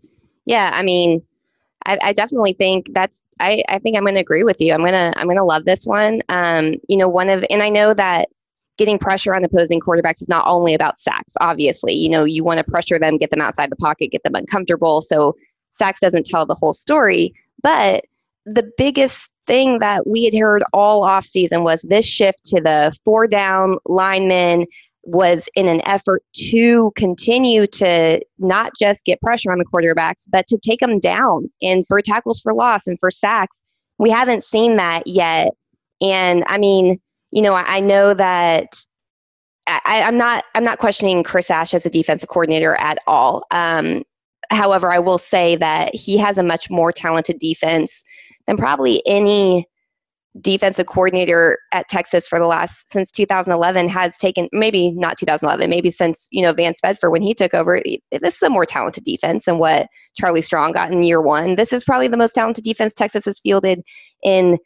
yeah 0.44 0.70
i 0.74 0.82
mean 0.82 1.22
I, 1.86 1.98
I, 2.02 2.12
definitely 2.12 2.52
think 2.52 2.92
that's 2.92 3.22
I, 3.40 3.62
I 3.68 3.78
think 3.78 3.96
I'm 3.96 4.04
gonna 4.04 4.20
agree 4.20 4.44
with 4.44 4.60
you. 4.60 4.72
I'm 4.72 4.84
gonna 4.84 5.12
I'm 5.16 5.26
gonna 5.26 5.44
love 5.44 5.64
this 5.64 5.86
one. 5.86 6.20
Um, 6.28 6.74
you 6.88 6.96
know, 6.96 7.08
one 7.08 7.28
of 7.28 7.44
and 7.48 7.62
I 7.62 7.68
know 7.68 7.94
that 7.94 8.28
getting 8.80 8.98
pressure 8.98 9.34
on 9.34 9.44
opposing 9.44 9.80
quarterbacks 9.80 10.22
is 10.22 10.28
not 10.28 10.46
only 10.46 10.74
about 10.74 10.98
sacks, 10.98 11.34
obviously. 11.40 11.92
You 11.92 12.08
know, 12.08 12.24
you 12.24 12.42
want 12.42 12.58
to 12.58 12.64
pressure 12.64 12.98
them, 12.98 13.18
get 13.18 13.30
them 13.30 13.40
outside 13.40 13.70
the 13.70 13.76
pocket, 13.76 14.10
get 14.10 14.22
them 14.22 14.34
uncomfortable. 14.34 15.02
So 15.02 15.36
sacks 15.70 16.00
doesn't 16.00 16.26
tell 16.26 16.46
the 16.46 16.54
whole 16.54 16.72
story. 16.72 17.34
But 17.62 18.04
the 18.46 18.70
biggest 18.78 19.32
thing 19.46 19.80
that 19.80 20.06
we 20.06 20.24
had 20.24 20.34
heard 20.34 20.62
all 20.72 21.04
off 21.04 21.24
season 21.24 21.62
was 21.62 21.82
this 21.82 22.06
shift 22.06 22.44
to 22.46 22.60
the 22.60 22.94
four 23.04 23.26
down 23.26 23.76
linemen 23.84 24.66
was 25.05 25.48
in 25.55 25.66
an 25.66 25.80
effort 25.86 26.22
to 26.34 26.92
continue 26.96 27.66
to 27.66 28.20
not 28.38 28.72
just 28.78 29.05
get 29.05 29.20
pressure 29.20 29.51
on 29.51 29.59
the 29.59 29.64
quarterbacks, 29.64 30.24
but 30.30 30.46
to 30.48 30.59
take 30.59 30.80
them 30.80 30.98
down 30.98 31.51
and 31.62 31.84
for 31.88 32.01
tackles 32.01 32.40
for 32.40 32.55
loss 32.55 32.86
and 32.86 32.98
for 33.01 33.11
sacks. 33.11 33.62
We 33.98 34.11
haven't 34.11 34.42
seen 34.42 34.76
that 34.76 35.07
yet. 35.07 35.53
And 36.01 36.44
I 36.46 36.59
mean, 36.59 36.98
you 37.30 37.42
know, 37.42 37.55
I, 37.55 37.64
I 37.76 37.80
know 37.80 38.14
that 38.14 38.74
I, 39.66 39.98
am 39.98 40.16
not 40.16 40.44
I'm 40.55 40.64
not 40.64 40.78
questioning 40.78 41.22
Chris 41.22 41.51
Ash 41.51 41.74
as 41.74 41.86
a 41.86 41.90
defensive 41.90 42.28
coordinator 42.28 42.74
at 42.76 42.98
all. 43.07 43.44
Um, 43.51 44.03
however, 44.51 44.92
I 44.92 44.98
will 44.98 45.18
say 45.18 45.57
that 45.57 45.94
he 45.94 46.16
has 46.18 46.38
a 46.38 46.42
much 46.42 46.70
more 46.70 46.92
talented 46.92 47.38
defense 47.38 48.03
than 48.46 48.57
probably 48.57 49.03
any 49.07 49.66
defensive 50.40 50.86
coordinator 50.86 51.58
at 51.72 51.88
Texas 51.88 52.28
for 52.28 52.38
the 52.38 52.46
last 52.46 52.90
since 52.90 53.10
2011 53.10 53.88
has 53.88 54.16
taken 54.16 54.48
maybe 54.52 54.92
not 54.92 55.18
2011 55.18 55.68
maybe 55.68 55.90
since 55.90 56.28
you 56.30 56.40
know 56.40 56.52
Vance 56.52 56.80
Bedford 56.80 57.10
when 57.10 57.22
he 57.22 57.34
took 57.34 57.52
over 57.52 57.82
this 58.12 58.36
is 58.36 58.42
a 58.42 58.48
more 58.48 58.64
talented 58.64 59.02
defense 59.02 59.46
than 59.46 59.58
what 59.58 59.88
Charlie 60.16 60.42
Strong 60.42 60.72
got 60.72 60.92
in 60.92 61.02
year 61.02 61.20
1 61.20 61.56
this 61.56 61.72
is 61.72 61.82
probably 61.82 62.06
the 62.06 62.16
most 62.16 62.34
talented 62.34 62.62
defense 62.62 62.94
Texas 62.94 63.24
has 63.24 63.40
fielded 63.40 63.82
in 64.22 64.56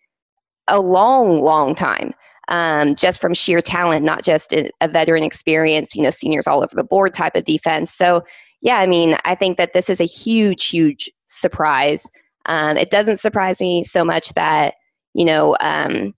a 0.69 0.81
long 0.81 1.41
long 1.41 1.75
time 1.75 2.13
um, 2.49 2.95
just 2.95 3.19
from 3.19 3.33
sheer 3.33 3.63
talent 3.63 4.05
not 4.05 4.23
just 4.23 4.53
a, 4.53 4.71
veteran 4.89 5.23
experience 5.23 5.95
you 5.95 6.03
know 6.03 6.11
seniors 6.11 6.47
all 6.47 6.59
over 6.59 6.75
the 6.75 6.85
board 6.85 7.15
type 7.15 7.37
of 7.37 7.45
defense. 7.45 7.91
So 7.91 8.23
yeah 8.61 8.77
I 8.81 8.87
mean 8.87 9.17
I 9.25 9.35
think 9.35 9.57
that 9.57 9.73
this 9.73 9.89
is 9.89 9.99
a 9.99 10.05
huge 10.05 10.67
huge 10.67 11.11
surprise. 11.27 12.11
Um, 12.45 12.77
it 12.77 12.91
doesn't 12.91 13.19
surprise 13.19 13.63
me 13.63 13.83
so 13.85 14.05
much 14.05 14.35
that 14.35 14.75
you 15.15 15.25
know, 15.25 15.57
um, 15.61 16.15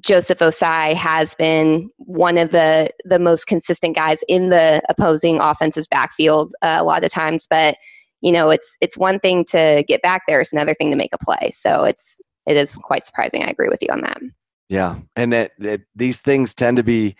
Joseph 0.00 0.38
Ossai 0.38 0.94
has 0.94 1.34
been 1.34 1.90
one 1.98 2.36
of 2.36 2.50
the 2.50 2.90
the 3.04 3.18
most 3.18 3.46
consistent 3.46 3.94
guys 3.94 4.24
in 4.28 4.50
the 4.50 4.82
opposing 4.88 5.40
offensive 5.40 5.86
backfield 5.90 6.52
uh, 6.62 6.78
a 6.80 6.84
lot 6.84 7.04
of 7.04 7.10
times. 7.10 7.46
But 7.48 7.76
you 8.20 8.32
know, 8.32 8.50
it's 8.50 8.76
it's 8.80 8.98
one 8.98 9.18
thing 9.18 9.44
to 9.50 9.84
get 9.86 10.02
back 10.02 10.22
there; 10.26 10.40
it's 10.40 10.52
another 10.52 10.74
thing 10.74 10.90
to 10.90 10.96
make 10.96 11.14
a 11.14 11.18
play. 11.18 11.50
So 11.50 11.84
it's 11.84 12.20
it 12.46 12.56
is 12.56 12.76
quite 12.76 13.06
surprising. 13.06 13.44
I 13.44 13.48
agree 13.48 13.68
with 13.68 13.82
you 13.82 13.88
on 13.92 14.00
that. 14.02 14.18
Yeah, 14.68 14.96
and 15.14 15.32
that, 15.32 15.52
that 15.58 15.82
these 15.94 16.20
things 16.20 16.54
tend 16.54 16.78
to 16.78 16.82
be 16.82 17.16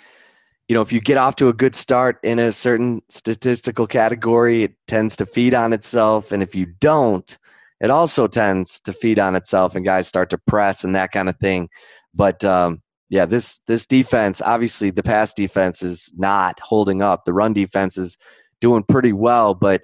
you 0.69 0.75
know, 0.75 0.83
if 0.83 0.93
you 0.93 1.01
get 1.01 1.19
off 1.19 1.37
to 1.37 1.49
a 1.49 1.53
good 1.53 1.75
start 1.75 2.19
in 2.23 2.39
a 2.39 2.51
certain 2.51 3.03
statistical 3.11 3.87
category, 3.87 4.63
it 4.63 4.75
tends 4.87 5.17
to 5.19 5.27
feed 5.27 5.53
on 5.53 5.73
itself. 5.73 6.33
And 6.33 6.43
if 6.43 6.55
you 6.55 6.65
don't, 6.67 7.39
it 7.81 7.91
also 7.91 8.27
tends 8.27 8.81
to 8.81 8.93
feed 8.93 9.19
on 9.19 9.35
itself 9.35 9.75
and 9.75 9.85
guys 9.85 10.07
start 10.07 10.31
to 10.31 10.39
press 10.39 10.85
and 10.85 10.95
that 10.95 11.13
kind 11.13 11.29
of 11.29 11.37
thing. 11.39 11.69
But 12.15 12.45
um, 12.45 12.83
yeah, 13.09 13.27
this 13.27 13.61
this 13.67 13.87
defense, 13.87 14.41
obviously 14.43 14.91
the 14.91 15.03
pass 15.03 15.35
defense 15.35 15.83
is 15.83 16.13
not 16.17 16.59
holding 16.61 17.03
up. 17.03 17.25
The 17.25 17.33
run 17.33 17.53
defense 17.53 17.99
is 17.99 18.17
doing 18.61 18.85
pretty 18.85 19.13
well, 19.13 19.55
but 19.55 19.83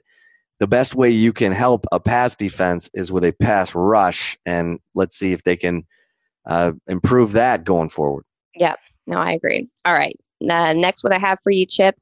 the 0.59 0.67
best 0.67 0.95
way 0.95 1.11
you 1.11 1.33
can 1.33 1.53
help 1.53 1.87
a 1.91 1.99
pass 1.99 2.37
defense 2.37 2.91
is 2.95 3.11
with 3.11 3.25
a 3.25 3.33
pass 3.33 3.75
rush, 3.75 4.39
and 4.47 4.79
let's 4.95 5.17
see 5.17 5.33
if 5.33 5.43
they 5.43 5.57
can 5.57 5.87
uh, 6.47 6.73
improve 6.87 7.33
that 7.33 7.65
going 7.65 7.89
forward. 7.89 8.25
Yeah, 8.55 8.75
no, 9.07 9.19
I 9.19 9.33
agree. 9.33 9.69
All 9.85 9.95
right, 9.95 10.19
uh, 10.43 10.75
next, 10.75 11.03
what 11.03 11.15
I 11.15 11.19
have 11.19 11.39
for 11.43 11.51
you, 11.51 11.67
Chip. 11.67 11.97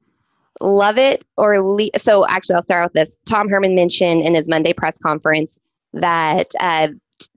Love 0.61 0.97
it 0.97 1.23
or 1.37 1.61
le- 1.61 1.89
so. 1.97 2.27
Actually, 2.27 2.55
I'll 2.55 2.63
start 2.63 2.85
with 2.85 2.93
this. 2.93 3.17
Tom 3.25 3.47
Herman 3.47 3.75
mentioned 3.75 4.23
in 4.23 4.35
his 4.35 4.49
Monday 4.49 4.73
press 4.73 4.97
conference 4.97 5.59
that 5.93 6.47
uh, 6.59 6.89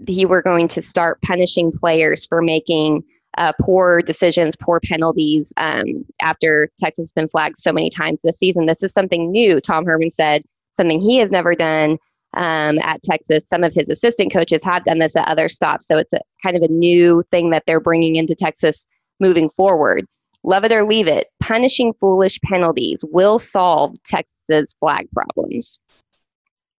he 0.07 0.25
were 0.25 0.43
going 0.43 0.69
to 0.69 0.83
start 0.83 1.21
punishing 1.23 1.73
players 1.73 2.27
for 2.27 2.43
making 2.43 3.03
uh, 3.39 3.53
poor 3.61 4.03
decisions, 4.03 4.57
poor 4.57 4.81
penalties 4.81 5.53
um, 5.57 6.05
after 6.21 6.69
Texas 6.79 7.05
has 7.05 7.13
been 7.13 7.29
flagged 7.29 7.57
so 7.59 7.73
many 7.73 7.89
times 7.89 8.23
this 8.23 8.39
season. 8.39 8.67
This 8.67 8.83
is 8.83 8.93
something 8.93 9.31
new. 9.31 9.61
Tom 9.61 9.87
Herman 9.87 10.11
said 10.11 10.43
something 10.73 11.01
he 11.01 11.17
has 11.19 11.31
never 11.31 11.55
done 11.55 11.99
um, 12.35 12.79
at 12.81 13.03
Texas. 13.03 13.49
Some 13.49 13.65
of 13.65 13.75
his 13.75 13.89
assistant 13.89 14.33
coaches 14.33 14.65
have 14.65 14.85
done 14.85 14.99
this 14.99 15.17
at 15.17 15.29
other 15.29 15.49
stops. 15.49 15.87
So 15.87 15.99
it's 15.99 16.13
a 16.13 16.21
kind 16.43 16.57
of 16.57 16.63
a 16.63 16.69
new 16.69 17.25
thing 17.31 17.51
that 17.51 17.65
they're 17.67 17.81
bringing 17.81 18.17
into 18.17 18.35
Texas 18.35 18.87
moving 19.21 19.51
forward. 19.57 20.07
Love 20.45 20.65
it 20.65 20.73
or 20.73 20.85
leave 20.85 21.07
it, 21.07 21.29
punishing 21.41 21.95
foolish 22.01 22.41
penalties 22.41 23.05
will 23.13 23.39
solve 23.39 23.95
Texas's 24.05 24.75
flag 24.81 25.09
problems. 25.13 25.79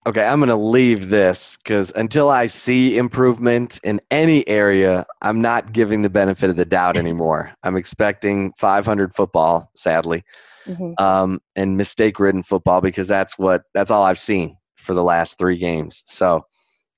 Okay, 0.05 0.25
I'm 0.25 0.39
going 0.39 0.49
to 0.49 0.55
leave 0.57 1.09
this 1.09 1.57
because 1.57 1.93
until 1.95 2.29
I 2.29 2.47
see 2.47 2.97
improvement 2.97 3.79
in 3.85 4.01
any 4.11 4.45
area, 4.49 5.05
I'm 5.21 5.41
not 5.41 5.71
giving 5.71 6.01
the 6.01 6.09
benefit 6.09 6.49
of 6.49 6.57
the 6.57 6.65
doubt 6.65 6.97
anymore. 6.97 7.53
I'm 7.63 7.77
expecting 7.77 8.51
500 8.53 9.13
football, 9.13 9.71
sadly, 9.77 10.25
mm-hmm. 10.65 11.01
um, 11.01 11.39
and 11.55 11.77
mistake-ridden 11.77 12.43
football 12.43 12.81
because 12.81 13.07
that's 13.07 13.39
what 13.39 13.63
that's 13.73 13.91
all 13.91 14.03
I've 14.03 14.19
seen 14.19 14.57
for 14.75 14.93
the 14.93 15.03
last 15.03 15.37
three 15.39 15.57
games. 15.57 16.03
So 16.05 16.45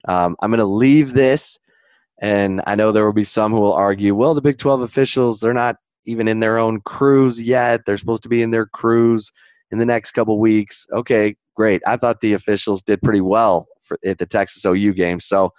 um, 0.08 0.36
I'm 0.42 0.50
going 0.50 0.58
to 0.58 0.66
leave 0.66 1.14
this, 1.14 1.60
and 2.20 2.64
I 2.66 2.74
know 2.74 2.92
there 2.92 3.06
will 3.06 3.14
be 3.14 3.24
some 3.24 3.52
who 3.52 3.62
will 3.62 3.74
argue, 3.74 4.16
well, 4.16 4.34
the 4.34 4.42
Big 4.42 4.58
12 4.58 4.82
officials 4.82 5.42
they're 5.42 5.54
not 5.54 5.76
even 6.06 6.28
in 6.28 6.40
their 6.40 6.58
own 6.58 6.82
crews 6.82 7.40
yet. 7.40 7.82
They're 7.86 7.98
supposed 7.98 8.24
to 8.24 8.30
be 8.30 8.42
in 8.42 8.50
their 8.50 8.66
crews 8.66 9.32
in 9.70 9.78
the 9.78 9.86
next 9.86 10.14
couple 10.14 10.40
weeks. 10.40 10.88
Okay, 10.92 11.36
great. 11.56 11.82
I 11.86 11.98
thought 11.98 12.22
the 12.22 12.34
officials 12.34 12.82
did 12.82 13.02
pretty 13.02 13.22
well 13.22 13.68
for, 13.82 14.00
at 14.06 14.18
the 14.18 14.26
Texas 14.26 14.66
OU 14.66 14.94
game. 14.94 15.20
So, 15.20 15.52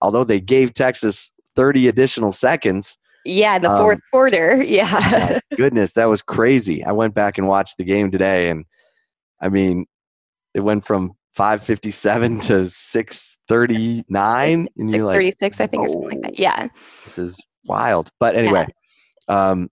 although 0.00 0.24
they 0.24 0.40
gave 0.40 0.72
Texas 0.72 1.32
30 1.56 1.88
additional 1.88 2.32
seconds. 2.32 2.98
Yeah, 3.24 3.58
the 3.58 3.68
fourth 3.68 3.96
um, 3.96 4.02
quarter. 4.12 4.62
Yeah. 4.62 5.40
goodness, 5.56 5.92
that 5.94 6.06
was 6.06 6.22
crazy. 6.22 6.84
I 6.84 6.92
went 6.92 7.14
back 7.14 7.38
and 7.38 7.48
watched 7.48 7.78
the 7.78 7.84
game 7.84 8.10
today, 8.10 8.50
and 8.50 8.64
I 9.40 9.48
mean, 9.48 9.86
it 10.54 10.60
went 10.60 10.84
from 10.84 11.12
557 11.34 12.40
to 12.40 12.66
639 12.66 14.68
and 14.76 14.90
you're 14.90 15.04
like 15.04 15.14
36 15.14 15.60
i 15.60 15.66
think 15.68 15.82
oh, 15.82 15.84
or 15.84 15.88
something 15.88 16.08
like 16.08 16.22
that 16.22 16.38
yeah 16.38 16.66
this 17.04 17.16
is 17.16 17.40
wild 17.66 18.10
but 18.18 18.34
anyway 18.34 18.66
yeah. 19.28 19.50
um 19.50 19.68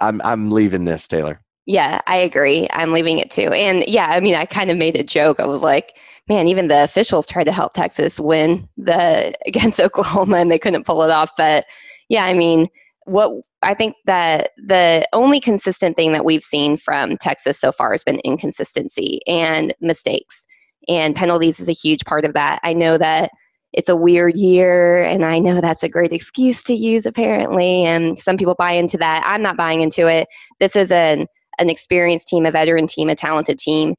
I'm 0.00 0.20
I'm 0.22 0.50
leaving 0.50 0.84
this, 0.84 1.08
Taylor. 1.08 1.40
Yeah, 1.68 2.00
I 2.06 2.16
agree. 2.16 2.66
I'm 2.72 2.92
leaving 2.92 3.18
it 3.18 3.30
too. 3.30 3.52
And 3.52 3.84
yeah, 3.86 4.06
I 4.06 4.20
mean, 4.20 4.34
I 4.34 4.46
kind 4.46 4.70
of 4.70 4.78
made 4.78 4.96
a 4.96 5.04
joke. 5.04 5.38
I 5.38 5.44
was 5.44 5.62
like, 5.62 5.98
man, 6.26 6.48
even 6.48 6.68
the 6.68 6.82
officials 6.82 7.26
tried 7.26 7.44
to 7.44 7.52
help 7.52 7.74
Texas 7.74 8.18
win 8.18 8.66
the 8.78 9.34
against 9.46 9.78
Oklahoma 9.78 10.38
and 10.38 10.50
they 10.50 10.58
couldn't 10.58 10.86
pull 10.86 11.02
it 11.02 11.10
off. 11.10 11.30
But 11.36 11.66
yeah, 12.08 12.24
I 12.24 12.32
mean, 12.32 12.68
what 13.04 13.32
I 13.62 13.74
think 13.74 13.96
that 14.06 14.52
the 14.56 15.06
only 15.12 15.40
consistent 15.40 15.94
thing 15.94 16.14
that 16.14 16.24
we've 16.24 16.42
seen 16.42 16.78
from 16.78 17.18
Texas 17.18 17.60
so 17.60 17.70
far 17.70 17.92
has 17.92 18.02
been 18.02 18.20
inconsistency 18.20 19.20
and 19.26 19.74
mistakes. 19.82 20.46
And 20.88 21.14
penalties 21.14 21.60
is 21.60 21.68
a 21.68 21.72
huge 21.72 22.06
part 22.06 22.24
of 22.24 22.32
that. 22.32 22.60
I 22.62 22.72
know 22.72 22.96
that 22.96 23.30
it's 23.74 23.90
a 23.90 23.96
weird 23.96 24.34
year 24.34 25.02
and 25.02 25.26
i 25.26 25.38
know 25.38 25.60
that's 25.60 25.82
a 25.82 25.90
great 25.90 26.10
excuse 26.10 26.62
to 26.62 26.72
use 26.72 27.04
apparently 27.04 27.84
and 27.84 28.18
some 28.18 28.38
people 28.38 28.54
buy 28.54 28.72
into 28.72 28.96
that 28.96 29.22
i'm 29.26 29.42
not 29.42 29.58
buying 29.58 29.82
into 29.82 30.06
it 30.06 30.26
this 30.58 30.74
is 30.74 30.90
an 30.90 31.26
an 31.58 31.70
experienced 31.70 32.28
team 32.28 32.46
a 32.46 32.50
veteran 32.50 32.86
team 32.86 33.08
a 33.08 33.14
talented 33.14 33.58
team 33.58 33.94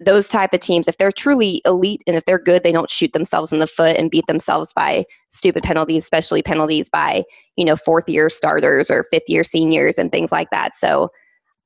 those 0.00 0.28
type 0.28 0.52
of 0.52 0.60
teams 0.60 0.88
if 0.88 0.96
they're 0.96 1.12
truly 1.12 1.62
elite 1.64 2.02
and 2.06 2.16
if 2.16 2.24
they're 2.24 2.38
good 2.38 2.62
they 2.64 2.72
don't 2.72 2.90
shoot 2.90 3.12
themselves 3.12 3.52
in 3.52 3.60
the 3.60 3.66
foot 3.66 3.96
and 3.96 4.10
beat 4.10 4.26
themselves 4.26 4.72
by 4.74 5.04
stupid 5.30 5.62
penalties 5.62 6.02
especially 6.04 6.42
penalties 6.42 6.88
by 6.88 7.22
you 7.56 7.64
know 7.64 7.76
fourth 7.76 8.08
year 8.08 8.28
starters 8.28 8.90
or 8.90 9.04
fifth 9.04 9.28
year 9.28 9.44
seniors 9.44 9.98
and 9.98 10.10
things 10.10 10.32
like 10.32 10.50
that 10.50 10.74
so 10.74 11.08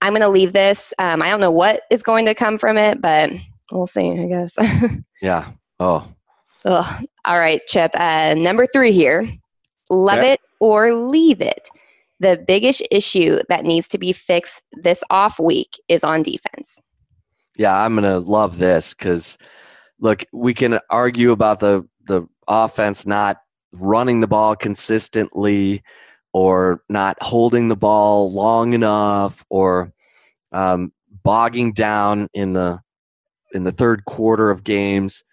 i'm 0.03 0.13
going 0.13 0.21
to 0.21 0.29
leave 0.29 0.53
this 0.53 0.93
um, 0.99 1.23
i 1.23 1.31
don't 1.31 1.41
know 1.41 1.51
what 1.51 1.83
is 1.91 2.03
going 2.03 2.27
to 2.27 2.35
come 2.35 2.59
from 2.59 2.77
it 2.77 3.01
but 3.01 3.31
we'll 3.73 3.87
see 3.87 4.11
i 4.21 4.27
guess 4.27 4.57
yeah 5.23 5.49
oh 5.81 6.07
Ugh. 6.67 7.05
All 7.25 7.39
right, 7.39 7.61
Chip. 7.69 7.93
Uh, 7.95 8.35
number 8.37 8.67
three 8.67 8.93
here 8.93 9.25
love 9.89 10.19
it 10.19 10.41
or 10.61 10.95
leave 10.95 11.41
it. 11.41 11.69
The 12.21 12.43
biggest 12.47 12.83
issue 12.91 13.41
that 13.49 13.65
needs 13.65 13.89
to 13.89 13.99
be 13.99 14.13
fixed 14.13 14.65
this 14.73 15.05
off 15.11 15.39
week 15.39 15.71
is 15.89 16.03
on 16.03 16.23
defense. 16.23 16.79
Yeah, 17.59 17.79
I'm 17.79 17.95
going 17.95 18.05
to 18.05 18.19
love 18.19 18.59
this 18.59 18.95
because, 18.95 19.39
look, 20.01 20.25
we 20.33 20.55
can 20.55 20.79
argue 20.91 21.33
about 21.33 21.61
the, 21.61 21.87
the 22.07 22.27
offense 22.49 23.07
not 23.07 23.39
running 23.75 24.21
the 24.21 24.27
ball 24.27 24.57
consistently 24.57 25.83
or 26.33 26.83
not 26.89 27.17
holding 27.23 27.69
the 27.69 27.77
ball 27.77 28.33
long 28.33 28.73
enough 28.73 29.45
or 29.51 29.93
um, 30.53 30.93
bogging 31.23 31.73
down 31.73 32.29
in 32.33 32.53
the 32.53 32.79
in 33.53 33.63
the 33.65 33.73
third 33.73 34.05
quarter 34.05 34.51
of 34.51 34.65
games 34.65 35.25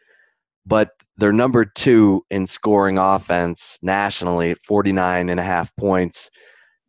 but 0.65 0.91
they're 1.17 1.33
number 1.33 1.65
two 1.65 2.25
in 2.29 2.45
scoring 2.47 2.97
offense 2.97 3.79
nationally 3.81 4.51
at 4.51 4.57
49 4.59 5.29
and 5.29 5.39
a 5.39 5.43
half 5.43 5.75
points. 5.75 6.31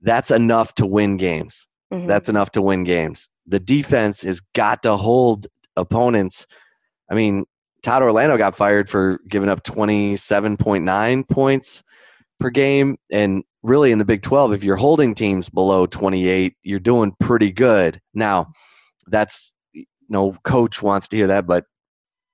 That's 0.05 0.31
enough 0.31 0.75
to 0.75 0.87
win 0.87 1.17
games. 1.17 1.67
Mm-hmm. 1.93 2.07
That's 2.07 2.29
enough 2.29 2.51
to 2.53 2.63
win 2.63 2.85
games. 2.85 3.29
The 3.47 3.59
defense 3.59 4.23
has 4.23 4.41
got 4.55 4.83
to 4.83 4.97
hold 4.97 5.47
opponents. 5.77 6.47
I 7.11 7.15
mean, 7.15 7.45
Todd 7.83 8.03
Orlando 8.03 8.37
got 8.37 8.55
fired 8.55 8.89
for 8.89 9.19
giving 9.29 9.49
up 9.49 9.65
27.9 9.65 11.29
points 11.29 11.85
per 12.39 12.51
game. 12.51 12.97
And 13.11 13.45
really, 13.63 13.93
in 13.93 13.99
the 13.99 14.05
Big 14.05 14.23
12, 14.23 14.53
if 14.53 14.63
you're 14.63 14.77
holding 14.77 15.15
teams 15.15 15.49
below 15.49 15.87
28, 15.87 16.55
you're 16.63 16.81
doing 16.81 17.15
pretty 17.21 17.51
good. 17.51 18.01
Now, 18.13 18.53
that's 19.07 19.55
no 20.09 20.37
coach 20.45 20.83
wants 20.83 21.09
to 21.09 21.17
hear 21.17 21.29
that, 21.29 21.47
but 21.47 21.65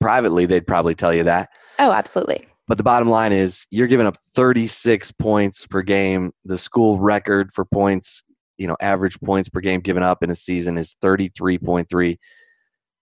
privately, 0.01 0.47
they'd 0.47 0.67
probably 0.67 0.95
tell 0.95 1.15
you 1.15 1.25
that. 1.25 1.51
Oh, 1.79 1.93
absolutely. 1.93 2.47
But 2.71 2.79
the 2.79 2.85
bottom 2.85 3.11
line 3.11 3.33
is 3.33 3.67
you're 3.73 3.89
giving 3.89 4.07
up 4.07 4.17
36 4.37 5.11
points 5.11 5.67
per 5.67 5.83
game. 5.83 6.31
The 6.45 6.57
school 6.57 7.01
record 7.01 7.51
for 7.51 7.65
points, 7.65 8.23
you 8.59 8.69
know, 8.69 8.77
average 8.81 9.19
points 9.19 9.49
per 9.49 9.59
game 9.59 9.81
given 9.81 10.05
up 10.05 10.23
in 10.23 10.31
a 10.31 10.37
season 10.37 10.79
is 10.79 10.97
33.3. 11.03 12.17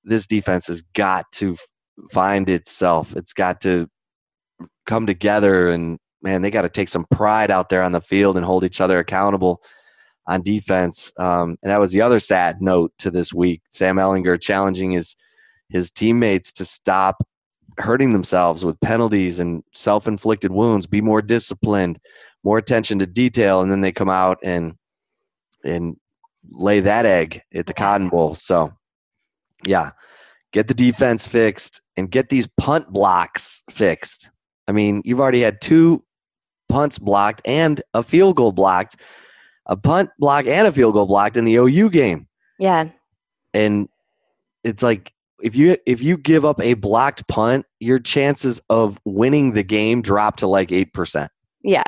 This 0.04 0.26
defense 0.26 0.68
has 0.68 0.80
got 0.94 1.26
to 1.32 1.54
find 2.10 2.48
itself. 2.48 3.14
It's 3.14 3.34
got 3.34 3.60
to 3.60 3.90
come 4.86 5.06
together 5.06 5.68
and 5.68 5.98
man, 6.22 6.40
they 6.40 6.50
got 6.50 6.62
to 6.62 6.70
take 6.70 6.88
some 6.88 7.04
pride 7.10 7.50
out 7.50 7.68
there 7.68 7.82
on 7.82 7.92
the 7.92 8.00
field 8.00 8.38
and 8.38 8.46
hold 8.46 8.64
each 8.64 8.80
other 8.80 8.98
accountable 8.98 9.62
on 10.26 10.40
defense. 10.40 11.12
Um, 11.18 11.58
and 11.62 11.70
that 11.70 11.78
was 11.78 11.92
the 11.92 12.00
other 12.00 12.20
sad 12.20 12.62
note 12.62 12.92
to 13.00 13.10
this 13.10 13.34
week. 13.34 13.60
Sam 13.70 13.96
Ehlinger 13.96 14.40
challenging 14.40 14.92
his– 14.92 15.14
his 15.68 15.90
teammates 15.90 16.52
to 16.52 16.64
stop 16.64 17.22
hurting 17.78 18.12
themselves 18.12 18.64
with 18.64 18.80
penalties 18.80 19.38
and 19.40 19.62
self-inflicted 19.72 20.50
wounds 20.50 20.86
be 20.86 21.00
more 21.00 21.22
disciplined 21.22 21.98
more 22.44 22.58
attention 22.58 22.98
to 22.98 23.06
detail 23.06 23.60
and 23.60 23.70
then 23.70 23.80
they 23.80 23.92
come 23.92 24.08
out 24.08 24.38
and 24.42 24.74
and 25.64 25.96
lay 26.50 26.80
that 26.80 27.04
egg 27.04 27.42
at 27.52 27.66
the 27.66 27.74
cotton 27.74 28.08
bowl. 28.08 28.34
So 28.34 28.72
yeah 29.64 29.90
get 30.52 30.66
the 30.66 30.74
defense 30.74 31.26
fixed 31.26 31.80
and 31.96 32.10
get 32.10 32.30
these 32.30 32.46
punt 32.46 32.90
blocks 32.92 33.62
fixed. 33.70 34.30
I 34.66 34.72
mean 34.72 35.02
you've 35.04 35.20
already 35.20 35.42
had 35.42 35.60
two 35.60 36.04
punts 36.68 36.98
blocked 36.98 37.42
and 37.44 37.80
a 37.94 38.02
field 38.02 38.36
goal 38.36 38.52
blocked 38.52 38.96
a 39.66 39.76
punt 39.76 40.10
block 40.18 40.46
and 40.46 40.66
a 40.66 40.72
field 40.72 40.94
goal 40.94 41.06
blocked 41.06 41.36
in 41.36 41.44
the 41.44 41.56
ou 41.56 41.90
game. 41.90 42.26
Yeah. 42.58 42.88
And 43.54 43.88
it's 44.64 44.82
like 44.82 45.12
if 45.42 45.54
you 45.54 45.76
if 45.86 46.02
you 46.02 46.16
give 46.16 46.44
up 46.44 46.60
a 46.60 46.74
blocked 46.74 47.26
punt, 47.28 47.66
your 47.80 47.98
chances 47.98 48.60
of 48.70 48.98
winning 49.04 49.52
the 49.52 49.62
game 49.62 50.02
drop 50.02 50.36
to 50.36 50.46
like 50.46 50.72
eight 50.72 50.92
percent. 50.92 51.30
Yeah. 51.62 51.84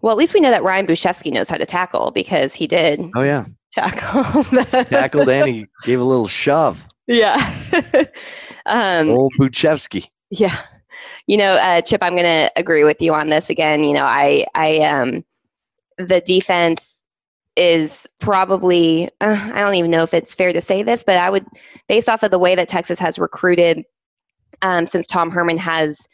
Well, 0.00 0.12
at 0.12 0.18
least 0.18 0.34
we 0.34 0.40
know 0.40 0.50
that 0.50 0.64
Ryan 0.64 0.86
Bujcevski 0.86 1.32
knows 1.32 1.48
how 1.48 1.56
to 1.56 1.66
tackle 1.66 2.10
because 2.10 2.54
he 2.54 2.66
did. 2.66 3.00
Oh 3.14 3.22
yeah. 3.22 3.44
tackle. 3.72 4.44
Tackled 4.84 5.28
and 5.28 5.48
he 5.48 5.66
gave 5.84 6.00
a 6.00 6.04
little 6.04 6.28
shove. 6.28 6.86
Yeah. 7.06 7.34
um, 8.66 9.10
Old 9.10 9.32
Bujcevski. 9.38 10.06
Yeah. 10.30 10.56
You 11.26 11.36
know, 11.36 11.54
uh, 11.54 11.80
Chip, 11.80 12.02
I'm 12.02 12.14
going 12.14 12.24
to 12.24 12.50
agree 12.56 12.84
with 12.84 13.00
you 13.00 13.14
on 13.14 13.28
this 13.28 13.50
again. 13.50 13.82
You 13.84 13.94
know, 13.94 14.04
I, 14.04 14.46
I, 14.54 14.80
um, 14.80 15.24
the 15.98 16.20
defense 16.20 17.01
is 17.56 18.06
probably, 18.18 19.08
uh, 19.20 19.50
I 19.52 19.60
don't 19.60 19.74
even 19.74 19.90
know 19.90 20.02
if 20.02 20.14
it's 20.14 20.34
fair 20.34 20.52
to 20.52 20.60
say 20.60 20.82
this, 20.82 21.02
but 21.02 21.16
I 21.16 21.30
would, 21.30 21.46
based 21.88 22.08
off 22.08 22.22
of 22.22 22.30
the 22.30 22.38
way 22.38 22.54
that 22.54 22.68
Texas 22.68 22.98
has 22.98 23.18
recruited 23.18 23.84
um, 24.62 24.86
since 24.86 25.06
Tom 25.06 25.30
Herman 25.30 25.58
has 25.58 26.08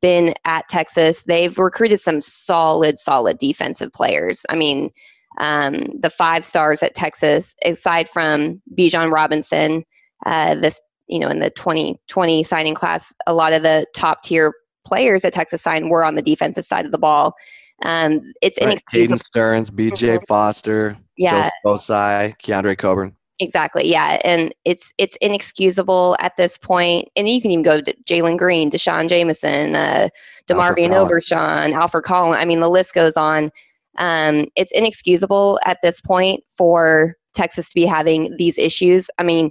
been 0.00 0.34
at 0.44 0.68
Texas, 0.68 1.24
they've 1.24 1.58
recruited 1.58 2.00
some 2.00 2.20
solid, 2.20 2.98
solid 2.98 3.38
defensive 3.38 3.92
players. 3.92 4.44
I 4.48 4.56
mean, 4.56 4.90
um, 5.38 5.74
the 6.00 6.10
five 6.10 6.44
stars 6.44 6.82
at 6.82 6.94
Texas, 6.94 7.54
aside 7.64 8.08
from 8.08 8.62
Bijan 8.76 9.12
Robinson, 9.12 9.84
uh, 10.26 10.54
this 10.54 10.80
you 11.06 11.18
know 11.18 11.28
in 11.28 11.40
the 11.40 11.50
2020 11.50 12.44
signing 12.44 12.74
class, 12.74 13.12
a 13.26 13.34
lot 13.34 13.52
of 13.52 13.62
the 13.62 13.86
top 13.94 14.22
tier 14.22 14.54
players 14.86 15.24
at 15.24 15.32
Texas 15.32 15.62
signed 15.62 15.90
were 15.90 16.04
on 16.04 16.14
the 16.14 16.22
defensive 16.22 16.64
side 16.64 16.86
of 16.86 16.92
the 16.92 16.98
ball. 16.98 17.34
Um, 17.82 18.20
it's 18.40 18.58
Right. 18.60 18.80
inexcusable. 18.92 19.16
Caden 19.16 19.24
Sterns, 19.24 19.70
BJ 19.70 20.18
Foster, 20.28 20.96
Yeah, 21.16 21.30
Joseph 21.42 21.52
Ossai, 21.66 22.34
Keondre 22.42 22.78
Coburn. 22.78 23.14
exactly. 23.40 23.88
Yeah, 23.90 24.20
and 24.24 24.54
it's 24.64 24.92
it's 24.98 25.16
inexcusable 25.20 26.16
at 26.20 26.36
this 26.36 26.56
point. 26.56 27.08
And 27.16 27.28
you 27.28 27.42
can 27.42 27.50
even 27.50 27.62
go 27.64 27.80
to 27.80 27.94
Jalen 28.04 28.38
Green, 28.38 28.70
D'Shawn 28.70 29.08
Jamison, 29.08 29.74
uh, 29.76 30.08
DeMarvion 30.46 30.90
Collins. 30.90 30.94
Overshown, 30.94 31.72
Alfred 31.72 32.04
Collins. 32.04 32.40
I 32.40 32.44
mean, 32.44 32.60
the 32.60 32.70
list 32.70 32.94
goes 32.94 33.16
on. 33.16 33.50
Um, 33.98 34.46
it's 34.56 34.72
inexcusable 34.72 35.58
at 35.66 35.78
this 35.82 36.00
point 36.00 36.42
for 36.56 37.14
Texas 37.34 37.68
to 37.68 37.74
be 37.74 37.84
having 37.86 38.36
these 38.38 38.58
issues. 38.58 39.08
I 39.18 39.22
mean, 39.24 39.50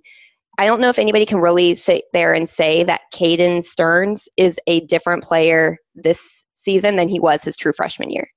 I 0.58 0.66
don't 0.66 0.82
know 0.82 0.90
if 0.90 1.00
anybody 1.00 1.26
can 1.26 1.40
really 1.40 1.76
sit 1.76 2.06
there 2.14 2.34
and 2.34 2.48
say 2.48 2.84
that 2.84 3.02
Caden 3.14 3.64
Sterns 3.64 4.30
is 4.38 4.60
a 4.68 4.82
different 4.82 5.24
player 5.24 5.78
this 5.96 6.46
season 6.54 6.96
than 6.96 7.10
he 7.10 7.20
was 7.20 7.44
his 7.44 7.56
true 7.56 7.74
freshman 7.74 8.12
year. 8.12 8.28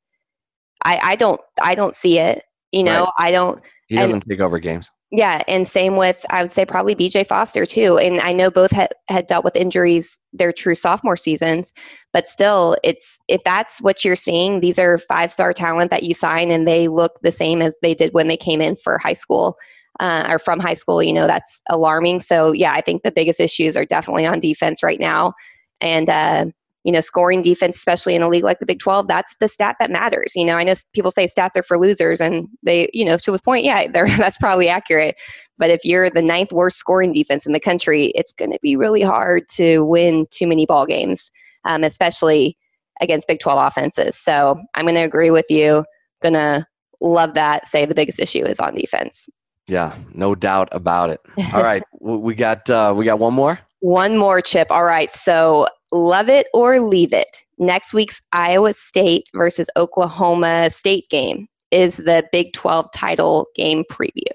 I, 0.84 0.98
I 1.02 1.16
don't 1.16 1.40
I 1.60 1.74
don't 1.74 1.94
see 1.94 2.18
it. 2.18 2.42
You 2.72 2.84
know, 2.84 3.04
Right. 3.04 3.28
I 3.28 3.30
don't 3.32 3.62
He 3.88 3.96
doesn't 3.96 4.22
take 4.28 4.40
over 4.40 4.58
games. 4.58 4.90
yeah, 5.10 5.42
and 5.46 5.68
same 5.68 5.96
with 5.96 6.24
I 6.30 6.42
would 6.42 6.50
say 6.50 6.64
probably 6.64 6.94
BJ 6.94 7.26
Foster 7.26 7.64
too. 7.66 7.98
And 7.98 8.20
I 8.20 8.32
know 8.32 8.50
both 8.50 8.72
had, 8.72 8.90
had 9.08 9.26
dealt 9.26 9.44
with 9.44 9.56
injuries 9.56 10.20
their 10.32 10.52
true 10.52 10.74
sophomore 10.74 11.16
seasons, 11.16 11.72
but 12.12 12.26
still, 12.26 12.76
it's 12.82 13.20
if 13.28 13.42
that's 13.44 13.80
what 13.80 14.04
you're 14.04 14.16
seeing, 14.16 14.60
these 14.60 14.78
are 14.78 14.98
five 14.98 15.30
star 15.32 15.52
talent 15.52 15.90
that 15.90 16.02
you 16.02 16.14
sign, 16.14 16.50
and 16.50 16.66
they 16.66 16.88
look 16.88 17.20
the 17.22 17.32
same 17.32 17.62
as 17.62 17.78
they 17.82 17.94
did 17.94 18.12
when 18.14 18.28
they 18.28 18.36
came 18.36 18.60
in 18.60 18.76
for 18.76 18.98
high 18.98 19.12
school 19.12 19.56
uh, 20.00 20.26
or 20.30 20.38
from 20.38 20.60
high 20.60 20.74
school. 20.74 21.02
You 21.02 21.12
know, 21.12 21.26
that's 21.26 21.60
alarming. 21.68 22.20
So 22.20 22.52
yeah, 22.52 22.72
I 22.72 22.80
think 22.80 23.02
the 23.02 23.12
biggest 23.12 23.40
issues 23.40 23.76
are 23.76 23.84
definitely 23.84 24.26
on 24.26 24.40
defense 24.40 24.82
right 24.82 25.00
now, 25.00 25.34
and 25.80 26.08
uh, 26.08 26.46
you 26.86 26.92
know, 26.92 27.00
scoring 27.00 27.42
defense, 27.42 27.74
especially 27.74 28.14
in 28.14 28.22
a 28.22 28.28
league 28.28 28.44
like 28.44 28.60
the 28.60 28.64
Big 28.64 28.78
12, 28.78 29.08
that's 29.08 29.36
the 29.40 29.48
stat 29.48 29.74
that 29.80 29.90
matters. 29.90 30.32
You 30.36 30.44
know, 30.44 30.56
I 30.56 30.62
know 30.62 30.74
people 30.92 31.10
say 31.10 31.26
stats 31.26 31.56
are 31.56 31.64
for 31.64 31.80
losers, 31.80 32.20
and 32.20 32.46
they, 32.62 32.88
you 32.94 33.04
know, 33.04 33.16
to 33.16 33.34
a 33.34 33.40
point, 33.40 33.64
yeah, 33.64 33.88
that's 33.92 34.38
probably 34.38 34.68
accurate. 34.68 35.16
But 35.58 35.70
if 35.70 35.84
you're 35.84 36.08
the 36.10 36.22
ninth 36.22 36.52
worst 36.52 36.76
scoring 36.76 37.12
defense 37.12 37.44
in 37.44 37.52
the 37.52 37.58
country, 37.58 38.12
it's 38.14 38.32
going 38.32 38.52
to 38.52 38.58
be 38.62 38.76
really 38.76 39.02
hard 39.02 39.48
to 39.56 39.80
win 39.80 40.26
too 40.30 40.46
many 40.46 40.64
ball 40.64 40.86
games, 40.86 41.32
um, 41.64 41.82
especially 41.82 42.56
against 43.00 43.26
Big 43.26 43.40
12 43.40 43.66
offenses. 43.66 44.16
So 44.16 44.56
I'm 44.74 44.84
going 44.84 44.94
to 44.94 45.00
agree 45.00 45.32
with 45.32 45.46
you. 45.50 45.84
Going 46.22 46.34
to 46.34 46.64
love 47.00 47.34
that. 47.34 47.66
Say 47.66 47.84
the 47.84 47.96
biggest 47.96 48.20
issue 48.20 48.44
is 48.44 48.60
on 48.60 48.76
defense. 48.76 49.28
Yeah, 49.68 49.96
no 50.14 50.34
doubt 50.34 50.68
about 50.72 51.10
it. 51.10 51.20
All 51.54 51.62
right, 51.62 51.82
we 52.00 52.34
got 52.34 52.68
uh, 52.70 52.94
we 52.96 53.04
got 53.04 53.18
one 53.18 53.34
more. 53.34 53.60
One 53.80 54.16
more 54.16 54.40
chip. 54.40 54.70
All 54.70 54.84
right. 54.84 55.12
So 55.12 55.68
love 55.92 56.28
it 56.28 56.46
or 56.54 56.80
leave 56.80 57.12
it. 57.12 57.44
Next 57.58 57.94
week's 57.94 58.20
Iowa 58.32 58.74
State 58.74 59.28
versus 59.34 59.68
Oklahoma 59.76 60.70
State 60.70 61.08
game 61.10 61.46
is 61.70 61.98
the 61.98 62.26
Big 62.32 62.52
12 62.52 62.90
title 62.92 63.46
game 63.54 63.84
preview. 63.90 64.32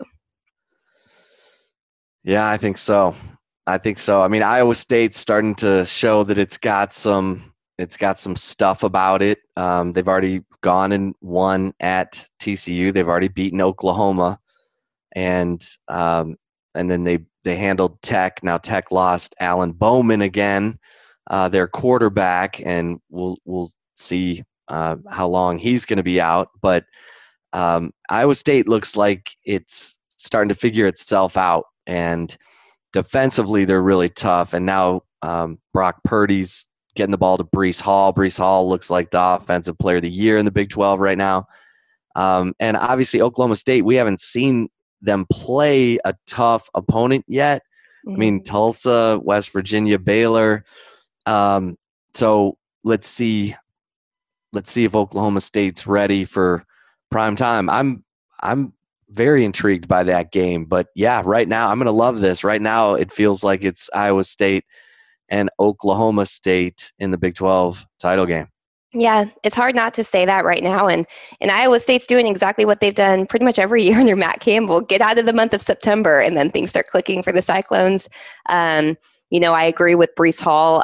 Yeah, 2.23 2.47
I 2.47 2.57
think 2.57 2.77
so. 2.77 3.15
I 3.65 3.77
think 3.77 3.97
so. 3.97 4.21
I 4.21 4.27
mean, 4.27 4.43
Iowa 4.43 4.75
State's 4.75 5.17
starting 5.17 5.55
to 5.55 5.85
show 5.85 6.23
that 6.23 6.37
it's 6.37 6.57
got 6.57 6.93
some 6.93 7.53
it's 7.77 7.97
got 7.97 8.19
some 8.19 8.35
stuff 8.35 8.83
about 8.83 9.23
it. 9.23 9.39
Um, 9.57 9.93
they've 9.93 10.07
already 10.07 10.43
gone 10.61 10.91
and 10.91 11.15
won 11.21 11.73
at 11.79 12.27
TCU. 12.39 12.93
They've 12.93 13.07
already 13.07 13.27
beaten 13.27 13.59
Oklahoma, 13.59 14.39
and 15.13 15.61
um, 15.87 16.35
and 16.75 16.89
then 16.89 17.03
they 17.03 17.19
they 17.43 17.55
handled 17.55 18.01
Tech. 18.01 18.43
Now 18.43 18.57
Tech 18.57 18.91
lost 18.91 19.35
Alan 19.39 19.71
Bowman 19.71 20.21
again, 20.21 20.77
uh, 21.29 21.49
their 21.49 21.67
quarterback, 21.67 22.61
and 22.65 22.99
we'll 23.09 23.37
we'll 23.45 23.69
see 23.95 24.43
uh, 24.67 24.97
how 25.09 25.27
long 25.27 25.57
he's 25.57 25.85
going 25.85 25.97
to 25.97 26.03
be 26.03 26.21
out. 26.21 26.49
But 26.61 26.85
um, 27.53 27.91
Iowa 28.09 28.35
State 28.35 28.67
looks 28.67 28.95
like 28.95 29.31
it's 29.43 29.99
starting 30.17 30.49
to 30.49 30.55
figure 30.55 30.85
itself 30.85 31.37
out, 31.37 31.65
and 31.85 32.35
defensively 32.93 33.65
they're 33.65 33.81
really 33.81 34.09
tough. 34.09 34.53
And 34.53 34.65
now 34.65 35.01
um, 35.21 35.59
Brock 35.73 36.03
Purdy's 36.03 36.67
getting 36.95 37.11
the 37.11 37.17
ball 37.17 37.37
to 37.37 37.43
Breece 37.43 37.81
Hall. 37.81 38.13
Breece 38.13 38.37
Hall 38.37 38.67
looks 38.67 38.89
like 38.89 39.11
the 39.11 39.21
offensive 39.21 39.77
player 39.77 39.97
of 39.97 40.01
the 40.01 40.09
year 40.09 40.37
in 40.37 40.45
the 40.45 40.51
Big 40.51 40.69
12 40.69 40.99
right 40.99 41.17
now. 41.17 41.45
Um, 42.15 42.53
and 42.59 42.75
obviously 42.75 43.21
Oklahoma 43.21 43.55
State, 43.55 43.85
we 43.85 43.95
haven't 43.95 44.19
seen 44.19 44.67
them 45.01 45.25
play 45.31 45.97
a 46.05 46.13
tough 46.27 46.69
opponent 46.75 47.25
yet. 47.27 47.63
I 48.07 48.11
mean, 48.11 48.43
Tulsa, 48.43 49.19
West 49.23 49.51
Virginia, 49.51 49.99
Baylor. 49.99 50.65
Um, 51.25 51.77
so 52.13 52.57
let's 52.83 53.07
see. 53.07 53.55
Let's 54.53 54.71
see 54.71 54.85
if 54.85 54.95
Oklahoma 54.95 55.41
State's 55.41 55.85
ready 55.85 56.25
for 56.25 56.65
prime 57.09 57.35
time. 57.35 57.69
I'm 57.69 58.03
I'm 58.41 58.73
very 59.09 59.45
intrigued 59.45 59.87
by 59.87 60.03
that 60.03 60.31
game. 60.31 60.65
But 60.65 60.87
yeah, 60.95 61.21
right 61.23 61.47
now 61.47 61.69
I'm 61.69 61.77
gonna 61.77 61.91
love 61.91 62.21
this. 62.21 62.43
Right 62.43 62.61
now 62.61 62.95
it 62.95 63.11
feels 63.11 63.43
like 63.43 63.63
it's 63.63 63.89
Iowa 63.93 64.23
State 64.23 64.65
and 65.29 65.49
Oklahoma 65.59 66.25
State 66.25 66.91
in 66.97 67.11
the 67.11 67.17
Big 67.17 67.35
12 67.35 67.85
title 67.99 68.25
game. 68.25 68.47
Yeah, 68.93 69.25
it's 69.43 69.55
hard 69.55 69.73
not 69.73 69.93
to 69.93 70.03
say 70.03 70.25
that 70.25 70.43
right 70.43 70.61
now. 70.61 70.87
And 70.87 71.05
and 71.39 71.49
Iowa 71.49 71.79
State's 71.79 72.05
doing 72.05 72.27
exactly 72.27 72.65
what 72.65 72.81
they've 72.81 72.93
done 72.93 73.25
pretty 73.25 73.45
much 73.45 73.57
every 73.57 73.83
year 73.87 73.99
under 73.99 74.15
Matt 74.15 74.41
Campbell. 74.41 74.81
Get 74.81 75.01
out 75.01 75.17
of 75.17 75.25
the 75.25 75.33
month 75.33 75.53
of 75.53 75.61
September, 75.61 76.19
and 76.19 76.35
then 76.35 76.49
things 76.49 76.71
start 76.71 76.87
clicking 76.87 77.23
for 77.23 77.31
the 77.31 77.41
Cyclones. 77.41 78.09
Um, 78.49 78.97
you 79.29 79.39
know, 79.39 79.53
I 79.53 79.63
agree 79.63 79.95
with 79.95 80.09
Breece 80.17 80.41
Hall. 80.41 80.83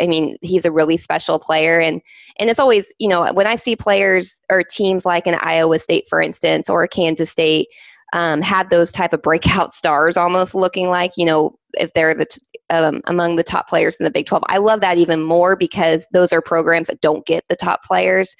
I 0.00 0.06
mean, 0.06 0.36
he's 0.42 0.64
a 0.64 0.70
really 0.70 0.96
special 0.98 1.38
player, 1.38 1.80
and 1.80 2.02
and 2.38 2.50
it's 2.50 2.60
always 2.60 2.92
you 2.98 3.08
know 3.08 3.32
when 3.32 3.46
I 3.46 3.56
see 3.56 3.74
players 3.74 4.42
or 4.50 4.62
teams 4.62 5.06
like 5.06 5.26
an 5.26 5.36
Iowa 5.36 5.78
State, 5.78 6.08
for 6.08 6.20
instance, 6.20 6.68
or 6.68 6.86
Kansas 6.86 7.30
State. 7.30 7.68
Um, 8.12 8.40
have 8.40 8.70
those 8.70 8.92
type 8.92 9.12
of 9.12 9.20
breakout 9.20 9.72
stars 9.74 10.16
almost 10.16 10.54
looking 10.54 10.88
like 10.90 11.12
you 11.16 11.26
know 11.26 11.58
if 11.76 11.92
they're 11.92 12.14
the 12.14 12.26
t- 12.26 12.40
um, 12.70 13.00
among 13.06 13.36
the 13.36 13.42
top 13.42 13.68
players 13.68 13.96
in 14.00 14.04
the 14.04 14.10
Big 14.10 14.26
12. 14.26 14.42
I 14.48 14.58
love 14.58 14.80
that 14.80 14.98
even 14.98 15.22
more 15.22 15.56
because 15.56 16.06
those 16.12 16.32
are 16.32 16.40
programs 16.40 16.88
that 16.88 17.00
don't 17.00 17.26
get 17.26 17.44
the 17.48 17.56
top 17.56 17.84
players. 17.84 18.36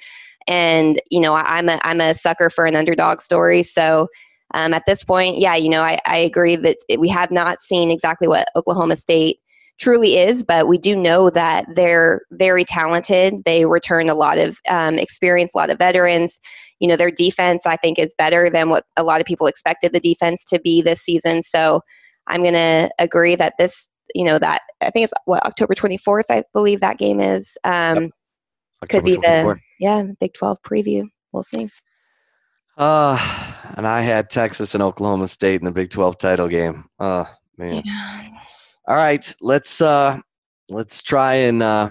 And, 0.47 1.01
you 1.09 1.19
know, 1.19 1.33
I, 1.33 1.57
I'm 1.57 1.69
a, 1.69 1.79
I'm 1.83 2.01
a 2.01 2.13
sucker 2.15 2.49
for 2.49 2.65
an 2.65 2.75
underdog 2.75 3.21
story. 3.21 3.63
So 3.63 4.07
um, 4.53 4.73
at 4.73 4.83
this 4.85 5.03
point, 5.03 5.39
yeah, 5.39 5.55
you 5.55 5.69
know, 5.69 5.81
I, 5.81 5.99
I 6.05 6.17
agree 6.17 6.55
that 6.55 6.77
it- 6.89 6.99
we 6.99 7.09
have 7.09 7.31
not 7.31 7.61
seen 7.61 7.91
exactly 7.91 8.27
what 8.27 8.47
Oklahoma 8.55 8.95
State 8.95 9.39
truly 9.79 10.17
is, 10.17 10.43
but 10.43 10.67
we 10.67 10.77
do 10.77 10.95
know 10.95 11.29
that 11.29 11.65
they're 11.75 12.21
very 12.31 12.63
talented. 12.63 13.43
They 13.45 13.65
return 13.65 14.09
a 14.09 14.15
lot 14.15 14.37
of 14.37 14.59
um, 14.69 14.97
experience, 14.97 15.53
a 15.53 15.57
lot 15.57 15.69
of 15.69 15.77
veterans. 15.77 16.39
You 16.79 16.87
know, 16.87 16.95
their 16.95 17.11
defense, 17.11 17.65
I 17.65 17.77
think, 17.77 17.99
is 17.99 18.13
better 18.17 18.49
than 18.49 18.69
what 18.69 18.85
a 18.95 19.03
lot 19.03 19.21
of 19.21 19.27
people 19.27 19.47
expected 19.47 19.93
the 19.93 19.99
defense 19.99 20.43
to 20.45 20.59
be 20.59 20.81
this 20.81 21.01
season. 21.01 21.43
So 21.43 21.81
I'm 22.27 22.41
going 22.41 22.53
to 22.53 22.89
agree 22.99 23.35
that 23.35 23.53
this, 23.57 23.89
you 24.13 24.23
know, 24.23 24.39
that 24.39 24.61
I 24.81 24.89
think 24.89 25.05
it's 25.05 25.13
what 25.25 25.43
October 25.45 25.73
24th, 25.73 26.25
I 26.29 26.43
believe 26.53 26.81
that 26.81 26.97
game 26.97 27.19
is. 27.19 27.57
Um, 27.63 28.11
Could 28.89 28.99
October 28.99 29.05
be 29.05 29.11
the 29.11 29.19
24th. 29.21 29.59
yeah 29.79 30.03
Big 30.19 30.33
12 30.33 30.61
preview. 30.61 31.03
We'll 31.31 31.43
see. 31.43 31.69
Uh, 32.77 33.17
and 33.75 33.87
I 33.87 34.01
had 34.01 34.29
Texas 34.29 34.75
and 34.75 34.83
Oklahoma 34.83 35.27
State 35.27 35.61
in 35.61 35.65
the 35.65 35.71
Big 35.71 35.89
12 35.89 36.17
title 36.19 36.47
game. 36.47 36.83
Uh, 36.99 37.25
man. 37.57 37.83
All 38.87 38.95
right, 38.95 39.33
let's 39.41 39.81
uh 39.81 40.17
let's 40.69 41.03
try 41.03 41.33
and 41.33 41.61
uh 41.61 41.89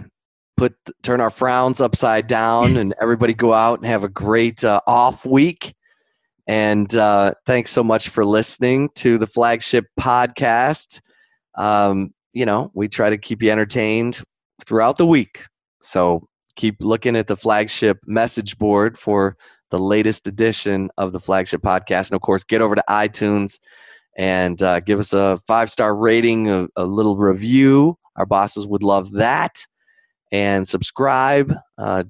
put 0.56 0.74
turn 1.02 1.20
our 1.20 1.30
frowns 1.30 1.82
upside 1.82 2.26
down 2.26 2.78
and 2.78 2.94
everybody 2.98 3.34
go 3.34 3.52
out 3.52 3.78
and 3.78 3.86
have 3.86 4.02
a 4.02 4.08
great 4.08 4.64
uh, 4.64 4.80
off 4.86 5.26
week. 5.26 5.74
And 6.46 6.94
uh 6.96 7.34
thanks 7.44 7.70
so 7.70 7.84
much 7.84 8.08
for 8.08 8.24
listening 8.24 8.88
to 8.94 9.18
the 9.18 9.26
flagship 9.26 9.84
podcast. 10.00 11.02
Um, 11.54 12.14
you 12.32 12.46
know, 12.46 12.70
we 12.72 12.88
try 12.88 13.10
to 13.10 13.18
keep 13.18 13.42
you 13.42 13.50
entertained 13.50 14.22
throughout 14.64 14.96
the 14.96 15.06
week. 15.06 15.44
So 15.82 16.26
keep 16.54 16.76
looking 16.80 17.14
at 17.14 17.26
the 17.26 17.36
flagship 17.36 17.98
message 18.06 18.56
board 18.56 18.96
for 18.96 19.36
the 19.70 19.78
latest 19.78 20.26
edition 20.26 20.88
of 20.96 21.12
the 21.12 21.20
flagship 21.20 21.60
podcast. 21.60 22.10
And 22.10 22.16
of 22.16 22.22
course, 22.22 22.42
get 22.42 22.62
over 22.62 22.74
to 22.74 22.84
iTunes 22.88 23.58
and 24.16 24.60
uh, 24.62 24.80
give 24.80 24.98
us 24.98 25.12
a 25.12 25.38
five 25.46 25.70
star 25.70 25.94
rating, 25.94 26.48
a, 26.48 26.68
a, 26.76 26.84
little 26.84 27.16
review. 27.16 27.96
Our 28.16 28.26
bosses 28.26 28.66
would 28.66 28.82
love 28.82 29.12
that. 29.12 29.64
And 30.32 30.66
subscribe 30.66 31.52
uh, 31.78 32.04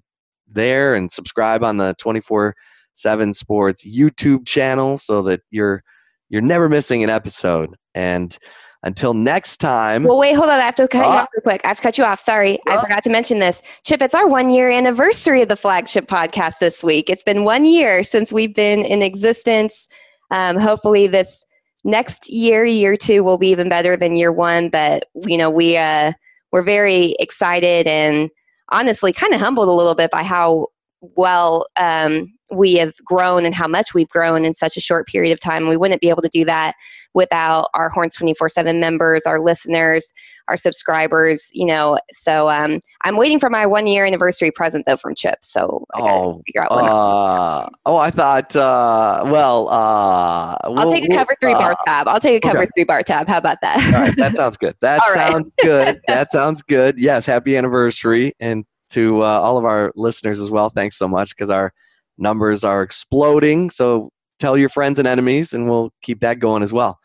there 0.46 0.94
and 0.94 1.10
subscribe 1.10 1.62
on 1.62 1.76
the 1.76 1.94
24 1.98 2.54
7 2.94 3.34
Sports 3.34 3.86
YouTube 3.86 4.46
channel 4.46 4.96
so 4.96 5.20
that 5.22 5.42
you're 5.50 5.82
you're 6.28 6.42
never 6.42 6.68
missing 6.68 7.04
an 7.04 7.10
episode. 7.10 7.76
And 7.94 8.36
until 8.82 9.14
next 9.14 9.56
time. 9.56 10.04
Well, 10.04 10.18
wait, 10.18 10.34
hold 10.34 10.48
on. 10.48 10.60
I 10.60 10.64
have 10.64 10.76
to 10.76 10.86
cut 10.86 10.98
you 10.98 11.04
off 11.04 11.26
real 11.34 11.42
quick. 11.42 11.60
I 11.64 11.68
have 11.68 11.78
to 11.78 11.82
cut 11.82 11.98
you 11.98 12.04
off. 12.04 12.20
Sorry. 12.20 12.58
I 12.68 12.80
forgot 12.80 13.02
to 13.04 13.10
mention 13.10 13.40
this. 13.40 13.60
Chip, 13.84 14.00
it's 14.00 14.14
our 14.14 14.28
one 14.28 14.50
year 14.50 14.70
anniversary 14.70 15.42
of 15.42 15.48
the 15.48 15.56
flagship 15.56 16.06
podcast 16.06 16.58
this 16.60 16.84
week. 16.84 17.10
It's 17.10 17.24
been 17.24 17.44
one 17.44 17.66
year 17.66 18.04
since 18.04 18.32
we've 18.32 18.54
been 18.54 18.84
in 18.84 19.02
existence. 19.02 19.88
Um, 20.30 20.56
hopefully, 20.56 21.06
this 21.08 21.44
next 21.86 22.28
year, 22.28 22.64
year 22.64 22.96
two, 22.96 23.24
will 23.24 23.38
be 23.38 23.48
even 23.48 23.68
better 23.70 23.96
than 23.96 24.16
year 24.16 24.32
one. 24.32 24.68
But, 24.68 25.08
you 25.26 25.38
know, 25.38 25.48
we, 25.48 25.76
uh, 25.76 26.12
we're 26.52 26.62
very 26.62 27.16
excited 27.18 27.86
and 27.86 28.28
honestly 28.70 29.12
kind 29.12 29.32
of 29.32 29.40
humbled 29.40 29.68
a 29.68 29.72
little 29.72 29.94
bit 29.94 30.10
by 30.10 30.22
how 30.22 30.66
well 31.00 31.66
um, 31.78 32.35
we 32.50 32.74
have 32.74 32.94
grown 33.04 33.44
and 33.44 33.54
how 33.54 33.66
much 33.66 33.94
we've 33.94 34.08
grown 34.08 34.44
in 34.44 34.54
such 34.54 34.76
a 34.76 34.80
short 34.80 35.06
period 35.08 35.32
of 35.32 35.40
time. 35.40 35.68
We 35.68 35.76
wouldn't 35.76 36.00
be 36.00 36.08
able 36.08 36.22
to 36.22 36.28
do 36.28 36.44
that 36.44 36.74
without 37.16 37.68
our 37.74 37.88
Horns 37.88 38.14
24 38.14 38.50
7 38.50 38.78
members, 38.78 39.24
our 39.26 39.40
listeners, 39.40 40.12
our 40.48 40.56
subscribers, 40.56 41.48
you 41.52 41.66
know. 41.66 41.98
So 42.12 42.48
um, 42.48 42.80
I'm 43.02 43.16
waiting 43.16 43.40
for 43.40 43.50
my 43.50 43.66
one 43.66 43.86
year 43.86 44.04
anniversary 44.04 44.50
present, 44.50 44.84
though, 44.86 44.96
from 44.96 45.14
Chip. 45.14 45.38
So 45.42 45.86
I 45.94 46.00
oh, 46.02 46.42
figure 46.46 46.62
out 46.62 46.72
uh, 46.72 47.68
oh, 47.86 47.96
I 47.96 48.10
thought, 48.10 48.54
uh, 48.54 49.22
well, 49.24 49.68
uh, 49.70 50.56
we'll, 50.66 50.78
I'll 50.78 50.90
take 50.90 51.04
a 51.04 51.14
cover 51.14 51.34
three 51.40 51.54
bar 51.54 51.72
uh, 51.72 51.84
tab. 51.84 52.06
I'll 52.06 52.20
take 52.20 52.44
a 52.44 52.46
cover 52.46 52.62
okay. 52.62 52.70
three 52.76 52.84
bar 52.84 53.02
tab. 53.02 53.26
How 53.28 53.38
about 53.38 53.58
that? 53.62 53.78
All 53.94 54.00
right, 54.00 54.16
that 54.16 54.36
sounds 54.36 54.56
good. 54.56 54.74
That 54.80 55.04
sounds 55.14 55.50
good. 55.62 56.00
That 56.06 56.30
sounds 56.30 56.62
good. 56.62 57.00
Yes, 57.00 57.26
happy 57.26 57.56
anniversary. 57.56 58.34
And 58.38 58.64
to 58.90 59.22
uh, 59.22 59.40
all 59.40 59.58
of 59.58 59.64
our 59.64 59.92
listeners 59.96 60.40
as 60.40 60.50
well, 60.50 60.68
thanks 60.68 60.96
so 60.96 61.08
much 61.08 61.30
because 61.30 61.50
our 61.50 61.72
numbers 62.18 62.64
are 62.64 62.82
exploding. 62.82 63.70
So 63.70 64.10
tell 64.38 64.56
your 64.56 64.68
friends 64.68 64.98
and 64.98 65.08
enemies, 65.08 65.52
and 65.52 65.68
we'll 65.68 65.92
keep 66.02 66.20
that 66.20 66.38
going 66.38 66.62
as 66.62 66.72
well. 66.72 66.98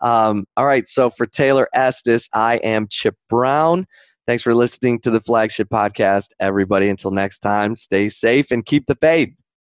Um, 0.00 0.44
all 0.56 0.66
right. 0.66 0.88
So 0.88 1.10
for 1.10 1.26
Taylor 1.26 1.68
Estes, 1.74 2.28
I 2.34 2.56
am 2.56 2.86
Chip 2.90 3.16
Brown. 3.28 3.86
Thanks 4.26 4.42
for 4.42 4.54
listening 4.54 5.00
to 5.00 5.10
the 5.10 5.20
flagship 5.20 5.68
podcast, 5.68 6.30
everybody. 6.40 6.88
Until 6.88 7.10
next 7.10 7.40
time, 7.40 7.74
stay 7.76 8.08
safe 8.08 8.50
and 8.50 8.64
keep 8.64 8.86
the 8.86 8.94
faith. 8.96 9.34